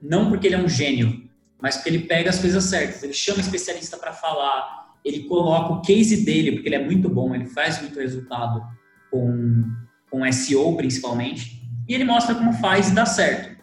Não 0.00 0.28
porque 0.28 0.46
ele 0.46 0.56
é 0.56 0.58
um 0.58 0.68
gênio, 0.68 1.26
mas 1.60 1.76
porque 1.76 1.88
ele 1.88 2.00
pega 2.00 2.28
as 2.28 2.38
coisas 2.38 2.64
certas. 2.64 3.02
Ele 3.02 3.14
chama 3.14 3.40
especialista 3.40 3.96
para 3.96 4.12
falar, 4.12 4.87
ele 5.04 5.24
coloca 5.24 5.72
o 5.72 5.82
case 5.82 6.24
dele, 6.24 6.52
porque 6.52 6.68
ele 6.68 6.76
é 6.76 6.84
muito 6.84 7.08
bom, 7.08 7.34
ele 7.34 7.46
faz 7.46 7.80
muito 7.80 7.98
resultado 7.98 8.62
com, 9.10 9.64
com 10.10 10.32
SEO 10.32 10.76
principalmente, 10.76 11.62
e 11.88 11.94
ele 11.94 12.04
mostra 12.04 12.34
como 12.34 12.52
faz 12.54 12.90
e 12.90 12.94
dá 12.94 13.06
certo. 13.06 13.58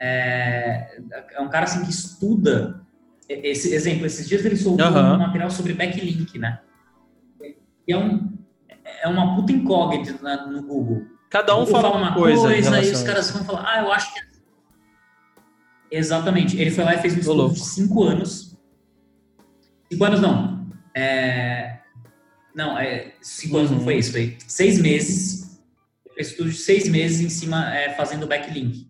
É, 0.00 1.00
é 1.32 1.40
um 1.40 1.48
cara 1.48 1.64
assim 1.64 1.82
que 1.82 1.90
estuda. 1.90 2.84
Esse 3.28 3.74
exemplo, 3.74 4.06
esses 4.06 4.28
dias 4.28 4.44
ele 4.44 4.56
soltou 4.56 4.86
uhum. 4.86 5.14
um 5.14 5.18
material 5.18 5.50
sobre 5.50 5.72
backlink, 5.72 6.38
né? 6.38 6.60
E 7.88 7.92
é, 7.92 7.96
um, 7.96 8.32
é 9.02 9.08
uma 9.08 9.34
puta 9.34 9.52
incógnita 9.52 10.12
no 10.46 10.62
Google 10.62 11.16
Cada 11.28 11.58
um 11.58 11.66
fala, 11.66 11.90
fala, 11.90 11.96
uma 11.96 12.14
coisa. 12.14 12.42
coisa 12.42 12.82
e 12.82 12.92
os 12.92 13.02
caras 13.02 13.30
vão 13.30 13.44
falar, 13.44 13.64
ah, 13.66 13.82
eu 13.82 13.92
acho 13.92 14.14
que. 14.14 14.20
É. 14.20 14.26
Exatamente. 15.90 16.58
Ele 16.58 16.70
foi 16.70 16.84
lá 16.84 16.94
e 16.94 16.98
fez 16.98 17.14
um 17.14 17.18
estudo 17.18 17.52
de 17.52 17.60
cinco 17.60 18.04
anos. 18.04 18.56
Cinco 19.90 20.04
anos 20.04 20.20
não. 20.20 20.55
É... 20.96 21.78
Não, 22.54 22.78
é... 22.78 23.12
cinco 23.20 23.58
anos 23.58 23.70
não 23.70 23.80
foi 23.80 23.94
uhum. 23.94 24.00
isso, 24.00 24.12
foi 24.12 24.36
seis 24.46 24.78
meses. 24.80 25.60
Estudo 26.16 26.50
de 26.50 26.56
seis 26.56 26.88
meses 26.88 27.20
em 27.20 27.28
cima, 27.28 27.74
é, 27.76 27.92
fazendo 27.92 28.26
backlink. 28.26 28.88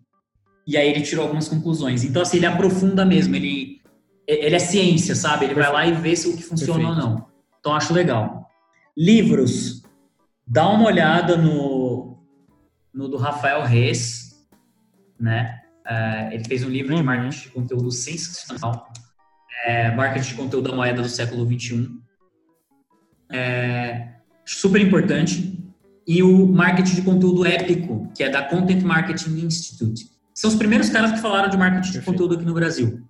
E 0.65 0.77
aí 0.77 0.89
ele 0.89 1.01
tirou 1.01 1.23
algumas 1.23 1.49
conclusões. 1.49 2.03
Então, 2.03 2.21
assim, 2.21 2.37
ele 2.37 2.45
aprofunda 2.45 3.05
mesmo. 3.05 3.35
Ele, 3.35 3.81
ele 4.25 4.55
é 4.55 4.59
ciência, 4.59 5.13
sabe? 5.13 5.45
Ele 5.45 5.53
Perfeito. 5.53 5.75
vai 5.75 5.91
lá 5.91 5.91
e 5.91 6.01
vê 6.01 6.15
se 6.15 6.29
o 6.29 6.37
que 6.37 6.43
funciona 6.43 6.79
Perfeito. 6.79 7.01
ou 7.01 7.09
não. 7.09 7.27
Então, 7.59 7.75
acho 7.75 7.93
legal. 7.93 8.49
Livros. 8.97 9.81
Dá 10.45 10.69
uma 10.69 10.85
olhada 10.85 11.35
no 11.35 11.97
no 12.97 13.07
do 13.07 13.15
Rafael 13.15 13.63
Reis, 13.63 14.47
né? 15.19 15.61
Uh, 15.85 16.33
ele 16.33 16.43
fez 16.43 16.63
um 16.63 16.69
livro 16.69 16.93
de 16.93 16.99
uhum. 16.99 17.05
marketing 17.05 17.43
de 17.43 17.49
conteúdo 17.49 17.91
sensacional, 17.91 18.91
é, 19.65 19.91
marketing 19.91 20.29
de 20.29 20.35
conteúdo 20.35 20.69
da 20.69 20.75
moeda 20.75 21.01
do 21.01 21.09
século 21.09 21.45
21, 21.45 21.99
é, 23.31 24.09
super 24.45 24.81
importante. 24.81 25.57
E 26.07 26.23
o 26.23 26.47
marketing 26.47 26.95
de 26.95 27.01
conteúdo 27.01 27.45
épico, 27.45 28.09
que 28.15 28.23
é 28.23 28.29
da 28.29 28.41
Content 28.41 28.81
Marketing 28.81 29.45
Institute. 29.45 30.09
São 30.33 30.49
os 30.49 30.55
primeiros 30.55 30.89
caras 30.89 31.11
que 31.11 31.19
falaram 31.19 31.49
de 31.49 31.57
marketing 31.57 31.91
Perfeito. 31.91 32.05
de 32.05 32.11
conteúdo 32.11 32.35
aqui 32.35 32.45
no 32.45 32.53
Brasil. 32.53 33.01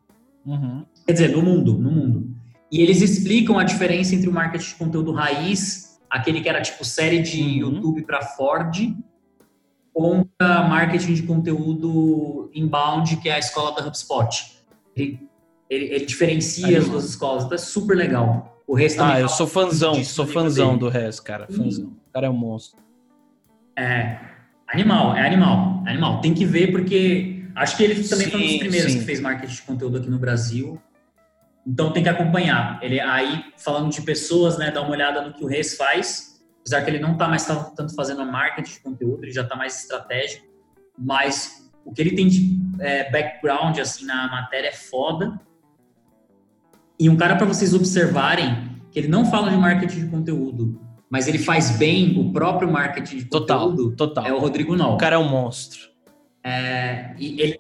Uhum. 0.46 0.86
Quer 1.06 1.14
dizer, 1.14 1.30
no 1.30 1.44
mundo, 1.44 1.78
no 1.78 1.92
mundo. 1.92 2.36
E 2.72 2.82
eles 2.82 3.02
explicam 3.02 3.60
a 3.60 3.64
diferença 3.64 4.16
entre 4.16 4.28
o 4.28 4.32
marketing 4.32 4.70
de 4.70 4.76
conteúdo 4.76 5.12
raiz, 5.12 6.00
aquele 6.10 6.42
que 6.42 6.50
era 6.50 6.62
tipo 6.62 6.84
série 6.84 7.22
de 7.22 7.64
uhum. 7.64 7.76
YouTube 7.76 8.04
para 8.04 8.22
Ford, 8.22 8.76
contra 9.94 10.64
marketing 10.68 11.14
de 11.14 11.24
conteúdo 11.24 12.50
inbound, 12.54 13.18
que 13.18 13.30
é 13.30 13.34
a 13.34 13.40
escola 13.40 13.76
da 13.76 13.88
HubSpot. 13.88 14.58
Ele, 14.96 15.27
ele, 15.70 15.86
ele 15.86 16.06
diferencia 16.06 16.78
as 16.78 16.88
duas 16.88 17.06
escolas, 17.06 17.44
então 17.44 17.56
é 17.56 17.60
super 17.60 17.96
legal. 17.96 18.62
O 18.68 18.76
resto 18.76 19.02
Ah, 19.02 19.20
eu 19.20 19.30
sou 19.30 19.48
fãzão, 19.48 20.04
sou 20.04 20.28
fãzão 20.28 20.78
do 20.78 20.90
resto, 20.90 21.24
cara. 21.24 21.48
Fãzão. 21.48 21.86
O 21.86 22.14
cara 22.14 22.28
é 22.28 22.30
um 22.30 22.34
monstro. 22.34 22.80
É. 23.78 24.20
Animal, 24.68 25.16
é 25.16 25.26
animal. 25.26 25.84
É 25.86 25.92
animal. 25.92 26.20
Tem 26.20 26.34
que 26.34 26.46
ver, 26.46 26.72
porque 26.72 27.46
acho 27.56 27.78
que 27.78 27.84
ele 27.84 28.04
também 28.04 28.26
sim, 28.26 28.32
foi 28.32 28.42
um 28.42 28.48
dos 28.48 28.58
primeiros 28.58 28.92
sim. 28.92 29.00
que 29.00 29.06
fez 29.06 29.20
marketing 29.22 29.54
de 29.54 29.62
conteúdo 29.62 29.98
aqui 29.98 30.10
no 30.10 30.20
Brasil. 30.20 30.82
Então 31.66 31.94
tem 31.94 32.04
que 32.04 32.10
acompanhar. 32.10 32.80
Ele 32.82 33.00
aí, 33.00 33.46
falando 33.58 33.90
de 33.90 34.02
pessoas, 34.02 34.58
né, 34.58 34.72
dá 34.72 34.82
uma 34.82 34.92
olhada 34.92 35.22
no 35.22 35.34
que 35.34 35.44
o 35.44 35.48
Reis 35.48 35.76
faz 35.76 36.38
apesar 36.68 36.84
que 36.84 36.92
ele 36.92 37.00
não 37.00 37.14
está 37.14 37.30
mais 37.30 37.46
tanto 37.46 37.96
fazendo 37.96 38.26
marketing 38.26 38.74
de 38.74 38.80
conteúdo, 38.82 39.24
ele 39.24 39.32
já 39.32 39.42
está 39.42 39.56
mais 39.56 39.82
estratégico, 39.82 40.46
mas 40.98 41.72
o 41.86 41.94
que 41.94 42.02
ele 42.02 42.14
tem 42.14 42.28
de 42.28 42.60
é, 42.80 43.10
background 43.10 43.80
assim 43.80 44.06
na 44.06 44.28
matéria 44.28 44.68
é 44.68 44.74
foda. 44.74 45.40
E 47.00 47.10
um 47.10 47.16
cara 47.16 47.36
para 47.36 47.46
vocês 47.46 47.74
observarem 47.74 48.78
que 48.92 49.00
ele 49.00 49.08
não 49.08 49.26
fala 49.26 49.52
de 49.52 49.58
marketing 49.58 50.06
de 50.06 50.08
conteúdo, 50.08 50.82
mas 51.10 51.28
ele 51.28 51.38
faz 51.38 51.78
bem 51.78 52.20
o 52.20 52.32
próprio 52.32 52.72
marketing 52.72 53.18
de 53.18 53.26
total, 53.26 53.70
conteúdo. 53.70 53.96
Total. 53.96 54.26
É 54.26 54.34
o 54.34 54.40
Rodrigo 54.40 54.76
Nol. 54.76 54.96
O 54.96 54.98
cara 54.98 55.16
é 55.16 55.20
um 55.20 55.30
monstro. 55.30 55.80
É, 56.44 57.14
e 57.18 57.42
ele 57.42 57.58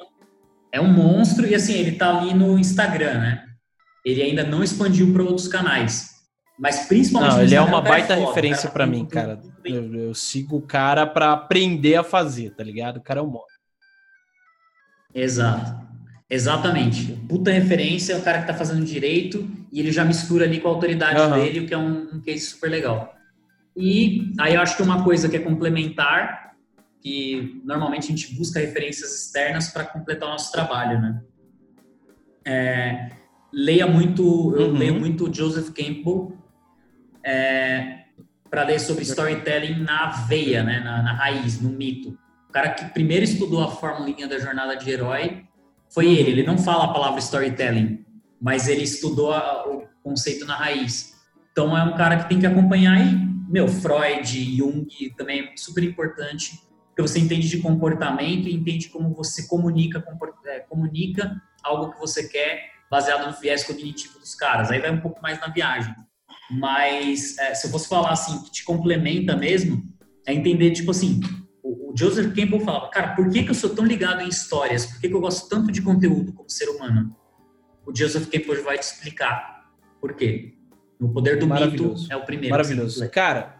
é 0.71 0.81
um 0.81 0.91
monstro 0.91 1.45
e 1.45 1.53
assim 1.53 1.73
ele 1.73 1.93
tá 1.93 2.17
ali 2.17 2.33
no 2.33 2.57
Instagram, 2.57 3.19
né? 3.19 3.43
Ele 4.05 4.21
ainda 4.21 4.43
não 4.43 4.63
expandiu 4.63 5.11
para 5.13 5.23
outros 5.23 5.47
canais. 5.47 6.17
Mas 6.57 6.87
principalmente. 6.87 7.35
Não, 7.35 7.41
ele 7.43 7.55
é 7.55 7.61
uma 7.61 7.81
baita 7.81 8.13
é 8.13 8.25
referência 8.25 8.69
para 8.69 8.87
mim, 8.87 9.05
cara. 9.05 9.39
Eu, 9.63 9.93
eu, 9.93 10.13
sigo 10.15 10.57
o 10.57 10.61
cara 10.61 11.05
para 11.05 11.33
aprender 11.33 11.95
a 11.95 12.03
fazer, 12.03 12.55
tá 12.55 12.63
ligado? 12.63 12.97
O 12.97 13.01
cara 13.01 13.19
é 13.19 13.23
um 13.23 13.29
modo. 13.29 13.45
Exato. 15.13 15.87
Exatamente. 16.29 17.13
Puta 17.27 17.51
referência 17.51 18.13
é 18.13 18.17
o 18.17 18.21
cara 18.21 18.41
que 18.41 18.47
tá 18.47 18.53
fazendo 18.53 18.85
direito 18.85 19.49
e 19.71 19.79
ele 19.79 19.91
já 19.91 20.03
mistura 20.03 20.45
ali 20.45 20.59
com 20.59 20.67
a 20.67 20.71
autoridade 20.71 21.19
uhum. 21.19 21.33
dele, 21.33 21.59
o 21.61 21.67
que 21.67 21.73
é 21.73 21.77
um, 21.77 22.15
um 22.15 22.21
case 22.21 22.41
super 22.41 22.69
legal. 22.69 23.15
E 23.75 24.33
aí 24.39 24.55
eu 24.55 24.61
acho 24.61 24.75
que 24.75 24.83
uma 24.83 25.03
coisa 25.03 25.29
que 25.29 25.37
é 25.37 25.39
complementar, 25.39 26.55
que 27.01 27.61
normalmente 27.63 28.05
a 28.05 28.15
gente 28.15 28.33
busca 28.35 28.59
referências 28.59 29.23
externas 29.23 29.69
para 29.69 29.85
completar 29.85 30.27
o 30.27 30.31
nosso 30.31 30.51
trabalho, 30.51 30.99
né? 30.99 31.21
É, 32.43 33.11
leia 33.53 33.87
muito, 33.87 34.53
eu 34.57 34.67
uhum. 34.67 34.77
leio 34.77 34.99
muito 34.99 35.33
Joseph 35.33 35.69
Campbell, 35.69 36.37
é, 37.23 38.05
para 38.49 38.63
ler 38.63 38.79
sobre 38.79 39.03
storytelling 39.03 39.83
na 39.83 40.07
veia, 40.27 40.63
né, 40.63 40.79
na, 40.79 41.03
na, 41.03 41.13
raiz, 41.13 41.61
no 41.61 41.69
mito. 41.69 42.17
O 42.49 42.51
cara 42.51 42.69
que 42.69 42.85
primeiro 42.85 43.23
estudou 43.23 43.61
a 43.61 43.69
formulinha 43.69 44.27
da 44.27 44.39
jornada 44.39 44.75
de 44.75 44.89
herói 44.89 45.45
foi 45.93 46.07
ele. 46.07 46.31
Ele 46.31 46.43
não 46.43 46.57
fala 46.57 46.85
a 46.85 46.93
palavra 46.93 47.19
storytelling, 47.19 48.05
mas 48.41 48.67
ele 48.67 48.83
estudou 48.83 49.33
a, 49.33 49.67
o 49.67 49.87
conceito 50.03 50.45
na 50.45 50.55
raiz. 50.55 51.15
Então 51.51 51.75
é 51.77 51.83
um 51.83 51.95
cara 51.95 52.17
que 52.17 52.29
tem 52.29 52.39
que 52.39 52.45
acompanhar 52.45 52.99
e, 52.99 53.15
meu, 53.49 53.67
Freud, 53.67 54.57
Jung 54.57 54.87
também 55.17 55.41
é 55.41 55.57
super 55.57 55.83
importante, 55.83 56.61
porque 56.87 57.01
você 57.01 57.19
entende 57.19 57.47
de 57.49 57.59
comportamento 57.59 58.47
e 58.47 58.53
entende 58.53 58.89
como 58.89 59.13
você 59.13 59.47
comunica, 59.47 60.03
é, 60.45 60.59
comunica 60.59 61.41
algo 61.63 61.91
que 61.91 61.99
você 61.99 62.27
quer 62.27 62.71
baseado 62.89 63.25
no 63.25 63.39
viés 63.39 63.63
cognitivo 63.63 64.19
dos 64.19 64.35
caras. 64.35 64.71
Aí 64.71 64.79
vai 64.79 64.91
um 64.91 65.01
pouco 65.01 65.21
mais 65.21 65.39
na 65.39 65.47
viagem. 65.47 65.93
Mas 66.49 67.37
é, 67.37 67.53
se 67.53 67.67
eu 67.67 67.71
fosse 67.71 67.89
falar 67.89 68.11
assim, 68.11 68.41
que 68.43 68.51
te 68.51 68.63
complementa 68.63 69.35
mesmo, 69.35 69.83
é 70.25 70.33
entender, 70.33 70.71
tipo 70.71 70.91
assim, 70.91 71.19
Joseph 71.97 72.27
Campbell 72.35 72.59
falava, 72.59 72.89
cara, 72.89 73.15
por 73.15 73.29
que, 73.29 73.43
que 73.43 73.49
eu 73.49 73.55
sou 73.55 73.71
tão 73.71 73.85
ligado 73.85 74.21
em 74.21 74.27
histórias? 74.27 74.85
Por 74.85 75.01
que, 75.01 75.09
que 75.09 75.15
eu 75.15 75.19
gosto 75.19 75.49
tanto 75.49 75.71
de 75.71 75.81
conteúdo 75.81 76.31
como 76.31 76.49
ser 76.49 76.69
humano? 76.69 77.15
O 77.85 77.95
Joseph 77.95 78.27
Campbell 78.29 78.63
vai 78.63 78.77
te 78.77 78.83
explicar 78.83 79.71
por 79.99 80.13
quê. 80.13 80.53
O 80.99 81.09
poder 81.09 81.39
do 81.39 81.47
mito 81.47 81.95
é 82.09 82.15
o 82.15 82.23
primeiro. 82.23 82.51
Maravilhoso. 82.51 83.09
Cara, 83.09 83.57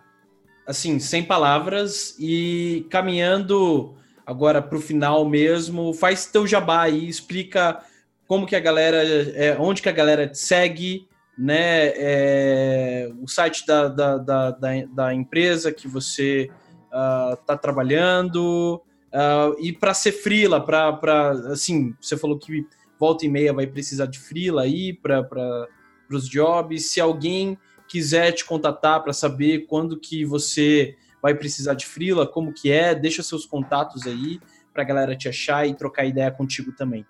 assim, 0.68 1.00
sem 1.00 1.24
palavras 1.24 2.16
e 2.20 2.86
caminhando 2.90 3.96
agora 4.26 4.62
para 4.62 4.78
o 4.78 4.82
final 4.82 5.28
mesmo, 5.28 5.94
faz 5.94 6.26
teu 6.26 6.46
jabá 6.46 6.82
aí, 6.82 7.08
explica 7.08 7.82
como 8.28 8.46
que 8.46 8.56
a 8.56 8.60
galera, 8.60 9.02
é, 9.02 9.56
onde 9.58 9.82
que 9.82 9.88
a 9.88 9.94
galera 9.94 10.28
te 10.28 10.38
segue, 10.38 11.08
né, 11.38 11.94
é, 11.96 13.12
o 13.22 13.28
site 13.28 13.66
da, 13.66 13.88
da, 13.88 14.18
da, 14.18 14.52
da, 14.52 15.14
empresa 15.14 15.72
que 15.72 15.88
você 15.88 16.50
está 16.88 17.54
uh, 17.54 17.58
trabalhando, 17.58 18.82
uh, 19.14 19.56
e 19.60 19.72
para 19.72 19.94
ser 19.94 20.12
frila, 20.12 20.64
para, 20.64 21.32
assim, 21.52 21.96
você 22.02 22.18
falou 22.18 22.38
que 22.38 22.66
volta 23.00 23.26
e 23.26 23.30
meia 23.30 23.54
vai 23.54 23.68
precisar 23.68 24.06
de 24.08 24.20
frila 24.20 24.64
aí 24.64 24.94
para 24.94 25.68
os 26.10 26.28
jobs, 26.28 26.92
se 26.92 27.00
alguém 27.00 27.58
quiser 27.88 28.32
te 28.32 28.44
contatar 28.44 29.02
para 29.04 29.14
saber 29.14 29.66
quando 29.68 30.00
que 30.00 30.26
você 30.26 30.96
vai 31.22 31.34
precisar 31.34 31.74
de 31.74 31.86
frila, 31.86 32.28
como 32.28 32.54
que 32.54 32.72
é, 32.72 32.94
deixa 32.94 33.24
seus 33.24 33.46
contatos 33.46 34.06
aí 34.06 34.40
para 34.74 34.84
a 34.84 34.86
galera 34.86 35.16
te 35.16 35.28
achar 35.28 35.68
e 35.68 35.74
trocar 35.74 36.06
ideia 36.06 36.30
contigo 36.30 36.72
também. 36.72 37.06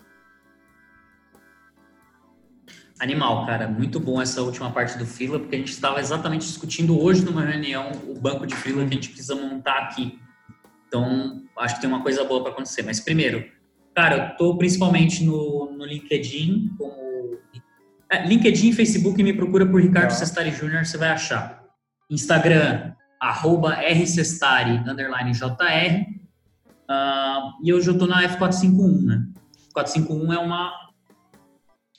Animal, 3.00 3.45
cara, 3.45 3.68
muito 3.68 4.00
bom 4.00 4.20
essa 4.20 4.41
última 4.41 4.72
parte 4.72 4.98
do 4.98 5.06
Frila, 5.06 5.39
porque 5.39 5.56
a 5.56 5.60
gente 5.60 5.72
estava 5.72 6.00
exatamente 6.00 6.48
discutindo 6.48 7.00
hoje 7.00 7.24
numa 7.24 7.45
reunião 7.45 7.91
o 8.08 8.20
banco 8.20 8.48
de 8.48 8.56
Frila 8.56 8.84
que 8.86 8.91
a 8.91 8.95
gente 8.95 9.10
precisa 9.10 9.36
montar 9.36 9.78
aqui. 9.84 10.20
Então, 10.88 11.43
acho 11.60 11.76
que 11.76 11.82
tem 11.82 11.89
uma 11.89 12.02
coisa 12.02 12.24
boa 12.24 12.41
para 12.41 12.54
acontecer. 12.54 12.82
Mas 12.82 13.00
primeiro, 13.00 13.45
cara, 13.93 14.18
eu 14.18 14.38
tô 14.38 14.58
principalmente 14.58 15.24
no, 15.24 15.72
no 15.78 15.86
LinkedIn, 15.86 16.74
como 16.78 17.38
é, 18.10 18.26
LinkedIn, 18.26 18.72
Facebook, 18.72 19.22
me 19.22 19.34
procura 19.34 19.66
por 19.66 19.82
Ricardo 19.82 20.12
Sestari 20.12 20.52
Júnior, 20.52 20.86
você 20.86 20.98
vai 20.98 21.10
achar. 21.10 21.64
Instagram, 22.10 22.93
arroba 23.20 23.74
rcestari, 23.74 24.78
underline 24.88 25.32
jr. 25.34 26.18
Uh, 26.89 27.52
e 27.62 27.74
hoje 27.74 27.89
eu 27.89 27.98
tô 27.98 28.08
na 28.08 28.24
F451, 28.24 29.02
né? 29.04 29.28
451 29.74 30.34
é 30.34 30.39
uma 30.39 30.86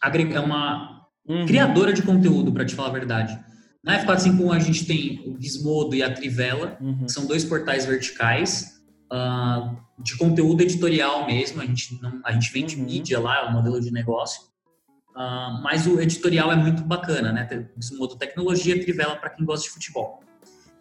é 0.02 0.40
uma 0.40 1.06
uhum. 1.26 1.46
criadora 1.46 1.92
de 1.92 2.02
conteúdo, 2.02 2.52
para 2.52 2.64
te 2.64 2.74
falar 2.74 2.88
a 2.88 2.92
verdade. 2.92 3.38
Na 3.82 4.04
F451 4.04 4.54
a 4.54 4.58
gente 4.58 4.86
tem 4.86 5.22
o 5.26 5.40
Gizmodo 5.40 5.94
e 5.94 6.02
a 6.02 6.12
Trivela, 6.12 6.76
uhum. 6.80 7.04
que 7.04 7.12
são 7.12 7.26
dois 7.26 7.44
portais 7.44 7.86
verticais 7.86 8.80
uh, 9.12 9.76
de 9.98 10.16
conteúdo 10.16 10.62
editorial 10.62 11.26
mesmo. 11.26 11.60
A 11.60 11.66
gente, 11.66 12.00
não, 12.02 12.20
a 12.24 12.32
gente 12.32 12.52
vende 12.52 12.76
uhum. 12.76 12.84
mídia 12.84 13.20
lá, 13.20 13.38
é 13.38 13.48
o 13.48 13.52
modelo 13.52 13.80
de 13.80 13.90
negócio. 13.90 14.42
Uh, 15.10 15.62
mas 15.62 15.86
o 15.86 16.00
editorial 16.00 16.52
é 16.52 16.56
muito 16.56 16.82
bacana, 16.82 17.32
né? 17.32 17.48
Gizmodo 17.76 18.16
Tecnologia, 18.16 18.80
Trivela 18.80 19.16
para 19.16 19.30
quem 19.30 19.44
gosta 19.44 19.64
de 19.64 19.70
futebol. 19.70 20.20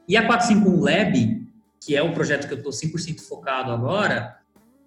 E 0.07 0.15
a 0.15 0.25
451 0.25 0.81
Lab, 0.81 1.47
que 1.83 1.95
é 1.95 2.01
o 2.01 2.13
projeto 2.13 2.47
que 2.47 2.53
eu 2.53 2.57
estou 2.57 2.71
100% 2.71 3.19
focado 3.21 3.71
agora, 3.71 4.36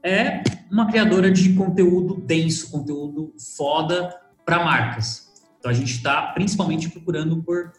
é 0.02 0.42
uma 0.70 0.86
criadora 0.86 1.30
de 1.30 1.52
conteúdo 1.54 2.20
denso, 2.20 2.70
conteúdo 2.70 3.34
foda 3.56 4.14
para 4.44 4.64
marcas. 4.64 5.30
Então 5.58 5.70
a 5.70 5.74
gente 5.74 5.92
está 5.92 6.22
principalmente 6.32 6.88
procurando 6.88 7.42
por 7.42 7.72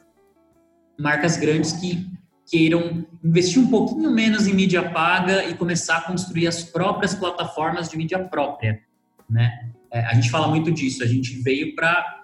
marcas 1.00 1.38
grandes 1.38 1.74
que 1.74 2.12
queiram 2.50 3.06
investir 3.24 3.62
um 3.62 3.68
pouquinho 3.68 4.12
menos 4.12 4.48
em 4.48 4.54
mídia 4.54 4.92
paga 4.92 5.46
e 5.46 5.56
começar 5.56 5.98
a 5.98 6.02
construir 6.02 6.48
as 6.48 6.64
próprias 6.64 7.16
plataformas 7.16 7.90
de 7.90 7.98
mídia 7.98 8.20
própria, 8.20 8.82
né? 9.30 9.72
É, 9.90 10.06
a 10.06 10.14
gente 10.14 10.30
fala 10.30 10.48
muito 10.48 10.72
disso. 10.72 11.04
A 11.04 11.08
gente 11.08 11.42
veio 11.42 11.76
para 11.76 12.24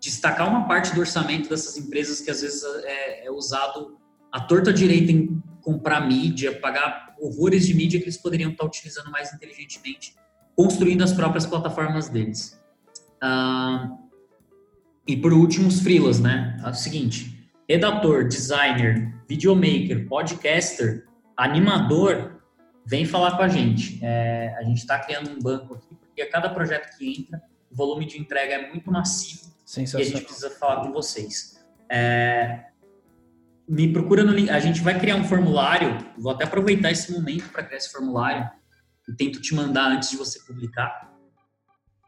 destacar 0.00 0.48
uma 0.48 0.66
parte 0.66 0.94
do 0.94 1.00
orçamento 1.00 1.48
dessas 1.48 1.76
empresas 1.76 2.20
que 2.20 2.30
às 2.30 2.40
vezes 2.40 2.62
é, 2.84 3.26
é 3.26 3.30
usado 3.30 3.98
a 4.30 4.40
torta 4.40 4.72
direita 4.72 5.10
em 5.10 5.42
comprar 5.60 6.06
mídia, 6.06 6.58
pagar 6.60 7.09
horrores 7.20 7.66
de 7.66 7.74
mídia 7.74 7.98
que 7.98 8.04
eles 8.04 8.16
poderiam 8.16 8.50
estar 8.50 8.64
utilizando 8.64 9.10
mais 9.10 9.32
inteligentemente, 9.32 10.14
construindo 10.56 11.02
as 11.02 11.12
próprias 11.12 11.46
plataformas 11.46 12.08
deles. 12.08 12.60
E 15.06 15.16
por 15.16 15.32
último, 15.32 15.68
os 15.68 15.80
freelas, 15.80 16.20
né? 16.20 16.60
É 16.64 16.68
o 16.68 16.74
seguinte, 16.74 17.50
redator, 17.68 18.26
designer, 18.26 19.14
videomaker, 19.28 20.06
podcaster, 20.08 21.06
animador, 21.36 22.42
vem 22.86 23.04
falar 23.04 23.36
com 23.36 23.42
a 23.42 23.48
gente. 23.48 23.98
É, 24.02 24.54
a 24.58 24.62
gente 24.62 24.78
está 24.78 24.98
criando 24.98 25.30
um 25.30 25.38
banco 25.38 25.74
aqui, 25.74 25.94
porque 25.94 26.22
a 26.22 26.30
cada 26.30 26.48
projeto 26.50 26.96
que 26.96 27.20
entra, 27.20 27.42
o 27.70 27.74
volume 27.74 28.06
de 28.06 28.18
entrega 28.18 28.54
é 28.54 28.70
muito 28.70 28.90
massivo 28.90 29.50
e 29.76 29.82
a 29.82 30.04
gente 30.04 30.22
precisa 30.22 30.50
falar 30.50 30.82
com 30.82 30.92
vocês. 30.92 31.64
É, 31.88 32.69
me 33.70 33.92
procura 33.92 34.24
no 34.24 34.32
link. 34.32 34.50
A 34.50 34.58
gente 34.58 34.80
vai 34.80 34.98
criar 34.98 35.14
um 35.14 35.22
formulário. 35.22 35.96
Vou 36.18 36.32
até 36.32 36.42
aproveitar 36.42 36.90
esse 36.90 37.12
momento 37.12 37.48
para 37.50 37.62
criar 37.62 37.78
esse 37.78 37.92
formulário 37.92 38.50
e 39.08 39.12
tento 39.14 39.40
te 39.40 39.54
mandar 39.54 39.92
antes 39.92 40.10
de 40.10 40.16
você 40.16 40.40
publicar. 40.40 41.08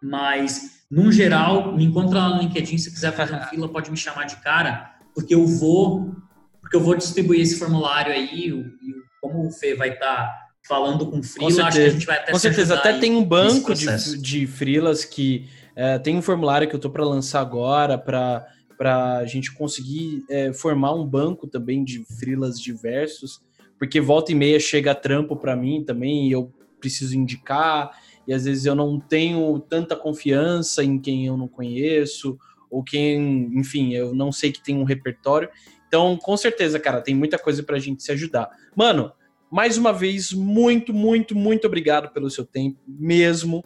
Mas, 0.02 0.82
no 0.90 1.12
geral, 1.12 1.76
me 1.76 1.84
encontra 1.84 2.18
lá 2.18 2.30
no 2.30 2.42
LinkedIn. 2.42 2.76
Se 2.78 2.90
quiser 2.90 3.12
fazer 3.12 3.36
um 3.36 3.42
fila, 3.42 3.68
pode 3.68 3.92
me 3.92 3.96
chamar 3.96 4.24
de 4.24 4.34
cara, 4.36 4.96
porque 5.14 5.32
eu 5.32 5.46
vou, 5.46 6.12
porque 6.60 6.74
eu 6.74 6.80
vou 6.80 6.96
distribuir 6.96 7.40
esse 7.40 7.56
formulário 7.56 8.12
aí. 8.12 8.48
E 8.48 8.94
como 9.20 9.46
o 9.46 9.52
Fê 9.52 9.76
vai 9.76 9.90
estar 9.90 10.16
tá 10.16 10.48
falando 10.66 11.08
com 11.08 11.22
freela, 11.22 11.68
acho 11.68 11.76
que 11.76 11.84
a 11.84 11.90
gente 11.90 12.06
vai 12.06 12.18
até 12.18 12.32
Com 12.32 12.38
certeza, 12.40 12.74
até 12.74 12.98
tem 12.98 13.14
um 13.14 13.24
banco 13.24 13.72
de, 13.72 14.20
de 14.20 14.48
freelas 14.48 15.04
que 15.04 15.48
é, 15.76 15.96
tem 16.00 16.16
um 16.16 16.22
formulário 16.22 16.68
que 16.68 16.74
eu 16.74 16.78
estou 16.78 16.90
para 16.90 17.04
lançar 17.04 17.40
agora 17.40 17.96
para 17.96 18.48
para 18.82 19.18
a 19.18 19.26
gente 19.26 19.52
conseguir 19.52 20.24
é, 20.28 20.52
formar 20.52 20.92
um 20.92 21.06
banco 21.06 21.46
também 21.46 21.84
de 21.84 22.04
frilas 22.18 22.60
diversos, 22.60 23.40
porque 23.78 24.00
volta 24.00 24.32
e 24.32 24.34
meia 24.34 24.58
chega 24.58 24.92
trampo 24.92 25.36
para 25.36 25.54
mim 25.54 25.84
também 25.84 26.26
e 26.26 26.32
eu 26.32 26.52
preciso 26.80 27.16
indicar, 27.16 27.96
e 28.26 28.34
às 28.34 28.44
vezes 28.44 28.66
eu 28.66 28.74
não 28.74 28.98
tenho 28.98 29.56
tanta 29.60 29.94
confiança 29.94 30.82
em 30.82 30.98
quem 30.98 31.28
eu 31.28 31.36
não 31.36 31.46
conheço, 31.46 32.36
ou 32.68 32.82
quem, 32.82 33.52
enfim, 33.54 33.94
eu 33.94 34.12
não 34.12 34.32
sei 34.32 34.50
que 34.50 34.60
tem 34.60 34.76
um 34.76 34.82
repertório. 34.82 35.48
Então, 35.86 36.16
com 36.16 36.36
certeza, 36.36 36.80
cara, 36.80 37.00
tem 37.00 37.14
muita 37.14 37.38
coisa 37.38 37.62
para 37.62 37.76
a 37.76 37.80
gente 37.80 38.02
se 38.02 38.10
ajudar. 38.10 38.50
Mano, 38.74 39.12
mais 39.48 39.78
uma 39.78 39.92
vez, 39.92 40.32
muito, 40.32 40.92
muito, 40.92 41.36
muito 41.36 41.68
obrigado 41.68 42.12
pelo 42.12 42.28
seu 42.28 42.44
tempo, 42.44 42.80
mesmo. 42.84 43.62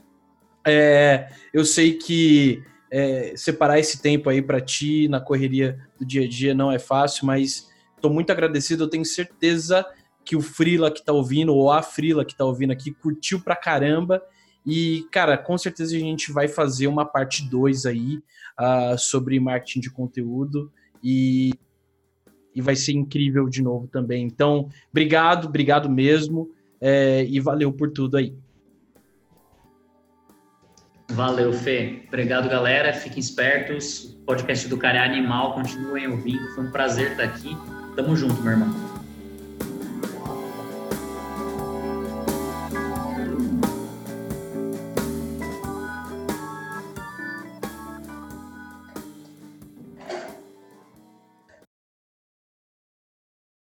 É, 0.66 1.30
eu 1.54 1.64
sei 1.64 1.94
que 1.94 2.62
é, 2.90 3.34
separar 3.36 3.78
esse 3.78 4.00
tempo 4.00 4.28
aí 4.28 4.40
para 4.40 4.60
ti 4.60 5.08
na 5.08 5.20
correria 5.20 5.78
do 5.98 6.04
dia 6.04 6.24
a 6.24 6.28
dia 6.28 6.54
não 6.54 6.70
é 6.70 6.78
fácil, 6.78 7.26
mas 7.26 7.68
estou 7.94 8.10
muito 8.10 8.30
agradecido. 8.30 8.84
Eu 8.84 8.88
tenho 8.88 9.04
certeza 9.04 9.84
que 10.24 10.36
o 10.36 10.40
Frila 10.40 10.90
que 10.90 11.00
está 11.00 11.12
ouvindo, 11.12 11.54
ou 11.54 11.70
a 11.70 11.82
Frila 11.82 12.24
que 12.24 12.32
está 12.32 12.44
ouvindo 12.44 12.72
aqui, 12.72 12.92
curtiu 12.92 13.40
pra 13.40 13.56
caramba. 13.56 14.22
E, 14.64 15.06
cara, 15.12 15.38
com 15.38 15.56
certeza 15.56 15.96
a 15.96 16.00
gente 16.00 16.32
vai 16.32 16.48
fazer 16.48 16.88
uma 16.88 17.04
parte 17.04 17.48
2 17.48 17.86
aí 17.86 18.18
uh, 18.58 18.98
sobre 18.98 19.38
marketing 19.38 19.80
de 19.80 19.90
conteúdo 19.90 20.72
e, 21.02 21.52
e 22.52 22.60
vai 22.60 22.74
ser 22.74 22.92
incrível 22.92 23.48
de 23.48 23.62
novo 23.62 23.86
também. 23.86 24.24
Então, 24.24 24.68
obrigado, 24.90 25.46
obrigado 25.46 25.88
mesmo 25.88 26.50
é, 26.80 27.24
e 27.24 27.38
valeu 27.38 27.72
por 27.72 27.92
tudo 27.92 28.16
aí. 28.16 28.34
Valeu, 31.10 31.52
Fê. 31.52 32.02
Obrigado, 32.08 32.48
galera. 32.48 32.92
Fiquem 32.92 33.20
espertos. 33.20 34.16
O 34.20 34.24
podcast 34.26 34.68
do 34.68 34.76
Cara 34.76 34.98
é 34.98 35.04
Animal. 35.04 35.54
Continuem 35.54 36.08
ouvindo. 36.08 36.54
Foi 36.54 36.64
um 36.64 36.70
prazer 36.70 37.12
estar 37.12 37.24
aqui. 37.24 37.56
Tamo 37.94 38.16
junto, 38.16 38.40
meu 38.42 38.52
irmão. 38.52 38.95